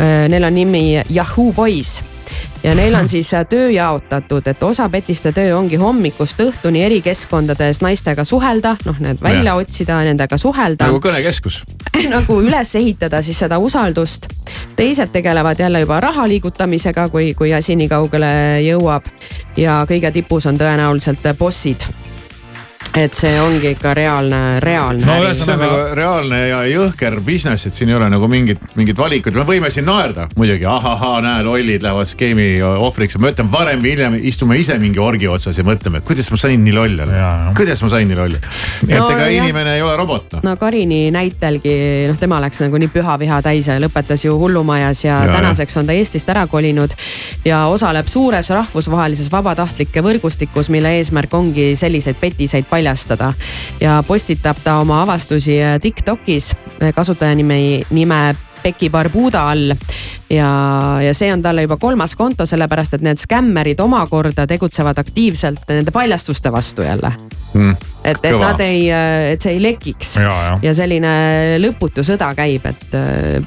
Neil 0.00 0.44
on 0.46 0.54
nimi 0.56 1.02
Yahoo 1.12 1.52
Boys 1.52 1.98
ja 2.62 2.74
neil 2.74 2.94
on 2.94 3.08
siis 3.08 3.32
äh, 3.34 3.46
töö 3.48 3.70
jaotatud, 3.70 4.46
et 4.46 4.62
osa 4.62 4.88
petiste 4.88 5.32
töö 5.32 5.56
ongi 5.56 5.76
hommikust 5.80 6.40
õhtuni 6.40 6.84
eri 6.84 7.00
keskkondades 7.04 7.80
naistega 7.84 8.24
suhelda, 8.24 8.76
noh, 8.84 8.98
need 9.00 9.22
välja 9.22 9.52
Jah. 9.52 9.62
otsida, 9.62 10.00
nendega 10.06 10.38
suhelda 10.38 10.90
nagu 10.90 11.00
kõnekeskus. 11.04 11.62
nagu 12.14 12.40
üles 12.42 12.74
ehitada 12.78 13.22
siis 13.22 13.38
seda 13.38 13.58
usaldust. 13.58 14.28
teised 14.76 15.12
tegelevad 15.12 15.60
jälle 15.60 15.80
juba 15.80 16.00
raha 16.00 16.28
liigutamisega, 16.28 17.08
kui, 17.08 17.34
kui 17.34 17.54
asi 17.54 17.76
nii 17.76 17.88
kaugele 17.88 18.32
jõuab. 18.66 19.08
ja 19.56 19.82
kõige 19.88 20.12
tipus 20.12 20.46
on 20.46 20.58
tõenäoliselt 20.58 21.32
bossid. 21.38 21.84
Et 22.98 23.14
see 23.14 23.36
ongi 23.40 23.70
ikka 23.76 23.92
reaalne, 23.94 24.38
reaalne 24.64 25.04
No 25.06 25.14
ühesõnaga- 25.22 25.34
see 25.44 25.52
on 25.54 25.60
nagu 25.62 25.94
reaalne 25.94 26.38
ja 26.48 26.58
jõhker 26.66 27.20
business, 27.24 27.66
et 27.66 27.72
siin 27.76 27.88
ei 27.92 27.94
ole 27.94 28.08
nagu 28.10 28.26
mingit, 28.28 28.58
mingit 28.76 28.98
valikut, 28.98 29.34
me 29.34 29.44
võime 29.46 29.70
siin 29.70 29.86
naerda 29.86 30.26
muidugi, 30.36 30.64
ahahaa, 30.66 31.20
näe, 31.22 31.44
lollid 31.46 31.82
lähevad 31.86 32.08
skeemi 32.10 32.48
ohvriks, 32.62 33.16
ma 33.22 33.30
ütlen 33.30 33.50
varem 33.52 33.80
või 33.84 33.92
hiljem 33.94 34.16
istume 34.26 34.58
ise 34.58 34.74
mingi 34.82 34.98
orgi 34.98 35.28
otsas 35.30 35.58
ja 35.58 35.64
mõtleme, 35.64 36.00
et 36.02 36.04
kuidas 36.08 36.30
ma 36.34 36.36
sain 36.42 36.64
nii 36.64 36.74
loll. 36.74 36.98
Olla 37.06 37.52
kuidas 37.56 37.82
ma 37.86 37.88
sain 37.94 38.08
nii 38.10 38.16
loll. 38.18 38.34
et 38.34 38.88
No 38.90 39.06
ega 39.10 39.28
inimene 39.30 39.74
ei 39.76 39.82
ole 39.82 39.94
robot 39.96 40.32
noh. 40.32 40.42
no 40.42 40.56
Karini 40.56 41.10
näitelgi, 41.14 41.76
noh, 42.10 42.18
tema 42.18 42.40
läks 42.42 42.60
nagu 42.64 42.76
nii 42.82 42.90
püha 42.92 43.16
viha 43.22 43.40
täis 43.42 43.68
ja 43.70 43.78
lõpetas 43.80 44.24
ju 44.26 44.34
hullumajas 44.38 45.04
ja, 45.04 45.20
Ja, 45.24 45.32
tänaseks 45.36 45.76
on 45.76 45.86
ta 45.86 45.92
Eestist 45.92 46.28
ära 46.28 46.46
kolinud. 46.50 46.90
ja 47.44 47.66
osaleb 47.70 48.06
suures 48.10 48.50
rahvusvahelises 48.50 49.30
vabatahtlike 49.32 50.02
võrgustikus, 50.02 50.68
mille 50.70 50.88
eesmärk 50.98 51.32
ongi 51.34 51.76
selliseid 51.76 52.16
petiseid 52.20 52.64
paljastada. 52.80 53.32
ja 53.80 54.02
postitab 54.06 54.56
ta 54.64 54.78
oma 54.80 55.02
avastusi 55.02 55.62
äh, 55.62 55.80
Tiktokis 55.80 56.54
kasutajanime, 56.94 57.82
nime 57.90 58.36
Peki 58.62 58.90
Barbuda 58.90 59.42
all 59.50 59.72
ja, 60.30 60.48
ja 61.00 61.12
see 61.14 61.32
on 61.32 61.42
talle 61.42 61.62
juba 61.62 61.76
kolmas 61.76 62.16
konto, 62.16 62.46
sellepärast 62.46 62.94
et 62.96 63.04
need 63.04 63.20
skämmerid 63.20 63.80
omakorda 63.80 64.46
tegutsevad 64.46 64.98
aktiivselt 64.98 65.68
nende 65.68 65.90
paljastuste 65.90 66.52
vastu 66.52 66.82
jälle 66.82 67.12
Mm. 67.54 67.76
et, 68.04 68.18
et 68.22 68.36
nad 68.38 68.60
ei, 68.62 68.84
et 69.32 69.42
see 69.42 69.56
ei 69.56 69.62
lekiks 69.62 70.12
ja, 70.20 70.30
ja. 70.30 70.52
ja 70.62 70.74
selline 70.74 71.10
lõputu 71.58 72.04
sõda 72.06 72.28
käib, 72.38 72.68
et 72.70 72.94
äh, 72.94 73.42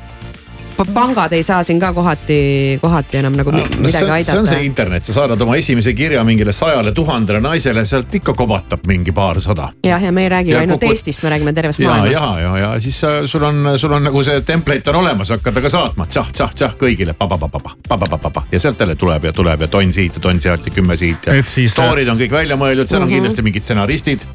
pangad 0.93 1.33
ei 1.33 1.43
saa 1.43 1.63
siin 1.63 1.79
ka 1.79 1.93
kohati, 1.93 2.79
kohati 2.81 3.17
enam 3.17 3.33
nagu 3.37 3.51
No 3.51 3.63
midagi 3.77 3.91
see, 3.91 4.23
see 4.23 4.37
on 4.39 4.47
see 4.47 4.55
aidata. 4.57 4.65
internet, 4.65 5.03
sa 5.05 5.13
saadad 5.13 5.41
oma 5.41 5.55
esimese 5.55 5.93
kirja 5.93 6.23
mingile 6.23 6.51
sajale 6.51 6.91
tuhandele 6.91 7.39
naisele, 7.41 7.85
sealt 7.85 8.13
ikka 8.15 8.33
kobatab 8.33 8.85
mingi 8.87 9.11
paarsada. 9.11 9.69
jah, 9.85 10.01
ja 10.03 10.11
me 10.11 10.23
ei 10.23 10.29
räägi 10.29 10.49
ju 10.51 10.55
Ja 10.55 10.59
ainult 10.61 10.81
kukud- 10.81 10.89
Eestist, 10.93 11.23
me 11.23 11.29
räägime 11.29 11.53
tervest 11.53 11.79
ja, 11.79 11.89
maailmast. 11.89 12.13
ja, 12.13 12.39
ja, 12.41 12.57
ja 12.57 12.79
siis 12.79 13.03
äh, 13.03 13.25
sul 13.25 13.43
on, 13.43 13.77
sul 13.79 13.91
on 13.93 14.03
nagu 14.03 14.23
see 14.23 14.41
template 14.41 14.89
on 14.89 14.95
olemas, 14.95 15.29
hakkad 15.29 15.57
aga 15.57 15.69
saatma 15.69 16.05
tsah-tsah-tsah 16.05 16.75
kõigile 16.77 17.13
pa-pa-pa-pa-pa-pa-pa-pa 17.13 18.43
ja 18.51 18.59
sealt 18.59 18.79
jälle 18.79 18.95
tuleb 18.95 19.23
ja 19.29 19.31
tuleb 19.33 19.61
ja 19.61 19.67
tonn 19.67 19.93
siit 19.93 20.15
ja 20.15 20.21
tonn 20.21 20.39
sealt 20.39 20.65
ja 20.65 20.71
kümme 20.71 20.97
siit 20.97 21.25
ja 21.27 21.33
siis- 21.45 21.73
story'd 21.73 22.09
on 22.09 22.17
kõik 22.19 22.31
välja 22.31 22.55
mõeldud, 22.57 22.87
seal 22.87 23.01
on 23.01 23.07
Mhm. 23.07 23.15
kindlasti 23.15 23.41
mingid 23.41 23.63
stsenaristid, 23.63 24.25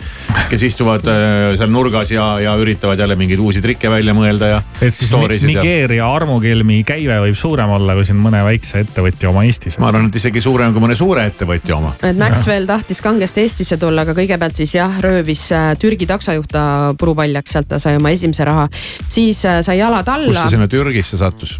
kes 0.50 0.62
istuvad 0.62 1.06
äh, 1.06 1.56
seal 1.56 1.70
nurgas 1.70 2.10
ja, 2.12 2.38
ja 2.40 2.54
üritavad 2.56 2.98
jälle 2.98 3.16
mingeid 3.16 3.38
uusi 3.40 3.60
trikke 3.62 3.90
välja 3.90 4.14
mõelda 4.14 4.48
ja. 4.48 4.62
et 4.80 4.94
siis 4.94 5.10
sid 5.10 5.50
ja- 5.50 5.62
Nigeeria 5.62 6.06
armukelmi 6.28 6.82
käive 6.86 7.16
võib 7.22 7.36
suurem 7.38 7.70
olla 7.72 7.94
kui 7.96 8.04
siin 8.06 8.18
mõne 8.20 8.40
väikse 8.44 8.82
ettevõtja 8.84 9.30
oma 9.30 9.44
Eestis. 9.48 9.78
ma 9.80 9.88
arvan, 9.88 10.10
et 10.10 10.18
isegi 10.20 10.42
suurem 10.44 10.74
kui 10.74 10.82
mõne 10.84 10.96
suure 10.98 11.24
ettevõtja 11.30 11.76
oma. 11.78 11.94
et 12.04 12.18
Maxwell 12.18 12.68
tahtis 12.68 13.00
kangesti 13.04 13.46
Eestisse 13.46 13.78
tulla, 13.80 14.04
aga 14.04 14.14
kõigepealt 14.18 14.60
siis 14.60 14.74
jah, 14.76 15.00
röövis 15.04 15.46
äh, 15.56 15.70
Türgi 15.80 16.08
taksojuht 16.10 16.52
ta 16.52 16.64
purupaljaks, 16.98 17.56
sealt 17.56 17.70
ta 17.72 17.80
sai 17.82 17.96
oma 17.96 18.12
esimese 18.12 18.44
raha. 18.48 18.68
siis 19.08 19.44
äh, 19.48 19.62
sai 19.64 19.80
jalad 19.80 20.04
kus 20.04 20.14
alla 20.18 20.44
ta 20.44 20.52
sinna 20.52 20.68
Türgisse 20.68 21.20
sattus? 21.20 21.58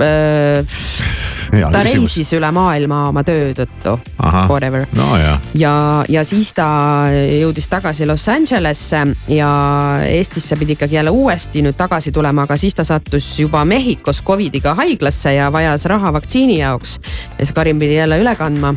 Äh, 0.00 0.64
hea 1.52 1.68
ta 1.70 1.82
küsimus. 1.84 2.14
reisis 2.14 2.32
üle 2.36 2.48
maailma 2.54 3.00
oma 3.10 3.22
töö 3.26 3.52
tõttu, 3.56 3.96
whatever 4.48 4.86
no 4.96 5.14
ja, 5.20 5.34
ja, 5.58 5.74
ja 6.08 6.24
siis 6.26 6.52
ta 6.56 6.66
jõudis 7.12 7.68
tagasi 7.70 8.08
Los 8.08 8.26
Angelesse 8.32 9.02
ja 9.30 9.50
Eestisse 10.08 10.58
pidi 10.60 10.76
ikkagi 10.78 10.98
jälle 10.98 11.12
uuesti 11.14 11.62
nüüd 11.64 11.76
tagasi 11.78 12.12
tulema, 12.14 12.46
aga 12.48 12.56
siis 12.60 12.76
ta 12.76 12.86
sattus 12.86 13.28
juba 13.40 13.64
Mehhikos 13.68 14.22
Covidiga 14.26 14.74
haiglasse 14.78 15.36
ja 15.36 15.50
vajas 15.52 15.86
raha 15.90 16.12
vaktsiini 16.16 16.58
jaoks. 16.62 16.98
ja 17.38 17.44
siis 17.44 17.54
Karin 17.56 17.78
pidi 17.78 17.98
jälle 18.00 18.18
üle 18.22 18.34
kandma. 18.36 18.74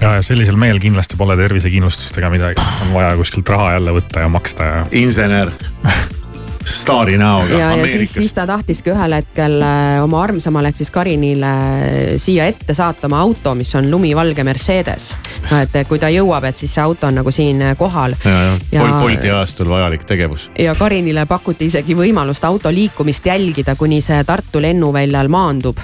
ja, 0.00 0.14
ja 0.14 0.22
sellisel 0.22 0.56
mehel 0.56 0.80
kindlasti 0.80 1.16
pole 1.16 1.36
tervisekindlustust 1.36 2.18
ega 2.18 2.30
midagi, 2.30 2.62
on 2.86 2.94
vaja 2.94 3.16
kuskilt 3.16 3.48
raha 3.48 3.72
jälle 3.76 3.98
võtta 4.00 4.24
ja 4.24 4.28
maksta 4.32 4.70
ja. 4.70 4.86
insener 4.92 5.52
staari 6.68 7.16
näoga 7.18 7.58
ja, 7.58 7.70
ja 7.76 7.86
siis, 7.88 8.12
siis 8.14 8.34
ta 8.36 8.46
tahtiski 8.46 8.92
ühel 8.92 9.14
hetkel 9.18 9.58
äh, 9.62 9.98
oma 10.04 10.22
armsamale 10.22 10.68
ehk 10.72 10.80
siis 10.80 10.90
Karinile 10.94 11.50
äh, 11.50 12.14
siia 12.20 12.46
ette 12.50 12.74
saata 12.74 13.08
oma 13.08 13.20
auto, 13.24 13.54
mis 13.58 13.74
on 13.78 13.90
lumivalge 13.90 14.44
Mercedes. 14.44 15.10
no 15.50 15.60
et 15.64 15.76
kui 15.88 15.98
ta 15.98 16.10
jõuab, 16.12 16.44
et 16.50 16.56
siis 16.60 16.74
see 16.76 16.82
auto 16.84 17.08
on 17.08 17.20
nagu 17.22 17.32
siin 17.34 17.62
äh, 17.70 17.76
kohal. 17.78 18.14
ja, 18.24 18.30
ja, 18.30 18.56
Ja- 18.72 18.82
Pol 18.88 18.98
Bolti 19.08 19.30
ajastul 19.30 19.68
vajalik 19.72 20.04
tegevus. 20.08 20.50
ja 20.58 20.74
Karinile 20.78 21.26
pakuti 21.26 21.68
isegi 21.72 21.94
võimalust 21.96 22.44
auto 22.44 22.72
liikumist 22.72 23.26
jälgida, 23.26 23.74
kuni 23.76 24.00
see 24.04 24.24
Tartu 24.24 24.60
lennuväljal 24.62 25.28
maandub. 25.28 25.78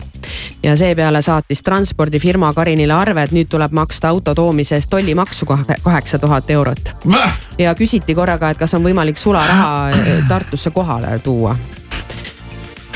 Ja 0.63 0.77
seepeale 0.77 1.23
saatis 1.23 1.63
transpordifirma 1.63 2.53
Karinile 2.53 2.93
arve, 2.93 3.23
et 3.23 3.33
nüüd 3.33 3.49
tuleb 3.51 3.73
maksta 3.73 4.09
auto 4.09 4.35
toomise 4.35 4.75
eest 4.75 4.91
tollimaksu 4.91 5.47
kahe- 5.47 5.81
kaheksa 5.83 6.19
tuhat 6.19 6.51
eurot. 6.51 6.95
ja 7.59 7.75
küsiti 7.75 8.15
korraga, 8.15 8.51
et 8.51 8.59
kas 8.59 8.75
on 8.75 8.83
võimalik 8.85 9.17
sularaha 9.17 9.91
eh, 9.91 10.23
Tartusse 10.29 10.71
kohale 10.71 11.19
tuua. 11.19 11.57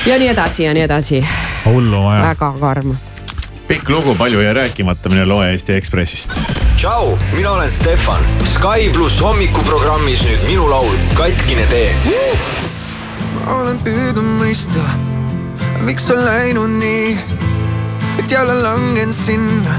ja 0.05 0.17
nii 0.17 0.27
edasi 0.27 0.63
ja 0.63 0.73
nii 0.73 0.81
edasi, 0.83 1.25
väga 2.21 2.53
karm. 2.59 2.95
pikk 3.67 3.89
lugu, 3.89 4.15
palju 4.15 4.41
jäi 4.41 4.53
rääkimata, 4.53 5.09
mine 5.09 5.25
loe 5.25 5.51
Eesti 5.51 5.73
Ekspressist. 5.73 6.31
tšau, 6.77 7.17
mina 7.33 7.51
olen 7.51 7.71
Stefan. 7.71 8.21
Sky 8.45 8.89
pluss 8.93 9.21
hommikuprogrammis 9.21 10.23
nüüd 10.23 10.47
minu 10.47 10.69
laul 10.69 10.95
Katkine 11.13 11.65
tee. 11.65 11.95
ma 13.45 13.53
olen 13.61 13.79
püüdnud 13.83 14.39
mõista, 14.41 14.83
miks 15.85 16.09
on 16.11 16.25
läinud 16.25 16.69
nii, 16.79 17.19
et 18.19 18.31
jälle 18.31 18.55
langen 18.61 19.13
sinna, 19.13 19.75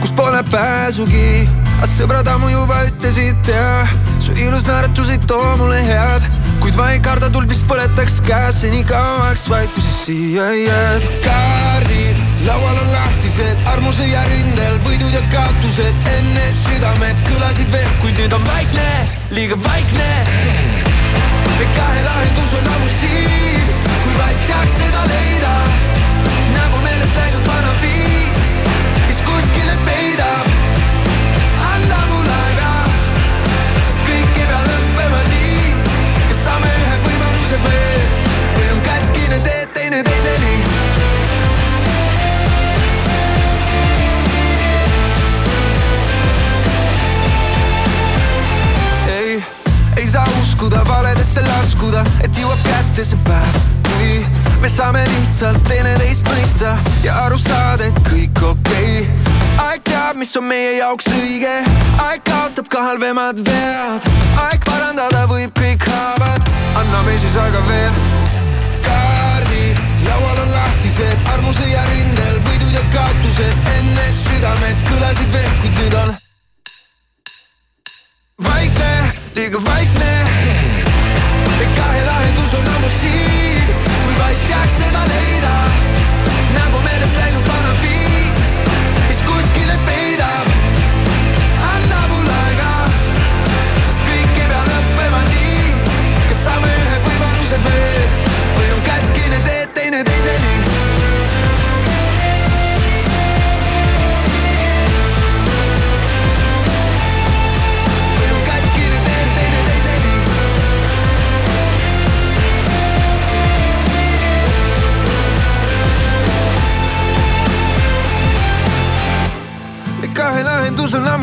kus 0.00 0.12
pole 0.12 0.42
pääsugi. 0.50 1.48
aga 1.74 1.88
sõbrad 1.90 2.28
ammu 2.30 2.48
juba 2.48 2.78
ütlesid 2.86 3.48
ja 3.50 3.86
su 4.22 4.32
ilus 4.40 4.66
naeratus 4.66 5.10
ei 5.10 5.18
too 5.28 5.56
mulle 5.60 5.80
head, 5.84 6.28
kuid 6.62 6.78
ma 6.78 6.90
ei 6.94 7.00
karda 7.04 7.28
tuld, 7.30 7.48
mis 7.50 7.64
põletaks 7.68 8.20
käesse 8.24 8.70
nii 8.72 8.84
kauaks, 8.88 9.48
vaid 9.50 9.68
kui 9.74 9.82
sa 9.84 9.96
siia 10.04 10.48
jääd. 10.54 11.08
kaardid 11.26 12.22
laual 12.46 12.78
on 12.78 12.92
lahtised, 12.92 13.66
armuse 13.74 14.06
ja 14.08 14.22
rindel 14.30 14.78
võidud 14.86 15.12
ja 15.12 15.22
kaotused 15.34 16.10
enne 16.16 16.48
südamed 16.62 17.26
kõlasid 17.28 17.72
veel, 17.74 17.94
kuid 18.00 18.22
nüüd 18.22 18.38
on 18.38 18.50
vaikne, 18.52 18.90
liiga 19.34 19.60
vaikne 19.66 20.12
me 21.58 21.66
kahe 21.76 22.02
lahendus 22.02 22.54
on 22.58 22.66
ammu 22.74 22.88
siin, 23.00 23.73
tahaks 24.48 24.72
seda 24.78 25.02
leida 25.08 25.52
nagu 26.54 26.80
meelest 26.84 27.16
läinud 27.16 27.46
vana 27.46 27.72
viis, 27.80 28.52
mis 29.06 29.20
kuskile 29.22 29.76
peidab. 29.86 30.48
anna 31.72 32.00
mulle 32.10 32.34
aega, 32.46 32.70
sest 33.80 34.00
kõik 34.08 34.40
ei 34.40 34.46
pea 34.50 34.62
lõppema 34.68 35.20
nii. 35.28 35.74
kas 36.28 36.44
saame 36.44 36.72
ühe 36.80 36.96
võimaluse 37.06 37.60
veel 37.66 38.08
või 38.56 38.70
on 38.72 38.80
kätkine 38.88 39.38
tee 39.48 39.66
teineteiseni? 39.78 40.56
ei, 49.18 49.38
ei 49.96 50.08
saa 50.16 50.26
uskuda 50.42 50.84
valedesse 50.88 51.46
laskuda, 51.52 52.04
et 52.24 52.42
jõuab 52.42 52.68
kätte 52.68 53.08
see 53.12 53.24
päev 53.28 53.73
kui 54.04 54.60
me 54.60 54.68
saame 54.68 55.02
lihtsalt 55.08 55.62
teineteist 55.68 56.28
mõista 56.28 56.74
ja 57.04 57.16
aru 57.24 57.38
saada, 57.40 57.88
et 57.88 58.00
kõik 58.08 58.40
okei 58.50 59.04
okay.. 59.04 59.36
aeg 59.64 59.84
teab, 59.88 60.18
mis 60.20 60.32
on 60.40 60.46
meie 60.48 60.74
jaoks 60.78 61.08
õige, 61.12 61.52
aeg 62.04 62.24
kaotab 62.28 62.68
ka 62.72 62.82
halvemad 62.88 63.40
vead, 63.46 64.08
aeg 64.46 64.64
parandada 64.66 65.24
võib 65.30 65.54
kõik 65.60 65.86
haavad, 65.88 66.48
anname 66.80 67.16
siis 67.22 67.36
aega 67.44 67.62
veel. 67.68 68.00
kaardid 68.88 69.80
laual 70.08 70.42
on 70.44 70.52
lahtised, 70.52 71.30
armuse 71.36 71.70
ja 71.70 71.84
rindel 71.92 72.40
võidud 72.48 72.76
ja 72.76 72.84
kaotused 72.96 73.72
enne 73.78 74.10
südamed 74.18 74.84
kõlasid 74.90 75.32
veel, 75.38 75.54
kuid 75.62 75.80
nüüd 75.80 75.98
on 76.02 76.14
vaikne, 78.50 78.92
liiga 79.38 79.64
vaikne. 79.64 80.12
kahe 81.74 82.04
lahendus 82.06 82.54
on 82.54 82.68
ammu 82.76 82.92
siin, 83.00 83.43
kui 84.34 84.40
vaid 84.40 84.48
teaks 84.48 84.72
seda 84.78 85.04
leida. 85.06 85.63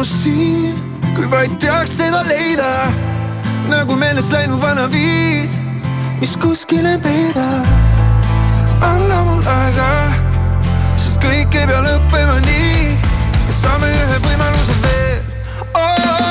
Ammu 0.01 0.09
siin, 0.09 0.75
kui 1.15 1.27
vaid 1.31 1.51
teaks 1.59 1.91
seda 1.97 2.23
leida. 2.25 2.89
nagu 3.69 3.95
meelest 3.95 4.31
läinud 4.33 4.61
vana 4.61 4.87
viis, 4.89 5.59
mis 6.19 6.33
kuskile 6.41 6.97
peidab. 7.03 7.67
anna 8.81 9.21
mul 9.27 9.45
aega, 9.45 9.91
sest 10.97 11.21
kõik 11.21 11.53
ei 11.53 11.67
pea 11.69 11.85
lõppema 11.85 12.39
nii. 12.49 12.97
saame 13.61 13.93
ühe 13.93 14.19
võimaluse 14.25 14.81
veel 14.81 15.21
oh,. 15.75 16.30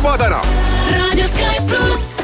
täna 0.01 0.41
raadio 0.97 1.25
Sky 1.25 1.57
pluss. 1.67 2.23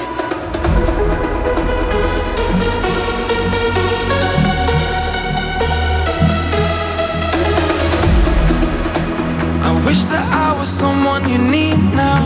I 9.62 9.72
wish 9.86 10.06
that 10.06 10.26
I 10.34 10.60
was 10.60 10.68
someone 10.68 11.30
you 11.30 11.38
need 11.38 11.78
now. 11.94 12.24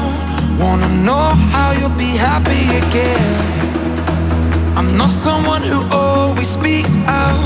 Wanna 0.60 0.88
know 0.88 1.36
how 1.54 1.72
you'll 1.80 1.98
be 1.98 2.16
happy 2.18 2.64
again. 2.82 3.36
I'm 4.78 4.98
not 4.98 5.10
someone 5.10 5.62
who 5.64 5.80
always 5.92 6.50
speaks 6.50 6.98
out. 7.08 7.40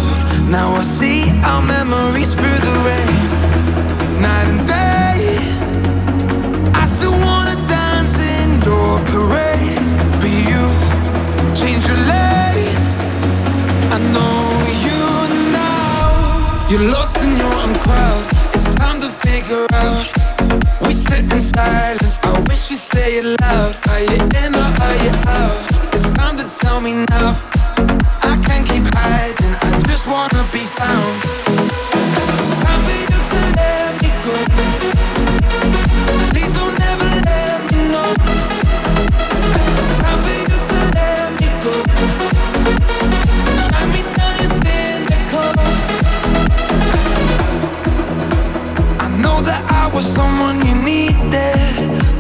Now 0.50 0.76
I 0.76 0.84
see 0.84 1.24
our 1.44 1.62
memories 1.62 2.34
through 2.34 2.60
the 2.68 2.76
rain. 2.88 3.16
Night 4.22 4.48
and 4.54 4.68
day, 4.68 5.38
I 6.74 6.86
still 6.86 7.12
wanna 7.12 7.16
dance 7.16 7.32
in 7.32 7.35
your 8.66 9.00
parade. 9.06 9.90
But 10.20 10.34
you 10.50 10.64
change 11.54 11.86
your 11.86 12.02
lane. 12.12 12.82
I 13.96 13.98
know 14.14 14.42
you 14.86 15.02
now. 15.54 16.68
You're 16.70 16.90
lost 16.92 17.22
in 17.24 17.38
your 17.38 17.54
own 17.64 17.74
crowd. 17.86 18.24
It's 18.54 18.74
time 18.76 19.00
to 19.00 19.10
figure 19.26 19.66
out. 19.74 20.06
We 20.82 20.94
sit 20.94 21.24
in 21.32 21.42
silence. 21.42 22.20
I 22.24 22.34
wish 22.50 22.72
you 22.72 22.78
say 22.78 23.20
it 23.20 23.28
loud. 23.42 23.76
Are 23.90 24.02
you 24.02 24.20
in 24.42 24.56
or 24.56 24.70
are 24.86 24.98
you 25.06 25.14
out? 25.40 25.58
It's 25.94 26.12
time 26.14 26.36
to 26.38 26.46
tell 26.60 26.82
me 26.82 27.06
now. 27.12 27.30
I 28.32 28.34
can't 28.46 28.68
keep 28.68 28.86
hiding. 28.96 29.56
I 29.62 29.70
just 29.88 30.08
wanna 30.08 30.44
be 30.52 30.64
found. 30.80 31.45
Someone 50.16 50.58
you 50.66 50.76
needed. 50.92 51.60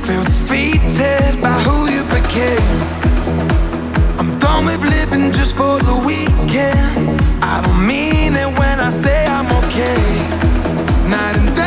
Feel 0.06 0.24
defeated 0.24 1.32
by 1.42 1.56
who 1.66 1.78
you 1.96 2.04
became. 2.18 2.78
I'm 4.20 4.32
done 4.44 4.66
with 4.66 4.84
living 4.98 5.32
just 5.32 5.54
for 5.60 5.76
the 5.90 5.98
weekend. 6.10 7.20
I 7.52 7.56
don't 7.64 7.82
mean 7.94 8.32
it 8.44 8.52
when 8.60 8.78
I 8.88 8.92
say 9.04 9.20
I'm 9.38 9.50
okay. 9.62 10.02
Night 11.16 11.36
and 11.42 11.52
day, 11.56 11.65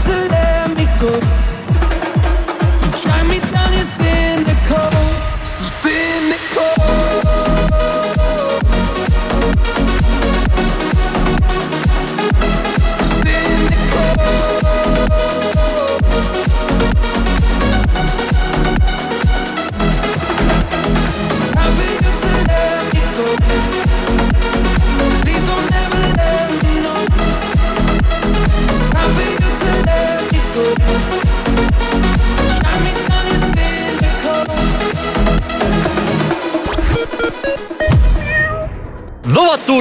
time 0.00 0.30
for 0.30 0.49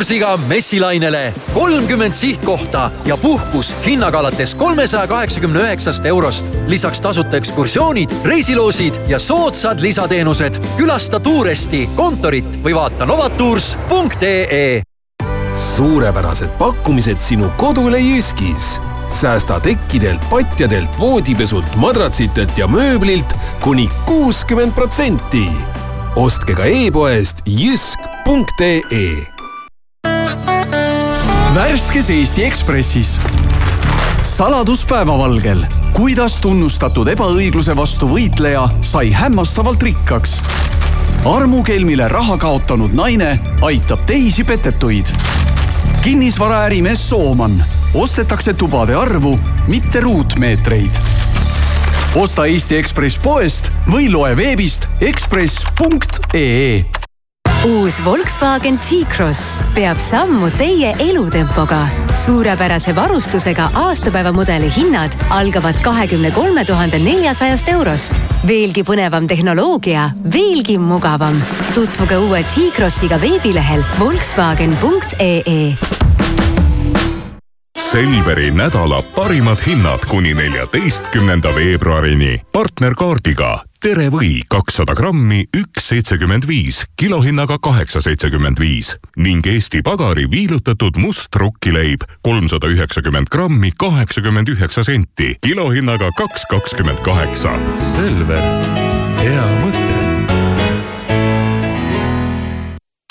Novatoursiga 0.09 0.47
messilainele 0.47 1.33
kolmkümmend 1.53 2.13
sihtkohta 2.13 2.91
ja 3.05 3.17
puhkus 3.17 3.75
hinnaga 3.85 4.19
alates 4.19 4.55
kolmesaja 4.55 5.07
kaheksakümne 5.07 5.59
üheksast 5.59 6.05
eurost. 6.05 6.45
lisaks 6.67 7.01
tasuta 7.01 7.37
ekskursioonid, 7.37 8.09
reisiloosid 8.23 8.93
ja 9.07 9.19
soodsad 9.19 9.79
lisateenused. 9.81 10.57
külasta 10.77 11.19
Tuuresti 11.19 11.89
kontorit 11.95 12.57
või 12.63 12.75
vaata 12.75 13.05
novatours.ee 13.05 14.81
suurepärased 15.75 16.57
pakkumised 16.57 17.19
sinu 17.21 17.51
kodule 17.57 17.99
Jyskis. 17.99 18.81
säästa 19.09 19.59
tekkidelt, 19.59 20.29
patjadelt, 20.29 20.99
voodipesult, 20.99 21.75
madratsitelt 21.75 22.57
ja 22.57 22.67
mööblilt 22.67 23.35
kuni 23.61 23.89
kuuskümmend 24.05 24.73
protsenti. 24.73 25.45
ostke 26.15 26.53
ka 26.53 26.65
e-poest 26.65 27.37
jysk.ee 27.45 29.38
värskes 31.55 32.09
Eesti 32.09 32.45
Ekspressis. 32.45 33.19
saladus 34.21 34.85
päevavalgel, 34.85 35.63
kuidas 35.93 36.35
tunnustatud 36.41 37.07
ebaõigluse 37.09 37.75
vastu 37.75 38.07
võitleja 38.07 38.67
sai 38.81 39.11
hämmastavalt 39.11 39.81
rikkaks. 39.81 40.41
armukelmile 41.25 42.07
raha 42.07 42.37
kaotanud 42.37 42.93
naine 42.93 43.39
aitab 43.61 43.99
teisi 44.05 44.43
petetuid. 44.43 45.05
kinnisvaraärimees 46.01 47.09
Sooman, 47.09 47.63
ostetakse 47.93 48.53
tubade 48.53 48.95
arvu, 48.95 49.39
mitte 49.67 49.99
ruutmeetreid. 49.99 50.91
osta 52.15 52.45
Eesti 52.45 52.77
Ekspress 52.77 53.17
poest 53.17 53.71
või 53.87 54.11
loe 54.11 54.37
veebist 54.37 54.87
ekspress.ee 55.01 56.98
uus 57.65 57.97
Volkswagen 58.05 58.77
T-Cross 58.79 59.59
peab 59.75 59.99
sammu 59.99 60.47
teie 60.57 60.93
elutempoga. 60.99 61.87
suurepärase 62.25 62.95
varustusega 62.95 63.69
aastapäevamudeli 63.73 64.71
hinnad 64.75 65.11
algavad 65.29 65.81
kahekümne 65.83 66.31
kolme 66.31 66.65
tuhande 66.65 66.99
neljasajast 66.99 67.67
eurost. 67.69 68.21
veelgi 68.47 68.83
põnevam 68.83 69.27
tehnoloogia, 69.27 70.09
veelgi 70.33 70.77
mugavam. 70.77 71.41
tutvuge 71.73 72.17
uue 72.17 72.43
T-Crossiga 72.43 73.21
veebilehel 73.21 73.83
Volkswagen.ee 73.99 75.77
Selveri 77.99 78.51
nädala 78.51 79.01
parimad 79.15 79.57
hinnad 79.67 79.99
kuni 80.07 80.33
neljateistkümnenda 80.33 81.55
veebruarini. 81.55 82.37
partnerkaardiga 82.51 83.63
Tere 83.83 84.07
või 84.11 84.39
kakssada 84.47 84.95
grammi, 84.95 85.41
üks 85.57 85.89
seitsekümmend 85.91 86.47
viis, 86.47 86.85
kilohinnaga 86.95 87.57
kaheksa 87.59 87.99
seitsekümmend 88.01 88.59
viis 88.59 88.93
ning 89.17 89.47
Eesti 89.47 89.81
Pagari 89.83 90.31
viilutatud 90.31 90.95
must 90.97 91.35
rukkileib 91.35 92.07
kolmsada 92.23 92.71
üheksakümmend 92.71 93.27
grammi, 93.27 93.71
kaheksakümmend 93.77 94.47
üheksa 94.55 94.83
senti, 94.83 95.35
kilohinnaga 95.43 96.11
kaks 96.15 96.47
kakskümmend 96.49 97.03
kaheksa. 97.03 97.51
Selver, 97.83 98.43
hea 99.19 99.47
mõte 99.59 99.88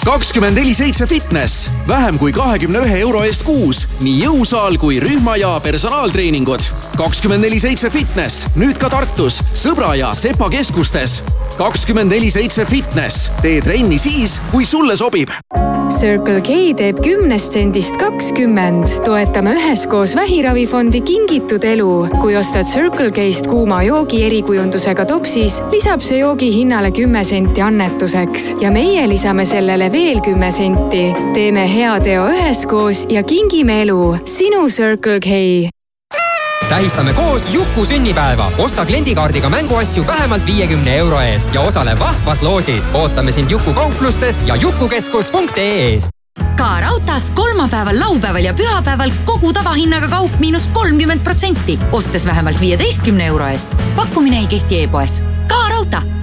kakskümmend 0.09 0.57
neli 0.57 0.75
seitse 0.75 1.07
fitness, 1.07 1.71
vähem 1.89 2.17
kui 2.19 2.33
kahekümne 2.33 2.81
ühe 2.81 3.01
euro 3.03 3.21
eest 3.29 3.43
kuus, 3.45 3.83
nii 4.01 4.23
jõusaal 4.23 4.79
kui 4.81 4.97
rühma 5.05 5.37
ja 5.37 5.51
personaaltreeningud. 5.61 6.65
kakskümmend 6.97 7.45
neli 7.45 7.61
seitse 7.61 7.91
fitness, 7.93 8.47
nüüd 8.57 8.81
ka 8.81 8.89
Tartus, 8.89 9.43
Sõbra 9.53 9.93
ja 10.01 10.15
Sepa 10.17 10.49
keskustes. 10.49 11.21
kakskümmend 11.59 12.11
neli 12.11 12.31
seitse 12.31 12.65
fitness, 12.65 13.29
tee 13.43 13.61
trenni 13.61 13.99
siis, 13.99 14.41
kui 14.51 14.65
sulle 14.65 14.97
sobib. 14.97 15.29
Circle 15.89 16.41
K 16.45 16.57
teeb 16.77 16.99
kümnest 17.03 17.53
sendist 17.53 17.97
kakskümmend. 17.97 18.85
toetame 19.05 19.55
üheskoos 19.57 20.17
Vähiravifondi 20.17 21.01
Kingitud 21.01 21.65
elu. 21.65 22.09
kui 22.21 22.37
ostad 22.37 22.65
Circle 22.65 23.11
K-st 23.11 23.47
kuuma 23.47 23.83
joogi 23.83 24.25
erikujundusega 24.25 25.05
topsis, 25.05 25.63
lisab 25.73 26.01
see 26.01 26.19
joogi 26.19 26.53
hinnale 26.55 26.91
kümme 26.93 27.25
senti 27.25 27.61
annetuseks 27.61 28.55
ja 28.61 28.71
meie 28.71 29.09
lisame 29.09 29.45
sellele 29.45 29.93
veel 29.93 29.98
kümme 30.25 30.51
senti. 30.51 31.15
teeme 31.35 31.75
hea 31.75 32.01
teo 32.01 32.29
üheskoos 32.29 33.07
ja 33.09 33.23
kingime 33.23 33.83
elu. 33.83 34.19
sinu 34.25 34.69
Circle 34.69 35.21
K 35.21 35.69
tähistame 36.69 37.13
koos 37.13 37.55
Juku 37.55 37.85
sünnipäeva. 37.85 38.53
osta 38.59 38.85
kliendikaardiga 38.87 39.49
mänguasju 39.49 40.07
vähemalt 40.07 40.47
viiekümne 40.47 40.97
euro 40.97 41.21
eest 41.21 41.55
ja 41.55 41.61
osale 41.61 41.99
vahvas 41.99 42.43
loosis. 42.43 42.91
ootame 42.95 43.33
sind 43.33 43.51
Juku 43.51 43.73
kauplustes 43.73 44.43
ja 44.47 44.57
jukukeskus.ee-s 44.57 46.09
ka 46.57 46.81
raudtees 46.81 47.31
kolmapäeval, 47.31 48.01
laupäeval 48.01 48.45
ja 48.45 48.55
pühapäeval 48.55 49.11
kogu 49.25 49.53
tavahinnaga 49.53 50.09
kaup 50.09 50.39
miinus 50.39 50.69
kolmkümmend 50.73 51.21
protsenti, 51.25 51.79
ostes 51.93 52.27
vähemalt 52.27 52.61
viieteistkümne 52.61 53.27
euro 53.27 53.47
eest. 53.47 53.75
pakkumine 53.97 54.39
ei 54.39 54.47
kehti 54.47 54.83
e-poes. 54.83 55.23
ka 55.49 55.69
raudtee 55.69 56.18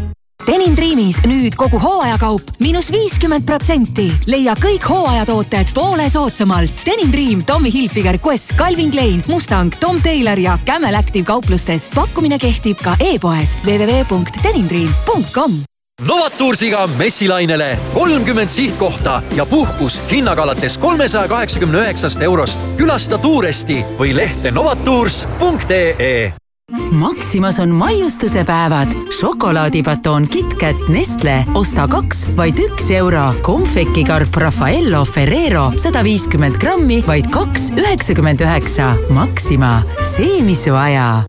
Denim 0.46 0.76
Dreamis 0.78 1.18
nüüd 1.26 1.56
kogu 1.58 1.80
hooajakaup 1.82 2.52
miinus 2.62 2.92
viiskümmend 2.94 3.48
protsenti. 3.50 4.12
leia 4.30 4.54
kõik 4.62 4.86
hooajatooted 4.86 5.74
poole 5.74 6.06
soodsamalt. 6.10 6.86
Denim 6.86 7.12
Dream, 7.12 7.44
Tommy 7.46 7.72
Hilfiger, 7.74 8.20
Quest, 8.22 8.54
Calvin 8.58 8.92
Klein, 8.92 9.24
Mustang, 9.28 9.74
Tom 9.80 10.02
Taylor 10.02 10.38
ja 10.40 10.60
Camel 10.66 10.96
Active 10.96 11.26
kauplustest. 11.26 11.96
pakkumine 11.96 12.38
kehtib 12.40 12.78
ka 12.78 12.96
e-poes 13.00 13.58
www.denimdream.com 13.66 15.64
Novatoursiga 16.08 16.88
messilainele 16.88 17.78
kolmkümmend 17.94 18.50
sihtkohta 18.50 19.22
ja 19.36 19.46
puhkus 19.46 20.02
hinnaga 20.12 20.44
alates 20.44 20.78
kolmesaja 20.78 21.28
kaheksakümne 21.28 21.78
üheksast 21.78 22.22
eurost. 22.22 22.60
külasta 22.78 23.18
Tuuresti 23.18 23.86
või 23.98 24.16
lehte 24.16 24.52
novatours.ee 24.52 26.45
Maximas 26.92 27.60
on 27.60 27.70
maiustuse 27.70 28.44
päevad. 28.44 28.88
šokolaadibatoon 29.20 30.28
KitKat 30.28 30.76
Nestle, 30.90 31.46
osta 31.54 31.88
kaks, 31.88 32.28
vaid 32.38 32.60
üks 32.60 32.92
euro. 32.92 33.34
konfekikarp 33.42 34.36
Raffaello 34.36 35.06
Ferrero 35.06 35.72
sada 35.78 36.04
viiskümmend 36.04 36.58
grammi, 36.58 37.04
vaid 37.08 37.28
kaks 37.30 37.72
üheksakümmend 37.78 38.42
üheksa. 38.42 38.96
Maxima, 39.10 39.84
see, 40.02 40.42
mis 40.42 40.64
su 40.64 40.76
aja 40.76 41.24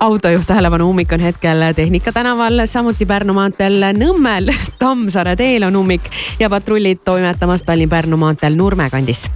autojuht 0.00 0.46
tähelepanu, 0.46 0.88
ummik 0.90 1.12
on 1.12 1.20
hetkel 1.20 1.72
Tehnika 1.76 2.12
tänaval, 2.12 2.66
samuti 2.66 3.06
Pärnu 3.06 3.32
maanteel 3.32 3.84
Nõmmel, 3.96 4.52
Tammsaare 4.78 5.36
teel 5.36 5.62
on 5.62 5.76
ummik 5.76 6.10
ja 6.38 6.50
patrullid 6.50 7.04
toimetamas 7.04 7.62
Tallinn-Pärnu 7.62 8.16
maanteel 8.16 8.56
Nurme 8.56 8.90
kandis 8.90 9.28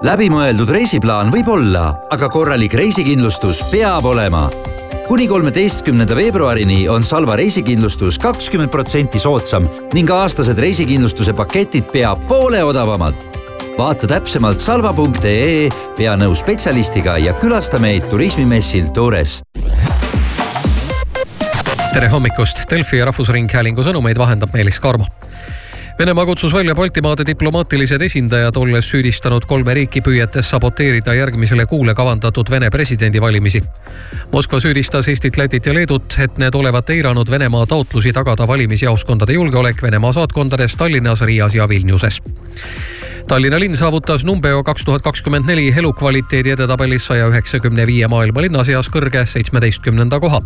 läbimõeldud 0.00 0.70
reisiplaan 0.72 1.28
võib 1.32 1.48
olla, 1.52 1.90
aga 2.14 2.28
korralik 2.32 2.72
reisikindlustus 2.78 3.60
peab 3.68 4.06
olema. 4.08 4.48
kuni 5.08 5.26
kolmeteistkümnenda 5.28 6.16
veebruarini 6.16 6.88
on 6.88 7.02
Salva 7.04 7.36
reisikindlustus 7.36 8.18
kakskümmend 8.18 8.70
protsenti 8.70 9.18
soodsam 9.18 9.66
ning 9.92 10.10
aastased 10.10 10.58
reisikindlustuse 10.58 11.32
paketid 11.32 11.92
pea 11.92 12.14
poole 12.16 12.64
odavamad. 12.64 13.14
vaata 13.78 14.06
täpsemalt 14.06 14.60
salva.ee, 14.60 15.68
pea 15.96 16.16
nõu 16.16 16.34
spetsialistiga 16.34 17.18
ja 17.18 17.34
külasta 17.34 17.78
meid 17.78 18.08
turismimessil 18.08 18.88
Tourest 18.94 19.44
tere 21.92 22.08
hommikust, 22.08 22.70
Delfi 22.70 22.96
ja 22.96 23.04
Rahvusringhäälingu 23.04 23.82
sõnumeid 23.82 24.18
vahendab 24.18 24.54
Meelis 24.54 24.80
Karmo 24.80 25.06
Venemaa 26.00 26.26
kutsus 26.26 26.54
välja 26.54 26.74
Baltimaade 26.74 27.26
diplomaatilised 27.26 28.00
esindajad, 28.00 28.56
olles 28.56 28.86
süüdistanud 28.88 29.44
kolme 29.44 29.74
riiki 29.76 30.00
püüetes 30.00 30.48
saboteerida 30.48 31.12
järgmisele 31.14 31.66
kuule 31.68 31.92
kavandatud 31.94 32.48
Vene 32.50 32.70
presidendivalimisi. 32.70 33.60
Moskva 34.32 34.60
süüdistas 34.60 35.08
Eestit, 35.12 35.36
Lätit 35.36 35.66
ja 35.66 35.74
Leedut, 35.74 36.16
et 36.18 36.40
need 36.40 36.56
olevat 36.56 36.90
eiranud 36.90 37.30
Venemaa 37.30 37.66
taotlusi 37.66 38.14
tagada 38.16 38.48
valimisjaoskondade 38.48 39.36
julgeolek 39.36 39.82
Venemaa 39.82 40.12
saatkondades 40.12 40.76
Tallinnas, 40.76 41.20
Riias 41.20 41.54
ja 41.54 41.68
Vilniuses. 41.68 42.22
Tallinna 43.30 43.60
linn 43.62 43.76
saavutas 43.78 44.24
Numbeo 44.24 44.64
kaks 44.66 44.84
tuhat 44.84 45.02
kakskümmend 45.02 45.46
neli 45.46 45.68
elukvaliteedi 45.78 46.50
edetabelis 46.50 47.04
saja 47.06 47.28
üheksakümne 47.30 47.84
viie 47.86 48.08
maailma 48.10 48.42
linna 48.42 48.64
seas 48.66 48.88
kõrge 48.90 49.22
seitsmeteistkümnenda 49.22 50.18
koha. 50.20 50.40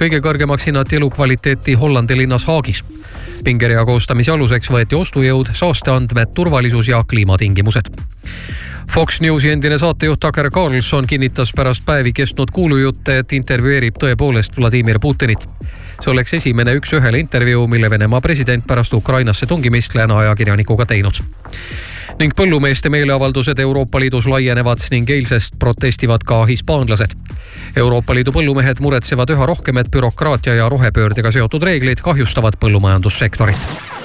kõige 0.00 0.22
kõrgemaks 0.24 0.64
hinnati 0.66 0.96
elukvaliteeti 0.96 1.74
Hollandi 1.74 2.16
linnas 2.16 2.48
Haagis. 2.48 2.80
pingerea 3.44 3.84
koostamise 3.84 4.32
aluseks 4.32 4.70
võeti 4.70 4.96
ostujõud, 4.96 5.52
saasteandmed, 5.52 6.32
turvalisus 6.34 6.88
ja 6.88 7.04
kliimatingimused. 7.04 7.92
Fox 8.92 9.20
Newsi 9.20 9.50
endine 9.50 9.78
saatejuht 9.78 10.20
Tucker 10.20 10.50
Carlson 10.50 11.06
kinnitas 11.06 11.52
pärast 11.56 11.84
päevi 11.84 12.12
kestnud 12.12 12.50
kuulujutte, 12.50 13.18
et 13.18 13.32
intervjueerib 13.32 14.00
tõepoolest 14.00 14.56
Vladimir 14.56 14.98
Putinit. 14.98 15.48
see 16.00 16.12
oleks 16.12 16.34
esimene 16.34 16.72
üks-ühele 16.74 17.18
intervjuu, 17.18 17.66
mille 17.66 17.90
Venemaa 17.90 18.20
president 18.20 18.66
pärast 18.66 18.94
Ukrainasse 18.94 19.46
tungimist 19.46 19.94
lääne 19.94 20.14
ajakirjanikuga 20.14 20.86
teinud 20.86 21.20
ning 22.18 22.34
põllumeeste 22.36 22.90
meeleavaldused 22.92 23.58
Euroopa 23.58 24.00
Liidus 24.00 24.28
laienevad 24.30 24.86
ning 24.94 25.10
eilsest 25.10 25.58
protestivad 25.58 26.24
ka 26.26 26.44
hispaanlased. 26.50 27.16
Euroopa 27.76 28.14
Liidu 28.14 28.32
põllumehed 28.34 28.80
muretsevad 28.84 29.34
üha 29.34 29.46
rohkem, 29.50 29.78
et 29.82 29.90
bürokraatia 29.90 30.54
ja 30.60 30.68
rohepöördega 30.68 31.34
seotud 31.34 31.62
reeglid 31.66 32.02
kahjustavad 32.04 32.58
põllumajandussektorit 32.62 34.03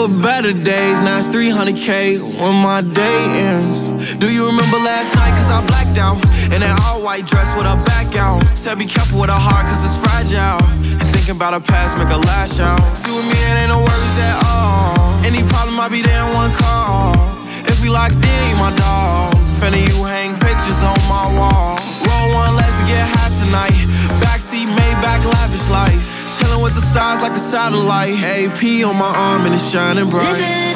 for 0.00 0.08
better 0.22 0.52
days, 0.52 1.02
now 1.02 1.18
it's 1.18 1.28
300k 1.28 2.24
when 2.40 2.56
my 2.56 2.80
day 2.80 3.20
ends. 3.52 4.16
Do 4.16 4.32
you 4.32 4.46
remember 4.48 4.78
last 4.80 5.12
night? 5.12 5.28
Cause 5.36 5.52
I 5.52 5.60
blacked 5.66 5.98
out. 6.00 6.16
In 6.54 6.64
that 6.64 6.72
all 6.88 7.04
white 7.04 7.26
dress 7.28 7.52
with 7.52 7.68
a 7.68 7.76
back 7.84 8.16
out. 8.16 8.40
Said 8.56 8.78
be 8.78 8.88
careful 8.88 9.20
with 9.20 9.28
her 9.28 9.36
heart 9.36 9.68
cause 9.68 9.84
it's 9.84 9.98
fragile. 10.00 10.64
And 10.96 11.04
thinking 11.12 11.36
about 11.36 11.52
her 11.52 11.60
past 11.60 11.98
make 11.98 12.08
her 12.08 12.22
lash 12.32 12.56
out. 12.60 12.80
See 12.96 13.12
with 13.12 13.28
me, 13.28 13.36
it 13.44 13.60
ain't 13.60 13.68
no 13.68 13.84
worries 13.84 14.18
at 14.24 14.36
all. 14.48 15.20
Any 15.20 15.44
problem, 15.52 15.76
I'll 15.76 15.92
be 15.92 16.00
there 16.00 16.24
in 16.24 16.32
one 16.32 16.52
call. 16.56 17.12
If 17.68 17.84
we 17.84 17.92
locked 17.92 18.16
in, 18.16 18.42
you 18.48 18.56
my 18.56 18.72
dog. 18.72 19.36
Finna 19.60 19.84
you 19.84 20.00
hang 20.08 20.32
pictures 20.40 20.80
on 20.80 20.96
my 21.12 21.28
wall. 21.36 21.76
Roll 22.08 22.28
one, 22.32 22.56
let's 22.56 22.80
get 22.88 23.04
high 23.04 23.32
tonight. 23.36 23.76
Backseat, 24.24 24.64
Maybach, 24.64 25.28
lavish 25.28 25.68
life. 25.68 26.19
Chilling 26.40 26.62
with 26.62 26.74
the 26.74 26.80
stars 26.80 27.20
like 27.22 27.32
a 27.32 27.38
satellite. 27.38 28.14
AP 28.22 28.84
on 28.84 28.96
my 28.96 29.12
arm 29.14 29.46
and 29.46 29.54
it's 29.54 29.70
shining 29.70 30.10
bright. 30.10 30.69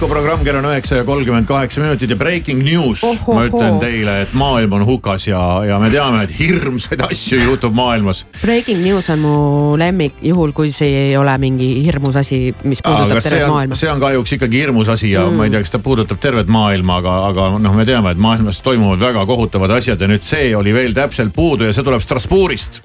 Hommikuprogramm 0.00 0.44
kell 0.44 0.56
on 0.56 0.64
üheksa 0.70 0.96
ja 0.96 1.04
kolmkümmend 1.04 1.46
kaheksa 1.46 1.80
minutit 1.80 2.10
ja 2.10 2.16
breaking 2.16 2.62
news. 2.64 3.02
Ohohoo. 3.04 3.34
ma 3.34 3.44
ütlen 3.48 3.78
teile, 3.80 4.14
et 4.22 4.32
maailm 4.32 4.72
on 4.78 4.84
hukas 4.86 5.26
ja, 5.28 5.40
ja 5.66 5.78
me 5.78 5.90
teame, 5.92 6.22
et 6.24 6.32
hirmsaid 6.38 7.02
asju 7.10 7.40
juhtub 7.42 7.74
maailmas. 7.76 8.22
Breaking 8.40 8.80
news 8.84 9.10
on 9.12 9.20
mu 9.20 9.34
lemmik, 9.80 10.16
juhul 10.24 10.54
kui 10.56 10.70
see 10.72 11.10
ei 11.10 11.16
ole 11.20 11.34
mingi 11.42 11.68
hirmus 11.84 12.16
asi, 12.16 12.54
mis 12.64 12.80
puudutab 12.84 13.20
tervet 13.20 13.48
maailma. 13.52 13.76
see 13.76 13.90
on 13.92 14.00
kahjuks 14.00 14.36
ikkagi 14.38 14.62
hirmus 14.62 14.88
asi 14.88 15.10
ja 15.12 15.26
mm. 15.26 15.36
ma 15.36 15.48
ei 15.48 15.52
tea, 15.52 15.60
kas 15.66 15.74
ta 15.74 15.82
puudutab 15.84 16.22
tervet 16.22 16.48
maailma, 16.48 17.00
aga, 17.02 17.16
aga 17.26 17.48
noh, 17.58 17.76
me 17.76 17.84
teame, 17.88 18.14
et 18.14 18.22
maailmas 18.22 18.62
toimuvad 18.64 19.02
väga 19.04 19.26
kohutavad 19.28 19.74
asjad 19.76 20.00
ja 20.00 20.08
nüüd 20.08 20.24
see 20.24 20.54
oli 20.56 20.72
veel 20.76 20.96
täpselt 20.96 21.34
puudu 21.36 21.68
ja 21.68 21.74
see 21.76 21.84
tuleb 21.84 22.00
Strasbourgist. 22.00 22.80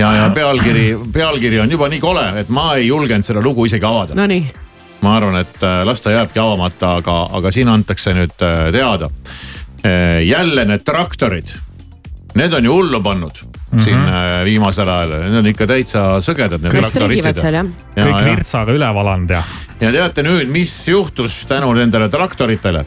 ja, 0.00 0.10
ja 0.16 0.26
pealkiri, 0.34 0.88
pealkiri 1.12 1.62
on 1.62 1.78
juba 1.78 1.88
nii 1.92 2.02
kole, 2.02 2.26
et 2.42 2.50
ma 2.50 2.72
ei 2.74 2.88
julgenud 2.88 3.26
seda 3.26 3.44
lugu 3.44 3.68
isegi 3.70 3.86
avada 3.86 4.18
Nonii, 4.18 4.42
ma 5.00 5.16
arvan, 5.16 5.40
et 5.40 5.62
äh, 5.62 5.80
las 5.86 6.02
ta 6.04 6.12
jääbki 6.14 6.40
avamata, 6.40 6.96
aga, 7.00 7.16
aga 7.38 7.52
siin 7.54 7.70
antakse 7.72 8.14
nüüd 8.16 8.36
äh, 8.44 8.68
teada. 8.74 9.10
jälle 10.24 10.64
need 10.68 10.82
traktorid, 10.84 11.54
need 12.36 12.52
on 12.52 12.64
ju 12.64 12.72
hullu 12.72 12.98
pannud 13.00 13.38
mm 13.42 13.78
-hmm. 13.78 13.84
siin 13.84 13.96
äh, 13.96 14.44
viimasel 14.44 14.88
ajal, 14.88 15.10
need 15.22 15.38
on 15.38 15.46
ikka 15.46 15.66
täitsa 15.66 16.20
sõgedad. 16.20 16.68
Kes 16.70 16.90
streigivad 16.90 17.40
seal, 17.40 17.54
jah? 17.54 17.66
kõik 17.96 18.24
virtsaga 18.24 18.72
üle 18.72 18.94
valanud 18.94 19.30
ja. 19.30 19.42
ja 19.80 19.92
teate 19.92 20.22
nüüd, 20.22 20.48
mis 20.52 20.88
juhtus 20.88 21.46
tänu 21.48 21.72
nendele 21.72 22.08
traktoritele? 22.08 22.84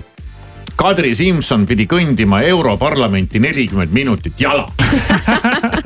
Kadri 0.76 1.16
Simson 1.16 1.66
pidi 1.66 1.86
kõndima 1.86 2.42
Europarlamenti 2.42 3.40
nelikümmend 3.40 3.94
minutit 3.94 4.42
jala. 4.42 4.68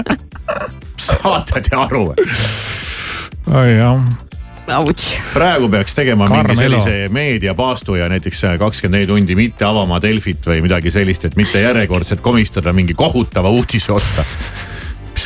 saate 1.08 1.62
te 1.62 1.76
aru 1.76 2.08
või? 2.12 2.30
oi 3.48 3.78
jah. 3.78 4.27
Praegu 5.34 5.70
peaks 5.72 5.96
tegema 5.96 6.28
Karm 6.28 6.52
mingi 6.52 6.60
sellise 6.60 6.96
meediapaastu 7.14 7.96
ja 7.96 8.10
näiteks 8.12 8.42
kakskümmend 8.60 9.00
neli 9.00 9.08
tundi 9.08 9.36
mitte 9.36 9.66
avama 9.66 10.02
Delfit 10.02 10.48
või 10.48 10.62
midagi 10.66 10.92
sellist, 10.92 11.26
et 11.26 11.38
mitte 11.40 11.62
järjekordselt 11.64 12.22
komistada 12.22 12.74
mingi 12.74 12.98
kohutava 12.98 13.50
uudise 13.50 13.94
otsa. 13.96 14.26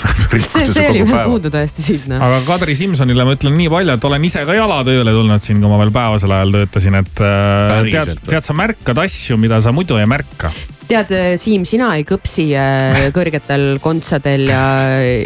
see, 0.51 0.65
see 0.67 0.89
oli 0.89 1.03
veel 1.05 1.23
puudu 1.27 1.51
tõesti 1.53 1.85
sinna. 1.85 2.19
aga 2.23 2.41
Kadri 2.47 2.75
Simsonile 2.77 3.25
ma 3.27 3.35
ütlen 3.37 3.55
nii 3.57 3.69
palju, 3.71 3.95
et 3.97 4.09
olen 4.09 4.27
ise 4.27 4.43
ka 4.47 4.57
jalatööle 4.57 5.13
tulnud 5.15 5.45
siin, 5.45 5.61
kui 5.61 5.71
ma 5.71 5.79
veel 5.81 5.93
päevasel 5.95 6.35
ajal 6.35 6.53
töötasin, 6.59 6.99
et 7.01 7.23
äh, 7.23 7.31
tead 7.31 7.71
Päriselt, 7.71 8.21
või? 8.21 8.35
tead, 8.35 8.47
sa 8.47 8.57
märkad 8.57 9.01
asju, 9.05 9.39
mida 9.41 9.59
sa 9.63 9.73
muidu 9.75 9.97
ei 10.01 10.07
märka. 10.09 10.51
tead, 10.91 11.13
Siim, 11.41 11.65
sina 11.69 11.91
ei 11.97 12.05
kõpsi 12.07 12.47
äh, 12.57 13.03
kõrgetel 13.17 13.67
kontsadel 13.83 14.47
ja, 14.51 14.63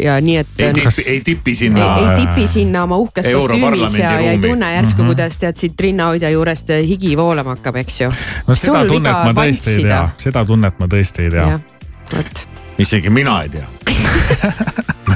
ja 0.02 0.18
nii, 0.24 0.40
et. 0.42 0.52
ei 0.66 0.74
tipi, 0.80 1.06
ei 1.14 1.22
tipi 1.30 1.56
sinna. 1.58 1.92
ei, 2.02 2.10
tipi 2.24 2.48
sinna 2.50 2.84
oma 2.88 3.00
uhkes 3.02 3.30
kostüümis 3.30 3.98
ja, 4.00 4.16
ja 4.20 4.34
ei 4.34 4.42
tunne 4.42 4.72
järsku 4.74 5.02
mm. 5.02 5.06
-hmm. 5.06 5.14
kuidas 5.14 5.40
tead 5.42 5.62
siit 5.62 5.86
rinnahoidja 5.88 6.32
juurest 6.34 6.74
higi 6.82 7.16
voolama 7.16 7.56
hakkab, 7.56 7.80
eks 7.84 8.00
ju. 8.04 8.12
no 8.46 8.58
seda 8.58 8.84
tunnet 8.90 9.24
ma 9.30 9.32
tõesti 9.40 9.78
ei 9.78 9.88
tea, 9.88 10.04
seda 10.28 10.44
tunnet 10.44 10.78
ma 10.82 10.90
tõesti 10.92 11.28
ei 11.28 11.34
tea. 11.38 12.55
Isegi 12.78 13.10
mina 13.10 13.40
ei 13.42 13.48
tea. 13.48 13.66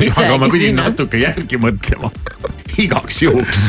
aga 0.21 0.37
ma 0.41 0.49
pidin 0.49 0.79
natuke 0.79 1.21
järgi 1.21 1.59
mõtlema 1.61 2.11
igaks 2.81 3.23
juhuks, 3.25 3.65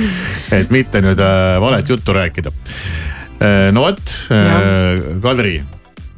et 0.58 0.70
mitte 0.74 1.02
nüüd 1.02 1.20
äh, 1.22 1.58
valet 1.62 1.88
juttu 1.88 2.14
rääkida. 2.14 2.52
no 3.74 3.82
vot, 3.82 4.12
Kadri, 5.22 5.56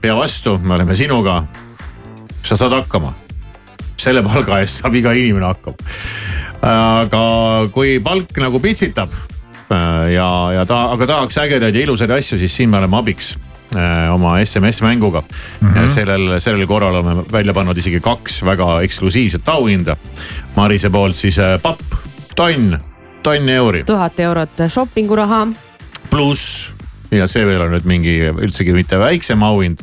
pea 0.02 0.16
vastu, 0.16 0.58
me 0.58 0.74
oleme 0.74 0.94
sinuga. 0.94 1.44
sa 2.42 2.56
saad 2.56 2.72
hakkama. 2.76 3.14
selle 3.96 4.22
palga 4.22 4.58
eest 4.60 4.82
saab 4.82 4.94
iga 4.94 5.12
inimene 5.16 5.46
hakkama. 5.46 5.76
aga 6.60 7.22
kui 7.72 8.00
palk 8.00 8.36
nagu 8.38 8.60
pitsitab 8.60 9.12
äh, 9.70 10.12
ja, 10.12 10.28
ja 10.52 10.66
ta, 10.66 10.90
aga 10.92 11.06
tahaks 11.06 11.38
ägedaid 11.38 11.74
ja 11.74 11.86
ilusaid 11.86 12.10
asju, 12.10 12.38
siis 12.38 12.56
siin 12.56 12.70
me 12.70 12.78
oleme 12.82 12.96
abiks 13.00 13.34
äh, 13.76 14.12
oma 14.14 14.38
SMS-mänguga 14.40 15.22
mm. 15.60 15.68
-hmm. 15.68 15.88
sellel, 15.88 16.40
sellel 16.40 16.66
korral 16.66 16.94
oleme 16.94 17.24
välja 17.32 17.54
pannud 17.54 17.78
isegi 17.78 18.00
kaks 18.00 18.42
väga 18.44 18.80
eksklusiivset 18.82 19.48
auhinda. 19.48 19.96
Marise 20.56 20.90
poolt 20.90 21.16
siis 21.16 21.38
äh, 21.38 21.60
papp, 21.62 21.98
tonn, 22.36 22.78
tonn 23.22 23.48
euri 23.48 23.84
tuhat 23.84 24.20
eurot 24.20 24.66
shoppingu 24.68 25.16
raha. 25.16 25.46
pluss 26.10 26.74
ja 27.10 27.26
see 27.30 27.46
veel 27.46 27.62
on 27.64 27.74
nüüd 27.74 27.86
mingi 27.88 28.18
üldsegi 28.28 28.72
mitte 28.72 28.98
väiksem 28.98 29.42
auhind. 29.42 29.78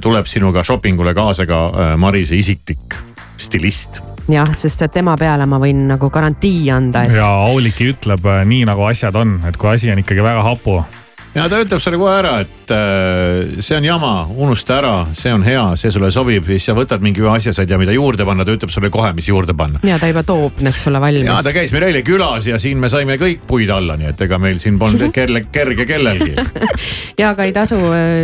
tuleb 0.00 0.26
sinuga 0.26 0.62
shoppingule 0.62 1.14
kaasa 1.14 1.46
ka 1.46 1.64
äh, 1.66 1.96
Marise 1.96 2.36
isiklik 2.36 2.94
stilist. 3.36 4.02
jah, 4.30 4.48
sest 4.56 4.82
et 4.86 4.92
tema 4.94 5.16
peale 5.18 5.46
ma 5.50 5.58
võin 5.58 5.86
nagu 5.90 6.10
garantii 6.12 6.70
anda, 6.70 7.02
et 7.08 7.16
ja 7.18 7.28
Auliki 7.48 7.90
ütleb 7.90 8.26
äh, 8.28 8.44
nii 8.46 8.66
nagu 8.68 8.84
asjad 8.86 9.16
on, 9.18 9.40
et 9.48 9.58
kui 9.58 9.72
asi 9.72 9.90
on 9.90 9.98
ikkagi 10.02 10.22
väga 10.22 10.44
hapu, 10.46 10.78
ja 11.34 11.48
ta 11.50 11.58
ütleb 11.64 11.82
sulle 11.82 11.98
kohe 11.98 12.14
ära, 12.20 12.36
et 12.44 12.61
äh, 12.72 13.60
see 13.62 13.76
on 13.78 13.86
jama, 13.86 14.12
unusta 14.36 14.78
ära, 14.80 14.94
see 15.16 15.32
on 15.34 15.44
hea, 15.46 15.64
see 15.80 15.92
sulle 15.94 16.10
sobib, 16.14 16.46
siis 16.48 16.66
sa 16.68 16.74
võtad 16.76 17.02
mingi 17.04 17.22
ühe 17.22 17.30
asja, 17.32 17.54
sa 17.54 17.64
ei 17.64 17.70
tea, 17.70 17.78
mida 17.80 17.94
juurde 17.94 18.26
panna, 18.28 18.46
ta 18.46 18.54
ütleb 18.54 18.72
sulle 18.72 18.90
kohe, 18.92 19.12
mis 19.16 19.28
juurde 19.30 19.54
panna. 19.58 19.82
ja 19.86 19.98
ta 20.00 20.10
juba 20.10 20.24
toob 20.26 20.62
need 20.64 20.76
sulle 20.76 21.00
valmis. 21.02 21.28
ja 21.28 21.38
ta 21.44 21.54
käis 21.54 21.74
meil 21.74 21.88
eile 21.90 22.02
külas 22.06 22.48
ja 22.48 22.58
siin 22.62 22.80
me 22.82 22.90
saime 22.92 23.18
kõik 23.20 23.46
puid 23.48 23.70
alla, 23.72 23.96
nii 24.00 24.12
et 24.12 24.26
ega 24.26 24.38
meil 24.42 24.60
siin 24.62 24.78
polnud 24.80 25.12
kelle, 25.16 25.44
kerge 25.52 25.86
kellelgi. 25.88 26.34
ja 27.20 27.32
aga 27.32 27.48
ei 27.48 27.54
tasu, 27.56 27.78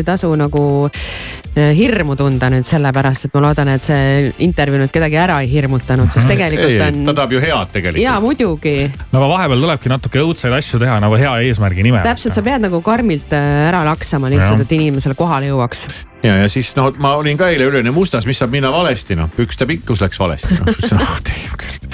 tasu 0.06 0.32
nagu 0.38 0.64
eh, 0.88 1.72
hirmu 1.76 2.16
tunda 2.18 2.50
nüüd 2.52 2.66
sellepärast, 2.68 3.28
et 3.28 3.36
ma 3.36 3.44
loodan, 3.48 3.72
et 3.74 3.84
see 3.84 4.32
intervjuu 4.46 4.82
nüüd 4.82 4.94
kedagi 4.94 5.20
ära 5.20 5.40
ei 5.44 5.50
hirmutanud, 5.52 6.12
sest 6.14 6.30
tegelikult 6.32 6.74
ei, 6.74 6.82
on 6.88 7.02
ta. 7.08 7.16
tahab 7.22 7.36
ju 7.36 7.42
head 7.44 7.74
tegelikult. 7.74 8.02
ja 8.04 8.18
muidugi, 8.24 8.76
no 9.12 9.22
aga 9.22 9.30
vahepeal 9.34 9.66
tulebki 9.66 9.92
natuke 9.92 10.24
õudseid 10.24 10.58
asju 10.58 10.82
teha 10.82 10.98
nagu 11.04 11.18
hea 11.20 11.34
eesmärgi 11.48 11.86
nimel. 11.86 12.04
täpselt, 12.06 12.36
sa 12.36 12.44
pead 12.46 12.64
nagu 12.64 12.82
karmilt 12.84 13.32
ära 13.38 13.84
laksama 13.88 14.30
lihtsalt, 14.38 14.64
et 14.66 14.72
inimesele 14.78 15.14
kohale 15.18 15.50
jõuaks. 15.50 15.86
ja, 16.22 16.36
ja 16.42 16.48
siis 16.48 16.70
no 16.76 16.90
ma 16.98 17.14
olin 17.20 17.38
ka 17.38 17.48
eile 17.52 17.68
üleöö 17.70 17.92
mustas, 17.94 18.26
mis 18.26 18.38
saab 18.38 18.54
minna 18.54 18.72
valesti, 18.74 19.16
noh 19.18 19.30
pükste 19.36 19.66
pikkus 19.66 20.02
läks 20.04 20.20
valesti, 20.20 20.58
noh 20.58 21.02
ah 21.02 21.16
teeb 21.28 21.56
küll. 21.60 21.90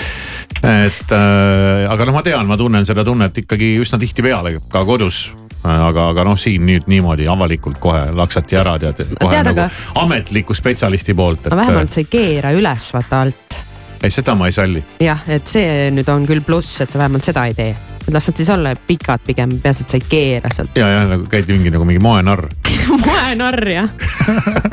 et 0.64 1.12
äh, 1.16 1.86
aga 1.92 2.07
noh, 2.09 2.14
ma 2.16 2.22
tean, 2.26 2.47
ma 2.49 2.57
tunnen 2.61 2.86
seda 2.88 3.05
tunnet 3.05 3.38
ikkagi 3.45 3.74
üsna 3.82 3.99
tihtipeale 4.01 4.59
ka 4.72 4.84
kodus. 4.88 5.34
aga, 5.64 6.11
aga 6.12 6.24
noh, 6.28 6.36
siin 6.40 6.66
nüüd 6.68 6.88
niimoodi 6.92 7.28
avalikult 7.30 7.78
kohe 7.80 8.11
laksati 8.12 8.57
ära 8.61 8.74
tead, 8.78 9.01
kohe 9.20 9.32
Tead, 9.32 9.47
nagu 9.49 9.64
aga- 9.64 10.03
ametliku 10.05 10.55
spetsialisti 10.55 11.14
poolt, 11.16 11.47
et 11.49 11.57
vähemalt 11.57 11.92
sa 11.92 12.03
ei 12.05 12.11
keera 12.12 12.53
üles 12.53 12.90
vaata 12.92 13.22
alt. 13.24 13.59
ei 14.05 14.11
seda 14.12 14.34
ma 14.36 14.47
ei 14.51 14.53
salli. 14.53 14.82
jah, 15.01 15.22
et 15.28 15.47
see 15.49 15.90
nüüd 15.97 16.09
on 16.12 16.26
küll 16.28 16.45
pluss, 16.45 16.80
et 16.84 16.90
sa 16.92 17.01
vähemalt 17.01 17.24
seda 17.24 17.47
ei 17.49 17.57
tee. 17.57 17.72
Las 18.12 18.28
nad 18.28 18.36
siis 18.36 18.50
olla 18.50 18.74
pikad 18.86 19.20
pigem, 19.26 19.59
peaasi, 19.62 19.82
et 19.84 19.88
sa 19.88 19.96
ei 19.96 20.05
keera 20.09 20.50
sealt. 20.52 20.76
ja, 20.76 20.88
ja 20.88 21.07
nagu 21.09 21.26
käid 21.30 21.48
mingi 21.48 21.72
nagu 21.72 21.84
mingi 21.88 22.02
moenarr. 22.02 22.46
moenarr 23.07 23.68
jah. 23.68 23.88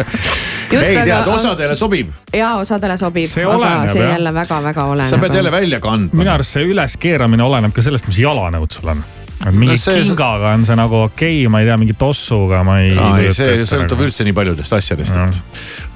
ei 0.72 0.98
tead, 1.04 1.28
osadele 1.28 1.76
sobib. 1.76 2.12
ja 2.34 2.56
osadele 2.60 2.98
sobib, 2.98 3.30
See 3.32 3.46
aga 3.46 3.56
oleneb, 3.58 3.94
see 3.94 4.04
jah. 4.04 4.14
jälle 4.18 4.34
väga-väga 4.34 4.84
oleneb. 4.84 5.10
sa 5.10 5.18
pead 5.18 5.36
jälle 5.36 5.52
välja 5.52 5.80
kandma. 5.80 6.24
minu 6.24 6.34
arust 6.34 6.58
see 6.58 6.68
üleskeeramine 6.74 7.44
oleneb 7.44 7.76
ka 7.76 7.82
sellest, 7.82 8.08
mis 8.12 8.20
jalanõud 8.24 8.72
sul 8.72 8.96
on. 8.96 9.04
Mingi 9.50 9.72
No 9.72 9.74
no 9.74 9.82
see- 9.82 10.04
kingaga 10.06 10.52
on 10.54 10.66
see 10.68 10.76
nagu 10.78 10.96
okei 11.08 11.40
okay,, 11.42 11.52
ma 11.52 11.62
ei 11.62 11.66
tea, 11.70 11.78
mingi 11.82 11.96
tossuga 11.98 12.62
ma 12.68 12.78
ei. 12.82 12.92
ei, 12.94 13.32
see 13.34 13.64
sõltub 13.66 14.04
üldse 14.06 14.26
nii 14.28 14.36
paljudest 14.38 14.76
asjadest, 14.78 15.18
et. 15.18 15.40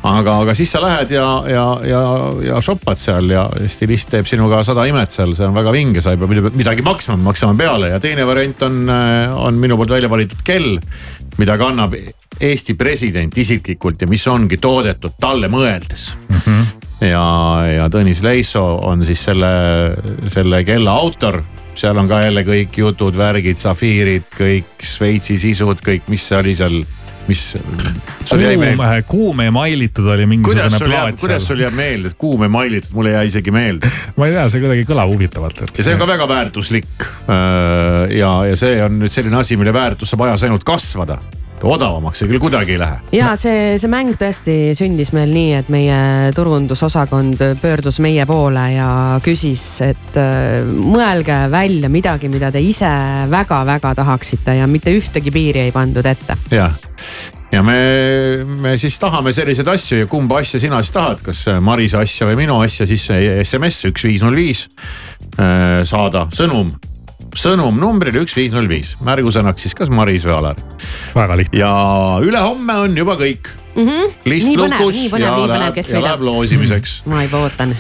aga, 0.04 0.40
aga 0.46 0.56
siis 0.58 0.72
sa 0.74 0.82
lähed 0.84 1.14
ja, 1.14 1.28
ja, 1.52 1.66
ja, 1.86 2.02
ja 2.50 2.62
shoppad 2.66 2.98
seal 3.02 3.30
ja 3.30 3.46
stilist 3.72 4.10
teeb 4.14 4.26
sinuga 4.30 4.64
sada 4.66 4.86
imet 4.90 5.14
seal, 5.14 5.36
see 5.38 5.46
on 5.48 5.54
väga 5.58 5.74
vinge, 5.76 6.02
sa 6.02 6.16
ei 6.16 6.22
pea 6.22 6.32
mida- 6.32 6.54
midagi 6.56 6.86
maksma, 6.86 7.18
maksama 7.22 7.58
peale 7.60 7.94
ja 7.94 8.00
teine 8.04 8.26
variant 8.28 8.66
on, 8.66 8.82
on 8.90 9.60
minu 9.62 9.78
poolt 9.78 9.94
välja 9.98 10.10
valitud 10.12 10.42
kell, 10.46 10.80
mida 11.38 11.58
kannab 11.62 11.94
Eesti 12.42 12.74
president 12.76 13.38
isiklikult 13.40 14.02
ja 14.04 14.08
mis 14.12 14.26
ongi 14.28 14.58
toodetud 14.60 15.14
talle 15.22 15.48
mõeldes 15.48 16.10
ja, 17.00 17.22
ja 17.70 17.86
Tõnis 17.92 18.20
Leiso 18.26 18.64
on 18.84 19.06
siis 19.08 19.22
selle, 19.30 19.52
selle 20.32 20.64
kella 20.68 20.92
autor. 21.00 21.42
Seal 21.80 21.98
on 22.02 22.10
ka 22.10 22.22
jälle 22.26 22.44
kõik 22.48 22.78
jutud, 22.82 23.18
värgid, 23.18 23.60
safiirid, 23.62 24.30
kõik 24.36 24.86
Šveitsi 24.86 25.38
sisud, 25.42 25.82
kõik, 25.86 26.10
mis 26.12 26.26
see 26.30 26.40
oli 26.40 26.56
seal, 26.58 26.80
mis. 27.30 27.44
kuum 28.30 28.84
kuum 29.10 29.42
emailitud 29.46 30.10
oli 30.14 30.28
mingisugune 30.30 30.82
plaat 30.90 31.22
kuidas 31.22 31.48
sul 31.48 31.64
jääb 31.64 31.78
meelde, 31.78 32.12
et 32.14 32.20
kuum 32.22 32.46
emailitud, 32.48 32.94
mulle 32.98 33.14
ei 33.14 33.20
jää 33.20 33.30
isegi 33.32 33.56
meelde. 33.56 33.92
ma 34.18 34.30
ei 34.30 34.36
tea, 34.36 34.50
see 34.52 34.66
kuidagi 34.66 34.86
kõlab 34.90 35.14
huvitavalt, 35.14 35.64
et. 35.66 35.80
ja 35.80 35.88
see 35.88 35.96
on 35.98 36.04
ka 36.04 36.12
väga 36.16 36.30
väärtuslik. 36.32 37.10
ja, 38.20 38.36
ja 38.50 38.60
see 38.60 38.78
on 38.86 39.02
nüüd 39.02 39.14
selline 39.14 39.42
asi, 39.42 39.58
mille 39.60 39.74
väärtus 39.76 40.14
saab 40.14 40.28
ajas 40.30 40.48
ainult 40.48 40.68
kasvada. 40.68 41.20
Odavamaks 41.64 42.20
see 42.22 42.30
küll 42.30 42.42
kuidagi 42.44 42.76
ei 42.76 42.80
lähe. 42.82 43.00
ja 43.16 43.34
see, 43.40 43.76
see 43.82 43.92
mäng 43.92 44.16
tõesti 44.20 44.76
sündis 44.78 45.12
meil 45.16 45.32
nii, 45.34 45.52
et 45.62 45.70
meie 45.74 46.00
turundusosakond 46.36 47.44
pöördus 47.62 48.02
meie 48.04 48.26
poole 48.30 48.66
ja 48.76 48.90
küsis, 49.24 49.64
et 49.86 50.20
äh, 50.20 50.66
mõelge 50.66 51.46
välja 51.52 51.92
midagi, 51.92 52.30
mida 52.32 52.52
te 52.52 52.64
ise 52.64 52.92
väga-väga 53.32 53.96
tahaksite 54.02 54.60
ja 54.60 54.68
mitte 54.68 54.94
ühtegi 54.96 55.34
piiri 55.34 55.66
ei 55.68 55.76
pandud 55.76 56.06
ette. 56.06 56.38
jah, 56.52 56.76
ja 57.52 57.64
me, 57.64 57.78
me 58.46 58.76
siis 58.82 58.98
tahame 59.00 59.34
selliseid 59.36 59.70
asju 59.76 60.04
ja 60.04 60.10
kumba 60.12 60.42
asja 60.44 60.60
sina 60.62 60.82
siis 60.84 60.96
tahad, 60.96 61.24
kas 61.26 61.46
Marise 61.62 62.02
asja 62.02 62.28
või 62.30 62.42
minu 62.46 62.60
asja, 62.66 62.88
siis 62.90 63.08
SMS 63.46 63.92
üks 63.92 64.10
viis 64.10 64.26
null 64.26 64.38
viis 64.38 64.68
saada 65.36 66.28
sõnum 66.36 66.74
sõnum 67.40 67.80
numbrile 67.80 68.24
üks 68.24 68.36
viis 68.38 68.54
null 68.56 68.70
viis, 68.70 68.96
märgusõnaks 69.06 69.66
siis 69.66 69.76
kas 69.78 69.92
Maris 69.94 70.26
või 70.28 70.36
Alar. 70.38 70.62
väga 71.16 71.40
lihtne. 71.40 71.60
ja 71.60 71.72
ülehomme 72.24 72.80
on 72.86 72.96
juba 72.98 73.18
kõik. 73.20 73.52
list 74.26 74.50
nii 74.50 74.60
põnev, 74.62 74.80
lukus 74.80 75.02
nii 75.02 75.10
ja 75.10 75.12
põnev, 75.12 75.36
põnev, 75.42 75.60
läheb, 75.60 75.92
ja 75.92 76.06
läheb 76.08 76.24
loosimiseks. 76.30 77.02
ma 77.12 77.26
juba 77.26 77.44
ootan. 77.46 77.76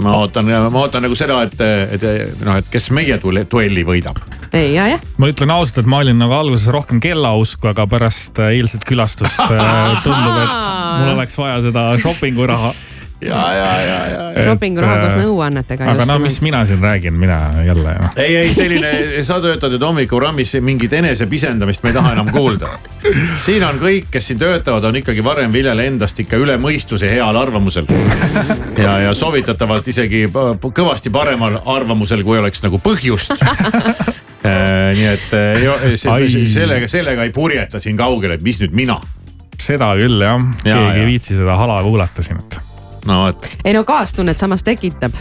ma 0.00 0.16
ootan, 0.22 0.48
ma 0.70 0.84
ootan 0.86 1.04
nagu 1.04 1.18
seda, 1.18 1.42
et, 1.44 1.60
et 1.98 2.40
noh, 2.44 2.56
et 2.60 2.72
kes 2.72 2.90
meie 2.96 3.18
duelli 3.20 3.84
võidab. 3.84 4.22
ei, 4.52 4.72
ja, 4.74 4.88
jah. 4.94 5.04
ma 5.20 5.28
ütlen 5.32 5.52
ausalt, 5.52 5.82
et 5.84 5.90
ma 5.90 6.00
olin 6.04 6.18
nagu 6.24 6.36
alguses 6.38 6.72
rohkem 6.72 7.02
kellausku, 7.04 7.68
aga 7.74 7.86
pärast 7.90 8.40
äh, 8.40 8.56
eilset 8.56 8.88
külastust 8.88 9.44
äh, 9.44 10.00
tundub, 10.06 10.40
et 10.40 10.68
mul 11.02 11.14
oleks 11.18 11.38
vaja 11.38 11.60
seda 11.68 11.92
shopping'u 12.00 12.48
raha. 12.50 12.72
ja, 13.24 13.42
ja, 13.56 13.68
ja, 13.88 13.98
ja. 14.34 14.42
shopping'u 14.44 14.82
raha 14.84 14.98
koos 15.04 15.16
nõuannetega. 15.18 15.88
aga 15.94 16.06
no 16.08 16.18
mis 16.22 16.40
mina 16.44 16.64
siin 16.68 16.82
räägin, 16.82 17.16
mina 17.18 17.38
jälle 17.66 17.94
ei, 18.16 18.36
ei 18.42 18.50
selline, 18.54 18.90
sa 19.26 19.38
töötad 19.44 19.72
nüüd 19.74 19.84
hommikuprogrammis, 19.86 20.54
mingit 20.64 20.92
enesepisendamist 21.00 21.82
me 21.84 21.92
ei 21.92 21.96
taha 21.98 22.12
enam 22.16 22.30
kuulda. 22.34 22.74
siin 23.44 23.64
on 23.66 23.78
kõik, 23.82 24.10
kes 24.10 24.30
siin 24.32 24.38
töötavad, 24.42 24.84
on 24.90 25.00
ikkagi 25.00 25.24
varem 25.24 25.52
Viljal 25.54 25.78
endast 25.84 26.20
ikka 26.24 26.36
üle 26.40 26.56
mõistuse 26.60 27.10
heal 27.10 27.36
arvamusel. 27.36 27.86
ja, 28.78 28.98
ja 29.06 29.14
soovitatavalt 29.14 29.88
isegi 29.88 30.26
kõvasti 30.34 31.12
paremal 31.14 31.60
arvamusel, 31.64 32.22
kui 32.26 32.38
oleks 32.38 32.62
nagu 32.64 32.78
põhjust. 32.82 33.34
nii 34.44 35.06
et 35.08 35.30
see- 35.96 36.10
Ai. 36.12 36.28
sellega, 36.52 36.88
sellega 36.88 37.24
ei 37.24 37.32
purjeta 37.32 37.80
siin 37.80 37.96
kaugele, 37.96 38.34
et 38.38 38.42
mis 38.44 38.60
nüüd 38.60 38.74
mina. 38.76 38.98
seda 39.60 39.94
küll 39.96 40.20
jah, 40.20 40.40
Ja, 40.64 40.76
keegi 40.76 40.98
ja. 40.98 41.00
ei 41.00 41.06
viitsi 41.06 41.36
seda 41.38 41.56
hala 41.56 41.78
kuulata 41.82 42.22
siin, 42.22 42.38
et. 42.42 42.58
No 43.08 43.20
vot, 43.26 43.46
ei 43.64 43.74
no 43.76 43.84
kaastunnet 43.84 44.38
samas 44.40 44.62
tekitab. 44.66 45.12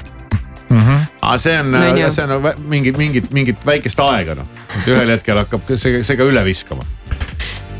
aga 1.21 1.37
see 1.37 1.59
on 1.59 1.71
No 1.71 2.09
see 2.09 2.23
on 2.25 2.51
mingit, 2.67 2.97
mingit, 2.97 3.31
mingit 3.33 3.65
väikest 3.65 3.99
aega 3.99 4.35
noh. 4.39 4.47
et 4.79 4.87
ühel 4.89 5.09
hetkel 5.13 5.37
hakkab 5.43 5.69
see, 5.75 6.01
see 6.03 6.17
ka 6.17 6.23
üle 6.29 6.43
viskama. 6.45 6.83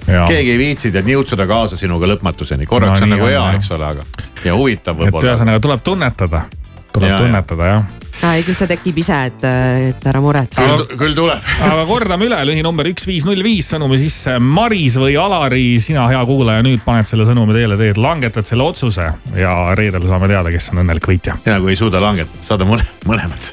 keegi 0.06 0.52
ei 0.52 0.58
viitsi 0.60 0.92
tead 0.92 1.08
niutsuda 1.08 1.48
kaasa 1.48 1.78
sinuga 1.80 2.08
lõpmatuseni, 2.12 2.68
korraks 2.70 3.00
No 3.02 3.08
on 3.08 3.16
nagu 3.16 3.24
on, 3.26 3.32
hea, 3.32 3.44
eks 3.58 3.72
ole, 3.72 3.86
aga 3.96 4.04
ja 4.44 4.56
huvitav 4.56 4.98
et 5.00 5.06
võib-olla. 5.08 5.32
ühesõnaga 5.32 5.60
tuleb 5.64 5.84
tunnetada, 5.84 6.46
tuleb 6.94 7.10
Ja, 7.10 7.16
ja. 7.18 7.22
tunnetada 7.26 7.70
jah 7.74 7.84
ei, 8.30 8.44
küll 8.46 8.58
see 8.58 8.70
tekib 8.70 9.00
ise, 9.02 9.18
et, 9.30 9.46
et 9.90 10.06
ära 10.10 10.22
muretse. 10.24 10.64
küll, 10.64 10.98
küll 11.00 11.18
tuleb. 11.18 11.50
aga 11.70 11.84
kordame 11.90 12.28
üle, 12.30 12.40
lühinumber 12.50 12.90
üks 12.92 13.08
viis 13.10 13.28
null 13.28 13.44
viis 13.46 13.72
sõnumi 13.74 14.00
sisse. 14.02 14.38
Maris 14.44 14.98
või 15.02 15.18
Alari, 15.20 15.66
sina 15.84 16.06
hea 16.12 16.22
kuulaja, 16.30 16.64
nüüd 16.66 16.84
paned 16.86 17.10
selle 17.10 17.28
sõnumi 17.30 17.56
teele, 17.58 17.78
teed, 17.80 18.00
langetad 18.02 18.48
selle 18.50 18.68
otsuse 18.68 19.10
ja 19.38 19.58
reedel 19.80 20.08
saame 20.10 20.30
teada, 20.32 20.54
kes 20.54 20.72
on 20.74 20.84
õnnelik 20.86 21.10
võitja. 21.10 21.38
ja 21.46 21.60
kui 21.64 21.74
ei 21.74 21.80
suuda 21.80 22.02
langetada, 22.04 22.44
saada 22.46 22.68
mõle-, 22.70 22.88
mõlemad. 23.10 23.52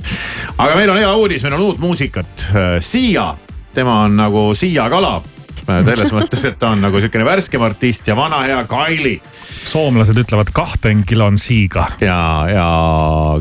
aga 0.56 0.76
meil 0.76 0.94
on 0.94 1.02
hea 1.02 1.12
uudis, 1.16 1.44
meil 1.46 1.58
on 1.58 1.66
uut 1.70 1.82
muusikat. 1.82 2.48
Siia, 2.84 3.30
tema 3.74 4.02
on 4.06 4.18
nagu 4.20 4.50
Siia 4.58 4.88
kala. 4.92 5.18
Selles 5.86 6.12
mõttes, 6.14 6.44
et 6.48 6.58
ta 6.60 6.72
on 6.74 6.82
nagu 6.82 7.00
sihukene 7.00 7.24
värskem 7.26 7.62
artist 7.64 8.08
ja 8.08 8.16
vana 8.18 8.42
hea 8.46 8.58
Kaili. 8.70 9.14
soomlased 9.70 10.18
ütlevad 10.18 10.50
kahten 10.54 11.02
kilon 11.06 11.38
siiga. 11.38 11.86
ja, 12.00 12.20
ja 12.50 12.66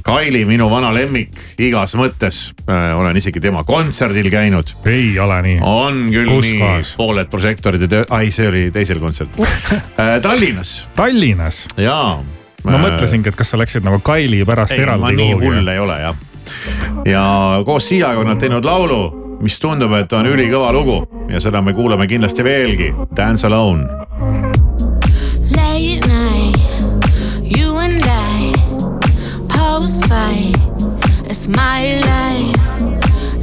Kaili, 0.04 0.46
minu 0.46 0.70
vana 0.72 0.94
lemmik 0.94 1.38
igas 1.58 1.96
mõttes. 2.00 2.42
olen 2.68 3.18
isegi 3.18 3.40
tema 3.40 3.64
kontserdil 3.64 4.30
käinud. 4.32 4.76
ei 4.86 5.20
ole 5.20 5.42
nii. 5.42 5.60
on 5.62 6.06
küll 6.12 6.34
Kus 6.34 6.52
nii 6.52 6.82
pooled 6.98 7.30
prožektorid 7.30 7.82
ja 7.82 7.88
töö, 7.88 8.04
ai, 8.10 8.32
see 8.32 8.48
oli 8.48 8.66
teisel 8.72 9.00
kontserdil. 9.00 9.46
Tallinnas. 10.26 10.84
Tallinnas? 10.96 11.68
jaa. 11.78 12.20
ma 12.64 12.82
mõtlesingi, 12.82 13.32
et 13.32 13.40
kas 13.40 13.54
sa 13.54 13.60
läksid 13.62 13.86
nagu 13.88 14.02
Kaili 14.04 14.44
pärast 14.48 14.76
ei, 14.76 14.84
eraldi 14.86 15.08
ma 15.08 15.16
nii 15.16 15.40
hull 15.40 15.74
ei 15.74 15.80
ole 15.80 16.02
jah. 16.02 16.28
ja 17.06 17.26
koos 17.66 17.90
Siiaga 17.90 18.20
on 18.20 18.32
nad 18.34 18.42
teinud 18.42 18.66
laulu, 18.66 19.29
mis 19.42 19.60
tundub, 19.60 19.94
et 19.96 20.14
on 20.14 20.28
ülikõva 20.28 20.72
lugu 20.76 21.00
ja 21.32 21.40
seda 21.44 21.62
me 21.64 21.74
kuulame 21.74 22.08
kindlasti 22.10 22.44
veelgi. 22.44 22.90
Dance 23.16 23.48
Alone. 23.48 23.88
Late 25.56 26.06
night, 26.08 26.60
you 27.44 27.78
and 27.78 28.04
I, 28.04 28.52
post 29.48 30.06
fight, 30.06 30.58
it's 31.30 31.48
my 31.48 32.00
life. 32.04 32.60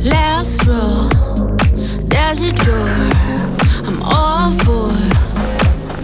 Last 0.04 0.66
row, 0.68 1.08
there's 2.08 2.42
a 2.42 2.52
door. 2.52 2.88
I'm 3.88 4.02
all 4.02 4.52
for, 4.62 4.92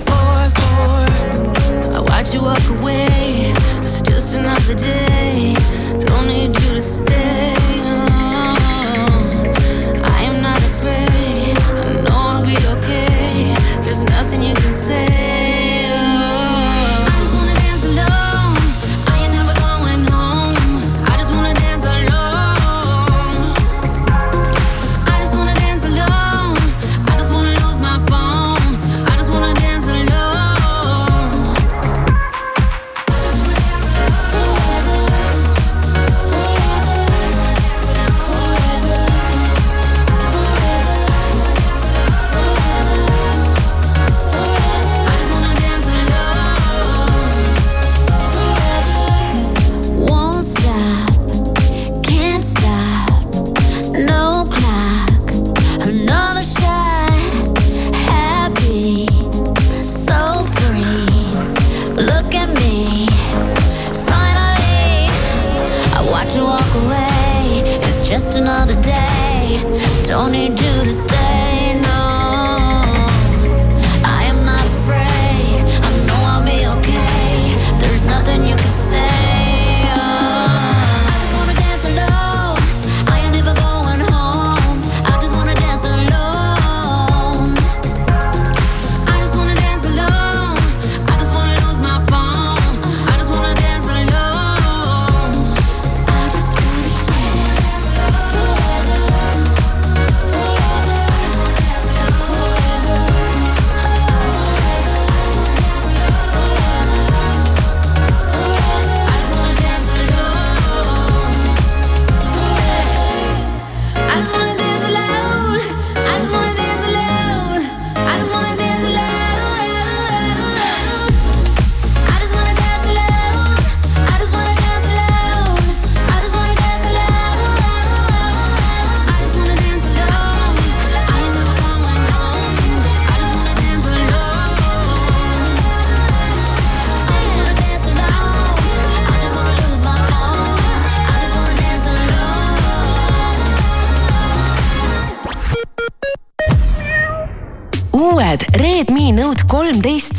for, 0.06 0.50
for. 0.58 1.94
I 1.94 2.00
watch 2.08 2.34
you 2.34 2.42
walk 2.42 2.66
away. 2.80 3.52
It's 3.78 4.00
just 4.00 4.34
another 4.34 4.74
day. 4.74 5.54
Don't 6.00 6.26
need 6.26 6.56
you 6.62 6.74
to 6.74 6.80
stay. 6.80 7.31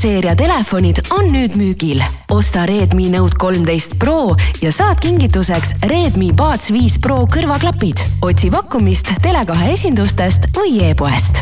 Seeria 0.03 0.33
telefonid 0.35 0.99
on 1.15 1.29
nüüd 1.31 1.53
müügil. 1.55 2.01
osta 2.31 2.65
Redmi 2.67 3.05
Note 3.11 3.37
kolmteist 3.39 3.93
Pro 3.99 4.35
ja 4.61 4.71
saad 4.71 4.99
kingituseks 4.99 5.69
Redmi 5.87 6.33
Buds 6.35 6.71
viis 6.75 6.97
Pro 6.99 7.23
kõrvaklapid. 7.31 8.01
otsi 8.21 8.49
pakkumist 8.51 9.07
Tele2 9.23 9.69
esindustest 9.71 10.49
või 10.57 10.81
e-poest. 10.89 11.39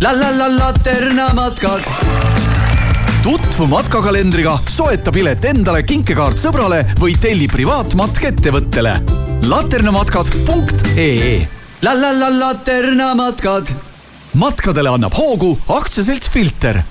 la 0.00 0.12
la 0.14 0.30
la 0.38 0.48
Laterna 0.58 1.32
matkad. 1.34 1.82
tutvu 3.22 3.66
matkakalendriga, 3.66 4.58
soeta 4.68 5.12
pilet 5.12 5.44
endale, 5.44 5.82
kinkekaart 5.82 6.38
sõbrale 6.38 6.84
või 7.00 7.18
telli 7.18 7.48
privaatmatk 7.48 8.22
ettevõttele. 8.22 9.00
laternamatkad.ee 9.48 11.48
la 11.82 11.94
la 11.94 12.12
la 12.12 12.38
Laterna 12.38 13.14
matkad. 13.14 13.66
matkadele 14.34 14.88
annab 14.88 15.14
hoogu 15.14 15.58
aktsiaselts 15.68 16.30
Filter 16.30 16.82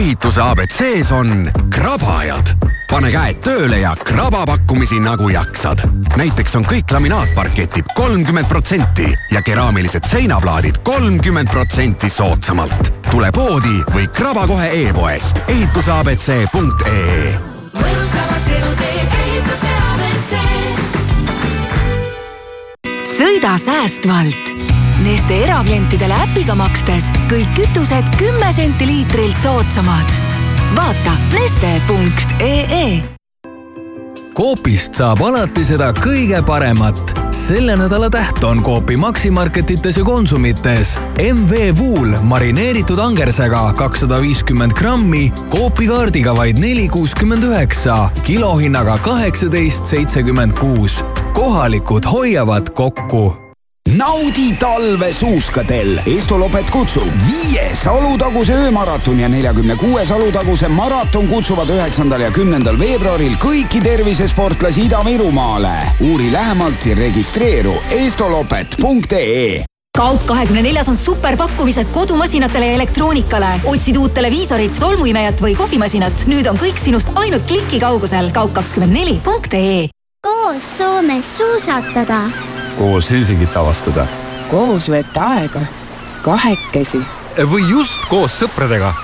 ehituse 0.00 0.40
abc-s 0.40 1.12
on 1.12 1.50
krabajad. 1.70 2.46
pane 2.90 3.10
käed 3.12 3.38
tööle 3.44 3.78
ja 3.82 3.92
kraba 4.04 4.46
pakkumisi 4.48 5.00
nagu 5.00 5.28
jaksad. 5.28 5.82
näiteks 6.16 6.56
on 6.56 6.64
kõik 6.64 6.92
laminaatparketid 6.92 7.84
kolmkümmend 7.94 8.48
protsenti 8.48 9.12
ja 9.30 9.42
keraamilised 9.42 10.04
seinaplaadid 10.08 10.80
kolmkümmend 10.82 11.48
protsenti 11.50 12.10
soodsamalt. 12.10 12.92
tule 13.10 13.30
poodi 13.32 13.82
või 13.94 14.08
kraba 14.08 14.46
kohe 14.46 14.70
e-poest 14.86 15.36
ehituseabc.ee 15.48 17.34
mõnusamaks 17.74 18.48
elu 18.56 18.74
teeb 18.80 19.10
ehituse 19.20 19.70
abc. 19.92 20.32
sõida 23.18 23.58
säästvalt. 23.58 24.69
Neste 25.00 25.38
eraklientidele 25.46 26.12
äpiga 26.26 26.52
makstes 26.58 27.06
kõik 27.30 27.48
kütused 27.56 28.10
kümme 28.20 28.50
senti 28.52 28.84
liitrilt 28.84 29.40
soodsamad. 29.40 30.12
vaata 30.76 31.14
neste.ee 31.32 33.00
Coopist 34.36 34.94
saab 34.94 35.22
alati 35.24 35.64
seda 35.64 35.90
kõige 35.96 36.42
paremat. 36.44 37.00
selle 37.32 37.76
nädala 37.80 38.10
täht 38.10 38.44
on 38.44 38.62
Coopi 38.62 38.96
Maximarketites 38.96 39.96
ja 39.96 40.04
Konsumites 40.04 40.98
MV 41.16 41.72
Wool 41.80 42.16
marineeritud 42.22 42.98
angersega 42.98 43.72
kakssada 43.72 44.20
viiskümmend 44.20 44.76
grammi, 44.76 45.32
Coopi 45.50 45.86
kaardiga 45.88 46.36
vaid 46.36 46.60
neli 46.60 46.88
kuuskümmend 46.88 47.44
üheksa, 47.44 48.10
kilohinnaga 48.22 48.98
kaheksateist 48.98 49.84
seitsekümmend 49.84 50.58
kuus. 50.60 51.04
kohalikud 51.32 52.04
hoiavad 52.04 52.68
kokku 52.74 53.49
naudi 53.96 54.56
talve 54.58 55.12
suuskadel. 55.12 56.00
Estolopet 56.06 56.70
kutsub 56.70 57.08
viies 57.26 57.86
Alutaguse 57.86 58.54
öömaraton 58.54 59.20
ja 59.20 59.28
neljakümne 59.28 59.76
kuues 59.76 60.10
Alutaguse 60.10 60.68
maraton 60.68 61.28
kutsuvad 61.28 61.68
üheksandal 61.68 62.20
ja 62.20 62.30
kümnendal 62.30 62.78
veebruaril 62.78 63.34
kõiki 63.40 63.82
tervisesportlasi 63.82 64.86
Ida-Virumaale. 64.88 65.74
uuri 66.00 66.32
lähemalt 66.32 66.86
ja 66.86 66.96
registreeru 66.96 67.74
estolopet.ee 67.90 69.64
kaup 69.98 70.22
kahekümne 70.26 70.62
neljas 70.62 70.88
on 70.88 70.96
superpakkumised 70.96 71.90
kodumasinatele 71.92 72.66
ja 72.66 72.74
elektroonikale. 72.74 73.60
otsid 73.64 73.96
uut 73.96 74.14
televiisorit, 74.14 74.78
tolmuimejat 74.78 75.42
või 75.42 75.56
kohvimasinat? 75.56 76.26
nüüd 76.26 76.46
on 76.46 76.56
kõik 76.56 76.78
sinust 76.78 77.08
ainult 77.14 77.46
kliki 77.46 77.80
kaugusel. 77.80 78.30
kaup24.ee 78.30 79.88
koos 80.20 80.78
Soomes 80.78 81.36
suusatada. 81.38 82.20
Koos 82.78 83.10
Helsingit 83.10 83.56
avastada. 83.56 84.06
koos 84.50 84.90
veeta 84.90 85.26
aega, 85.26 85.60
kahekesi. 86.22 87.00
või 87.36 87.70
just 87.70 88.08
koos 88.08 88.40
sõpradega. 88.42 88.94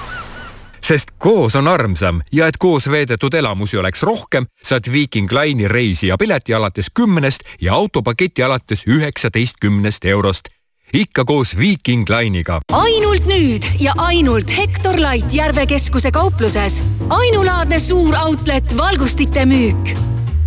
sest 0.81 1.11
koos 1.19 1.57
on 1.57 1.69
armsam 1.69 2.21
ja 2.33 2.47
et 2.47 2.57
koos 2.57 2.91
veedetud 2.91 3.35
elamusi 3.35 3.77
oleks 3.77 4.03
rohkem, 4.03 4.47
saad 4.63 4.93
Viiking 4.93 5.33
Line'i 5.33 5.69
reisija 5.69 6.17
pileti 6.19 6.55
alates 6.55 6.87
kümnest 6.95 7.41
ja 7.61 7.75
autopaketi 7.75 8.43
alates 8.43 8.87
üheksateistkümnest 8.87 10.05
eurost 10.05 10.49
ikka 10.93 11.25
koos 11.25 11.59
Viiking 11.59 12.09
Line'iga. 12.09 12.61
ainult 12.73 13.27
nüüd 13.27 13.65
ja 13.81 13.93
ainult 13.97 14.51
Hektor 14.57 14.95
Light 14.95 15.35
Järve 15.35 15.67
keskuse 15.67 16.11
kaupluses. 16.11 16.83
ainulaadne 17.09 17.79
suur 17.79 18.15
outlet 18.15 18.77
valgustite 18.77 19.45
müük. 19.45 19.99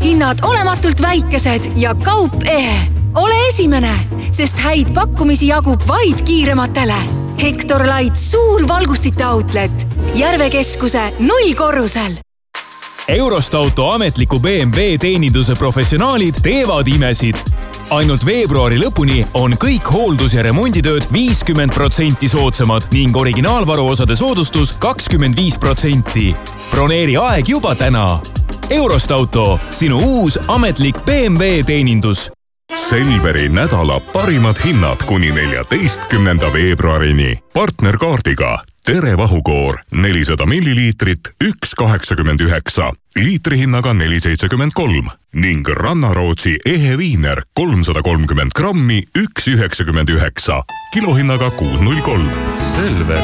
hinnad 0.04 0.40
olematult 0.44 1.02
väikesed 1.02 1.72
ja 1.76 1.96
kaup 1.96 2.44
ehe. 2.46 2.99
Ole 3.16 3.48
esimene, 3.50 3.96
sest 4.32 4.60
häid 4.64 4.94
pakkumisi 4.94 5.48
jagub 5.48 5.88
vaid 5.88 6.22
kiirematele. 6.26 7.00
Hektor 7.42 7.86
Light 7.88 8.16
suur 8.16 8.68
valgustite 8.68 9.28
outlet 9.28 9.72
Järve 10.16 10.50
keskuse 10.50 11.14
nullkorrusel 11.20 12.18
Eurostauto 13.08 13.92
ametliku 13.92 14.40
BMW 14.40 14.98
teeninduse 15.00 15.56
professionaalid 15.56 16.36
teevad 16.44 16.88
imesid. 16.88 17.36
ainult 17.90 18.26
veebruari 18.26 18.78
lõpuni 18.78 19.28
on 19.34 19.54
kõik 19.54 19.88
hooldus- 19.92 20.34
ja 20.34 20.44
remonditööd 20.44 21.04
viiskümmend 21.14 21.74
protsenti 21.74 22.30
soodsamad 22.30 22.84
ning 22.92 23.18
originaalvaruosade 23.18 24.16
soodustus 24.16 24.74
kakskümmend 24.74 25.36
viis 25.36 25.58
protsenti. 25.58 26.36
broneeri 26.72 27.18
aeg 27.18 27.50
juba 27.50 27.76
täna. 27.76 28.20
Eurostauto, 28.70 29.60
sinu 29.72 30.00
uus 30.00 30.40
ametlik 30.48 31.06
BMW 31.06 31.64
teenindus 31.64 32.32
Selveri 32.76 33.50
nädala 33.50 34.00
parimad 34.00 34.56
hinnad 34.66 35.06
kuni 35.06 35.32
neljateistkümnenda 35.32 36.54
veebruarini. 36.54 37.38
partnerkaardiga 37.54 38.62
Tere 38.86 39.18
vahukoor 39.18 39.78
nelisada 39.92 40.46
milliliitrit, 40.46 41.20
üks 41.44 41.76
kaheksakümmend 41.76 42.40
üheksa, 42.40 42.94
liitrihinnaga 43.18 43.94
neli 43.94 44.20
seitsekümmend 44.20 44.72
kolm. 44.76 45.08
Ning 45.34 45.70
Rannarootsi 45.70 46.58
ehe 46.66 46.98
viiner 46.98 47.42
kolmsada 47.56 48.02
kolmkümmend 48.02 48.52
grammi, 48.56 49.04
üks 49.18 49.48
üheksakümmend 49.48 50.10
üheksa, 50.10 50.64
kilohinnaga 50.94 51.52
kuus 51.52 51.82
null 51.82 52.02
kolm. 52.02 52.30
Selver, 52.72 53.22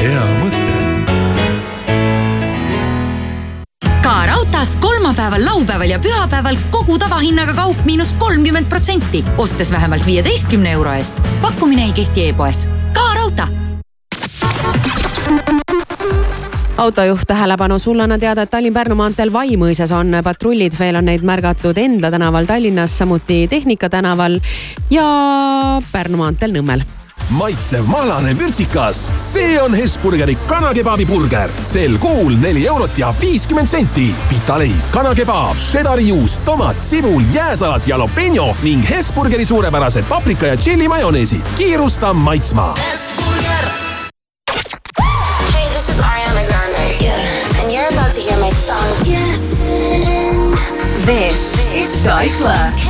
hea 0.00 0.24
mõte 0.40 0.67
ka 4.18 4.26
raudtees 4.26 4.76
kolmapäeval, 4.82 5.44
laupäeval 5.44 5.90
ja 5.90 5.98
pühapäeval 6.02 6.56
kogu 6.70 6.98
tavahinnaga 6.98 7.52
kaup 7.54 7.84
miinus 7.86 8.16
kolmkümmend 8.18 8.66
protsenti, 8.66 9.24
ostes 9.38 9.70
vähemalt 9.70 10.06
viieteistkümne 10.06 10.72
euro 10.72 10.92
eest. 10.92 11.20
pakkumine 11.42 11.84
ei 11.84 11.92
kehti 11.92 12.28
e-poes. 12.28 12.68
ka 12.92 13.14
raudtee. 13.14 13.46
autojuht 16.76 17.26
tähelepanu, 17.26 17.78
sulle 17.78 18.02
annan 18.02 18.20
teada, 18.20 18.42
et 18.42 18.50
Tallinn-Pärnu 18.50 18.94
maanteel 18.94 19.32
Vaimõisas 19.32 19.94
on 19.94 20.10
patrullid, 20.24 20.74
veel 20.78 20.96
on 20.96 21.04
neid 21.04 21.22
märgatud 21.22 21.78
Endla 21.78 22.10
tänaval 22.10 22.46
Tallinnas, 22.46 22.98
samuti 22.98 23.46
Tehnika 23.48 23.88
tänaval 23.88 24.40
ja 24.90 25.10
Pärnu 25.92 26.16
maanteel 26.16 26.58
Nõmmel 26.58 26.82
maitsev 27.30 27.86
mahlane 27.86 28.34
vürtsikas, 28.38 29.12
see 29.16 29.60
on 29.62 29.74
Hesburgeri 29.74 30.34
kanakebabi 30.46 31.06
burger. 31.06 31.50
sel 31.62 31.98
kuul 31.98 32.36
neli 32.40 32.66
eurot 32.66 32.98
ja 32.98 33.14
viiskümmend 33.20 33.68
senti. 33.68 34.14
pitaleib, 34.28 34.90
kanakebaab, 34.90 35.56
šedari 35.56 36.08
juust, 36.08 36.44
tomat, 36.44 36.80
sibul, 36.80 37.22
jääsalat, 37.34 37.86
jalapeno 37.88 38.56
ning 38.62 38.90
Hesburgeri 38.90 39.44
suurepärased 39.44 40.04
paprika 40.08 40.46
ja 40.46 40.56
tšilli 40.56 40.88
majoneesid. 40.88 41.42
kiirusta 41.58 42.12
maitsma. 42.12 42.74
Hey, 45.54 45.68
this 45.68 45.88
is 45.88 46.00
Ariana 46.00 46.44
Grande. 46.46 47.04
Yeah. 47.04 47.62
And 47.62 47.72
you're 47.72 47.88
about 47.92 48.14
to 48.14 48.20
hear 48.20 48.38
my 48.38 48.50
song. 48.50 49.06
Yes. 49.06 49.40
This 51.06 51.54
is 51.74 52.02
Sky 52.02 52.28
Plus. 52.38 52.87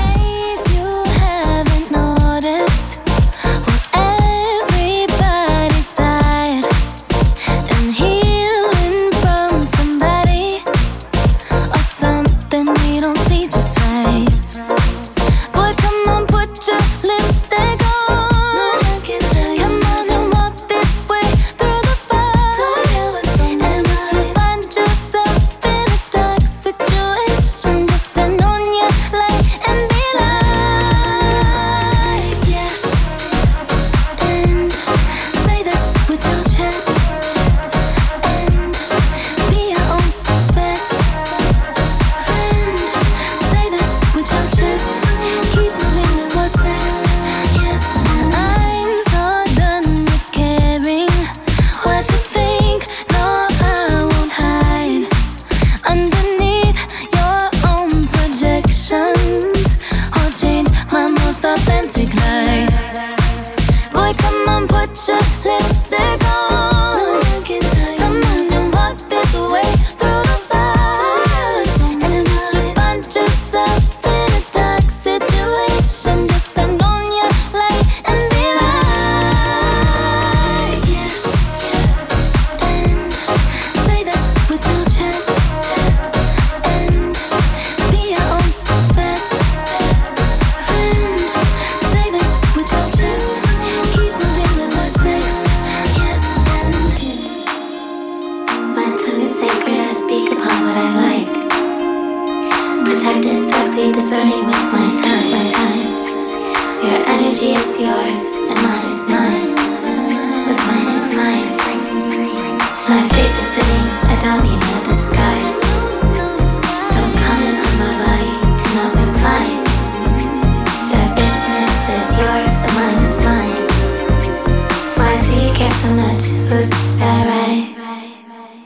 infinite 125.69 126.25
was 126.51 126.71
array. 127.03 127.75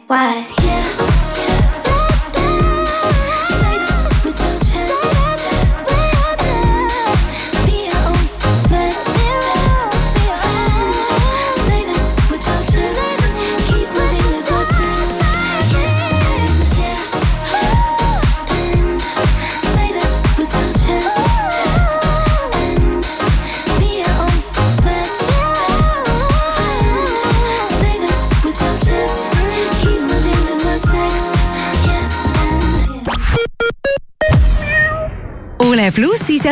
Why? 0.07 0.82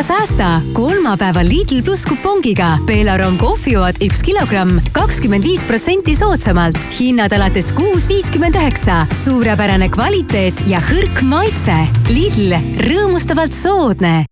Ja 0.01 0.05
säästa 0.05 0.61
kolmapäeval 0.73 1.45
Lidl 1.45 1.83
pluss 1.83 2.05
kupongiga. 2.05 2.77
Belarom 2.85 3.35
kohvijood 3.37 3.99
üks 4.01 4.23
kilogramm, 4.25 4.79
kakskümmend 4.91 5.45
viis 5.45 5.61
protsenti 5.63 6.15
soodsamalt. 6.17 6.77
hinnad 6.99 7.33
alates 7.37 7.69
kuus 7.73 8.07
viiskümmend 8.09 8.55
üheksa. 8.57 9.05
suurepärane 9.23 9.89
kvaliteet 9.89 10.63
ja 10.67 10.79
hõrk 10.81 11.21
maitse. 11.21 11.75
Lidl, 12.09 12.55
rõõmustavalt 12.81 13.53
soodne 13.53 14.25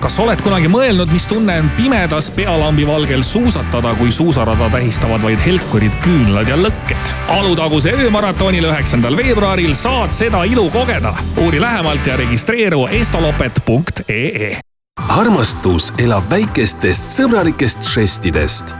kas 0.00 0.18
oled 0.20 0.38
kunagi 0.44 0.68
mõelnud, 0.68 1.10
mis 1.10 1.26
tunne 1.26 1.58
on 1.58 1.70
pimedas 1.76 2.30
pealambi 2.30 2.86
valgel 2.86 3.22
suusatada, 3.22 3.94
kui 3.98 4.12
suusarada 4.12 4.68
tähistavad 4.70 5.22
vaid 5.22 5.40
helkurid, 5.46 5.96
küünlad 6.04 6.52
ja 6.52 6.60
lõkked? 6.60 7.14
Alutaguse 7.34 7.96
öömaratonil 7.98 8.68
üheksandal 8.70 9.16
veebruaril 9.16 9.74
saad 9.74 10.12
seda 10.12 10.44
ilu 10.44 10.70
kogeda. 10.70 11.16
uuri 11.42 11.60
lähemalt 11.60 12.06
ja 12.06 12.16
registreeru 12.16 12.86
estolopet.ee. 12.86 14.60
armastus 15.16 15.88
elab 16.02 16.26
väikestest 16.30 17.10
sõbralikest 17.14 17.78
žestidest. 17.88 18.74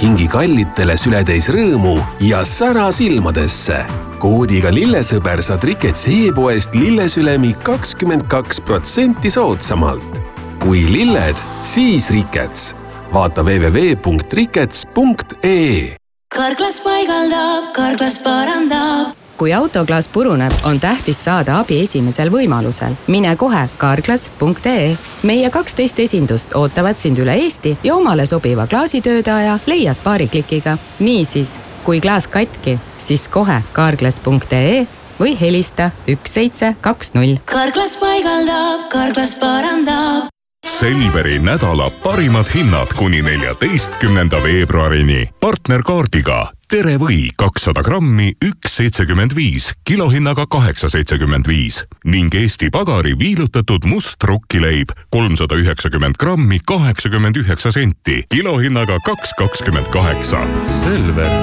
kingi 0.00 0.26
kallitele 0.32 0.96
sületäis 0.96 1.48
rõõmu 1.52 2.00
ja 2.24 2.44
sära 2.44 2.92
silmadesse. 2.92 3.86
koodiga 4.20 4.70
lillesõber 4.70 5.42
saad 5.42 5.64
Rikets 5.64 6.06
e-poest 6.08 6.74
lillesülemi 6.74 7.54
kakskümmend 7.62 8.28
kaks 8.28 8.60
protsenti 8.60 9.30
soodsamalt. 9.30 10.20
kui 10.60 10.92
lilled, 10.92 11.36
siis 11.62 12.10
Rikets. 12.10 12.74
vaata 13.12 13.42
www.rikets.ee 13.42 15.94
karklas 16.30 16.80
paigaldab, 16.80 17.72
karklas 17.74 18.22
parandab. 18.22 19.19
Kui 19.40 19.52
autoklaas 19.56 20.08
puruneb, 20.08 20.52
on 20.68 20.80
tähtis 20.80 21.24
saada 21.24 21.58
abi 21.62 21.78
esimesel 21.80 22.28
võimalusel. 22.32 22.92
mine 23.06 23.32
kohe 23.36 23.62
carglass.ee. 23.78 24.96
meie 25.22 25.50
kaksteist 25.50 25.98
esindust 26.04 26.52
ootavad 26.54 27.00
sind 27.00 27.18
üle 27.18 27.38
Eesti 27.40 27.72
ja 27.82 27.94
omale 27.96 28.26
sobiva 28.26 28.66
klaasitöötaja 28.66 29.58
leiad 29.66 29.96
paari 30.04 30.28
klikiga. 30.28 30.76
niisiis, 30.98 31.56
kui 31.84 32.00
klaas 32.00 32.28
katki, 32.28 32.76
siis 32.96 33.28
kohe 33.28 33.62
carglass.ee 33.72 34.86
või 35.20 35.34
helista 35.40 35.90
üks 36.08 36.36
seitse 36.36 36.74
kaks 36.80 37.14
null. 37.14 37.40
karklas 37.44 37.96
paigaldab, 37.96 38.88
karklas 38.92 39.34
parandab. 39.40 40.28
Selveri 40.66 41.38
nädala 41.38 41.88
parimad 42.04 42.46
hinnad 42.54 42.92
kuni 42.96 43.22
neljateistkümnenda 43.22 44.42
veebruarini. 44.44 45.28
partnerkaardiga 45.40 46.50
Tere 46.70 46.92
või 47.02 47.32
kakssada 47.34 47.82
grammi, 47.82 48.28
üks 48.46 48.76
seitsekümmend 48.78 49.32
viis, 49.34 49.72
kilohinnaga 49.82 50.44
kaheksa 50.46 50.86
seitsekümmend 50.92 51.48
viis 51.50 51.80
ning 52.06 52.30
Eesti 52.30 52.68
Pagari 52.70 53.16
viilutatud 53.18 53.88
must 53.90 54.22
rukkileib 54.22 54.92
kolmsada 55.10 55.58
üheksakümmend 55.58 56.14
grammi, 56.14 56.60
kaheksakümmend 56.62 57.40
üheksa 57.42 57.72
senti, 57.74 58.20
kilohinnaga 58.30 59.00
kaks 59.02 59.34
kakskümmend 59.40 59.90
kaheksa. 59.90 60.44
Selver, 60.78 61.34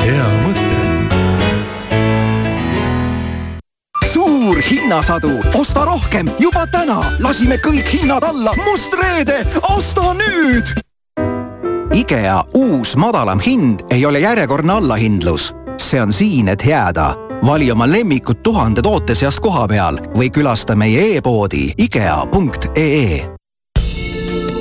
hea 0.00 0.30
mõte. 0.46 0.70
suur 4.14 4.62
hinnasadu, 4.70 5.34
osta 5.60 5.84
rohkem 5.84 6.32
juba 6.40 6.64
täna, 6.72 7.02
lasime 7.20 7.60
kõik 7.60 7.92
hinnad 7.98 8.24
alla, 8.24 8.56
must 8.64 8.96
reede, 8.96 9.42
osta 9.76 10.14
nüüd. 10.16 10.72
IKEA 11.94 12.44
uus 12.54 12.96
madalam 12.96 13.40
hind 13.40 13.80
ei 13.90 14.06
ole 14.06 14.20
järjekordne 14.20 14.72
allahindlus. 14.72 15.54
see 15.78 16.02
on 16.02 16.12
siin, 16.12 16.48
et 16.48 16.66
jääda. 16.66 17.14
vali 17.46 17.70
oma 17.70 17.90
lemmikud 17.90 18.36
tuhande 18.42 18.82
toote 18.82 19.14
seast 19.14 19.40
koha 19.40 19.68
peal 19.68 19.98
või 20.16 20.30
külasta 20.30 20.74
meie 20.76 21.16
e-poodi 21.16 21.74
ikea.ee. 21.78 23.36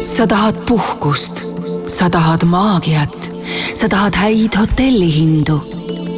sa 0.01 0.27
tahad 0.27 0.55
puhkust, 0.67 1.43
sa 1.85 2.09
tahad 2.09 2.43
maagiat, 2.43 3.31
sa 3.73 3.89
tahad 3.89 4.15
häid 4.15 4.57
hotellihindu 4.59 5.82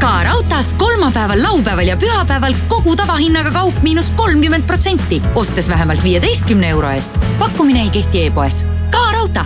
ka 0.00 0.22
raudtees 0.24 0.74
kolmapäeval, 0.74 1.42
laupäeval 1.42 1.86
ja 1.86 1.96
pühapäeval 1.96 2.54
kogu 2.68 2.96
tavahinnaga 2.96 3.50
kaup 3.50 3.82
miinus 3.82 4.10
kolmkümmend 4.16 4.64
protsenti, 4.66 5.22
ostes 5.34 5.68
vähemalt 5.68 6.02
viieteistkümne 6.02 6.68
euro 6.68 6.88
eest. 6.88 7.18
pakkumine 7.38 7.82
ei 7.82 7.90
kehti 7.90 8.26
e-poes. 8.26 8.66
ka 8.90 9.12
raudtee 9.12 9.44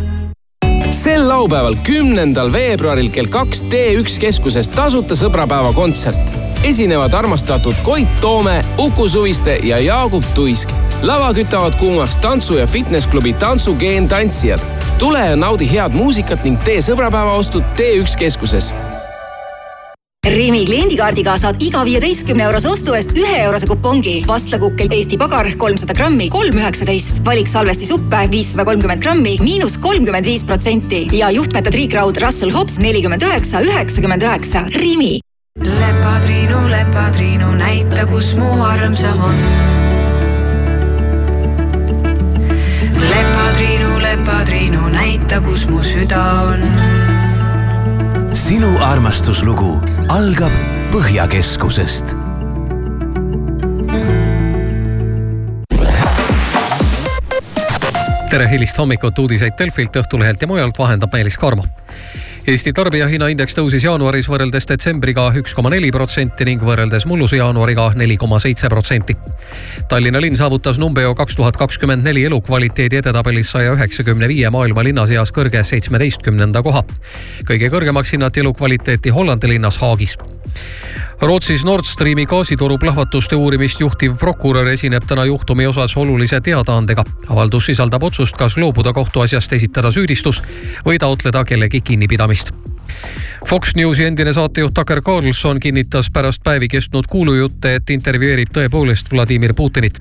sel 0.90 1.28
laupäeval, 1.28 1.74
kümnendal 1.82 2.52
veebruaril 2.52 3.09
kell 3.11 3.26
kaks 3.26 3.64
T1 3.64 4.20
keskuses 4.20 4.68
tasuta 4.68 5.14
sõbrapäeva 5.14 5.72
kontsert. 5.74 6.20
esinevad 6.62 7.12
armastatud 7.12 7.74
Koit 7.82 8.20
Toome, 8.20 8.64
Uku 8.78 9.09
Suviste 9.09 9.59
ja 9.62 9.78
Jaagup 9.78 10.24
Tuisk. 10.34 10.70
lava 11.02 11.32
kütavad 11.32 11.74
kuumaks 11.74 12.16
tantsu- 12.16 12.59
ja 12.59 12.66
fitnessklubi 12.66 13.32
Tantsugeen 13.32 14.09
tantsijad. 14.09 14.61
tule 14.98 15.26
ja 15.26 15.36
naudi 15.36 15.70
head 15.72 15.92
muusikat 15.92 16.44
ning 16.44 16.62
tee 16.62 16.78
sõbrapäevaostud 16.78 17.64
T1 17.76 18.18
keskuses 18.18 18.74
Rimi 20.24 20.62
kliendikaardiga 20.64 21.34
saad 21.36 21.60
iga 21.60 21.82
viieteistkümne 21.84 22.46
eurose 22.46 22.70
ostu 22.70 22.94
eest 22.96 23.10
ühe 23.12 23.42
eurose 23.42 23.66
kupongi. 23.68 24.14
vastlakukkel 24.24 24.94
Eesti 24.96 25.18
pagar 25.20 25.50
kolmsada 25.60 25.92
grammi, 25.92 26.30
kolm 26.32 26.56
üheksateist. 26.62 27.20
valik 27.26 27.48
salvestisuppe 27.48 28.22
viissada 28.32 28.64
kolmkümmend 28.64 29.02
grammi, 29.04 29.36
miinus 29.44 29.76
kolmkümmend 29.76 30.24
viis 30.24 30.46
protsenti 30.48 31.02
ja 31.12 31.28
juhtmete 31.30 31.70
triikraud 31.70 32.16
Russell 32.24 32.56
Hobbs 32.56 32.78
nelikümmend 32.80 33.22
üheksa, 33.22 33.60
üheksakümmend 33.60 34.22
üheksa. 34.22 34.64
Rimi. 34.80 35.20
lepatriinu, 35.60 36.70
lepatriinu, 36.70 37.54
näita, 37.60 38.06
kus 38.08 38.34
mu 38.40 38.62
armsam 38.64 39.20
on. 39.20 39.36
lepatriinu, 43.12 43.98
lepatriinu, 44.08 44.88
näita, 44.88 45.44
kus 45.44 45.68
mu 45.68 45.84
süda 45.84 46.24
on 46.48 47.13
sinu 48.35 48.72
armastuslugu 48.82 49.76
algab 50.11 50.55
Põhjakeskusest. 50.91 52.14
tere 58.35 58.49
hilist 58.51 58.78
hommikut, 58.78 59.18
uudiseid 59.22 59.55
Delfilt, 59.59 59.95
Õhtulehelt 59.95 60.43
ja 60.43 60.49
mujalt 60.51 60.78
vahendab 60.78 61.12
Meelis 61.14 61.37
Karmo. 61.39 61.62
Eesti 62.45 62.74
tarbijahinnaindeks 62.76 63.55
tõusis 63.57 63.86
jaanuaris 63.86 64.26
võrreldes 64.28 64.66
detsembriga 64.68 65.30
üks 65.40 65.55
koma 65.57 65.70
neli 65.72 65.88
protsenti 65.95 66.45
ning 66.45 66.61
võrreldes 66.61 67.07
mulluse 67.09 67.38
jaanuariga 67.38 67.86
neli 67.97 68.18
koma 68.20 68.36
seitse 68.42 68.68
protsenti. 68.68 69.16
Tallinna 69.88 70.20
linn 70.20 70.36
saavutas 70.36 70.76
Numbeo 70.82 71.14
kaks 71.16 71.40
tuhat 71.40 71.57
kakskümmend 71.57 72.05
neli 72.05 72.26
elukvaliteedi 72.28 73.01
edetabelis 73.01 73.55
saja 73.57 73.72
üheksakümne 73.78 74.28
viie 74.28 74.53
maailma 74.53 74.84
linna 74.84 75.07
seas 75.09 75.32
kõrge 75.32 75.64
seitsmeteistkümnenda 75.64 76.62
koha. 76.62 76.84
kõige 77.49 77.72
kõrgemaks 77.72 78.12
hinnati 78.12 78.45
elukvaliteeti 78.45 79.16
Hollandi 79.16 79.49
linnas 79.57 79.80
Haagis. 79.80 80.18
Rootsis 81.20 81.64
Nord 81.64 81.84
Streami 81.84 82.26
gaasitoru 82.26 82.78
plahvatuste 82.78 83.36
uurimist 83.36 83.80
juhtiv 83.80 84.16
prokurör 84.20 84.68
esineb 84.68 85.07
täna 85.09 85.24
juhtumi 85.24 85.66
osas 85.66 85.96
olulise 85.96 86.40
teadaandega. 86.40 87.05
avaldus 87.28 87.66
sisaldab 87.66 88.02
otsust, 88.02 88.36
kas 88.36 88.57
loobuda 88.57 88.92
kohtuasjast 88.92 89.52
esitada 89.52 89.90
süüdistus 89.90 90.42
või 90.84 90.98
taotleda 90.98 91.44
kellegi 91.44 91.80
kinnipidamist. 91.80 92.52
Fox 93.46 93.74
Newsi 93.74 94.05
endine 94.05 94.32
saatejuht 94.32 94.74
Tucker 94.74 95.02
Carlson 95.02 95.61
kinnitas 95.61 96.11
pärast 96.11 96.42
päevi 96.44 96.68
kestnud 96.68 97.07
kuulujutte, 97.11 97.74
et 97.74 97.90
intervjueerib 97.90 98.52
tõepoolest 98.52 99.12
Vladimir 99.12 99.55
Putinit. 99.55 100.00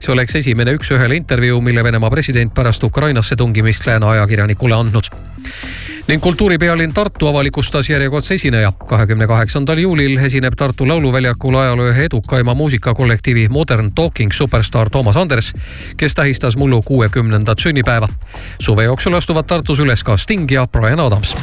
see 0.00 0.12
oleks 0.12 0.36
esimene 0.36 0.74
üks-ühele 0.74 1.14
intervjuu, 1.14 1.60
mille 1.60 1.84
Venemaa 1.84 2.10
president 2.10 2.54
pärast 2.54 2.84
Ukrainasse 2.84 3.36
tungimist 3.36 3.86
lääne 3.86 4.06
ajakirjanikule 4.06 4.74
andnud 4.74 5.10
ning 6.06 6.22
kultuuripealinn 6.22 6.94
Tartu 6.94 7.28
avalikustas 7.28 7.90
järjekordse 7.90 8.34
esineja. 8.34 8.72
kahekümne 8.88 9.26
kaheksandal 9.26 9.78
juulil 9.78 10.16
esineb 10.16 10.54
Tartu 10.56 10.88
Lauluväljakul 10.88 11.54
ajaloo 11.54 11.86
ühe 11.88 12.04
edukaima 12.04 12.54
muusikakollektiivi 12.54 13.48
Modern 13.48 13.92
Talking 13.92 14.32
superstaar 14.32 14.90
Toomas 14.90 15.16
Anders, 15.16 15.52
kes 15.96 16.14
tähistas 16.14 16.56
mullu 16.56 16.82
kuuekümnendat 16.82 17.58
sünnipäeva. 17.58 18.08
suve 18.58 18.84
jooksul 18.84 19.14
astuvad 19.14 19.46
Tartus 19.46 19.78
üles 19.78 20.04
ka 20.04 20.16
Sting 20.16 20.50
ja 20.50 20.66
Brian 20.66 21.00
Adams 21.00 21.36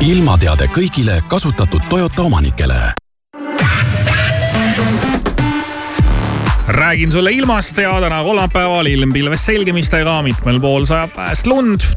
ilmateade 0.00 0.68
kõigile 0.70 1.18
kasutatud 1.28 1.82
Toyota 1.90 2.22
omanikele. 2.22 2.78
Räägin 6.68 7.12
sulle 7.12 7.32
ilmast 7.32 7.78
ja 7.78 8.00
täna 8.00 8.22
kolmapäeval 8.22 8.86
ilm 8.86 9.12
pilves 9.12 9.46
selgimistega, 9.46 10.22
mitmel 10.22 10.60
pool 10.60 10.84
sajab 10.84 11.16
vähest 11.16 11.46
lund, 11.46 11.80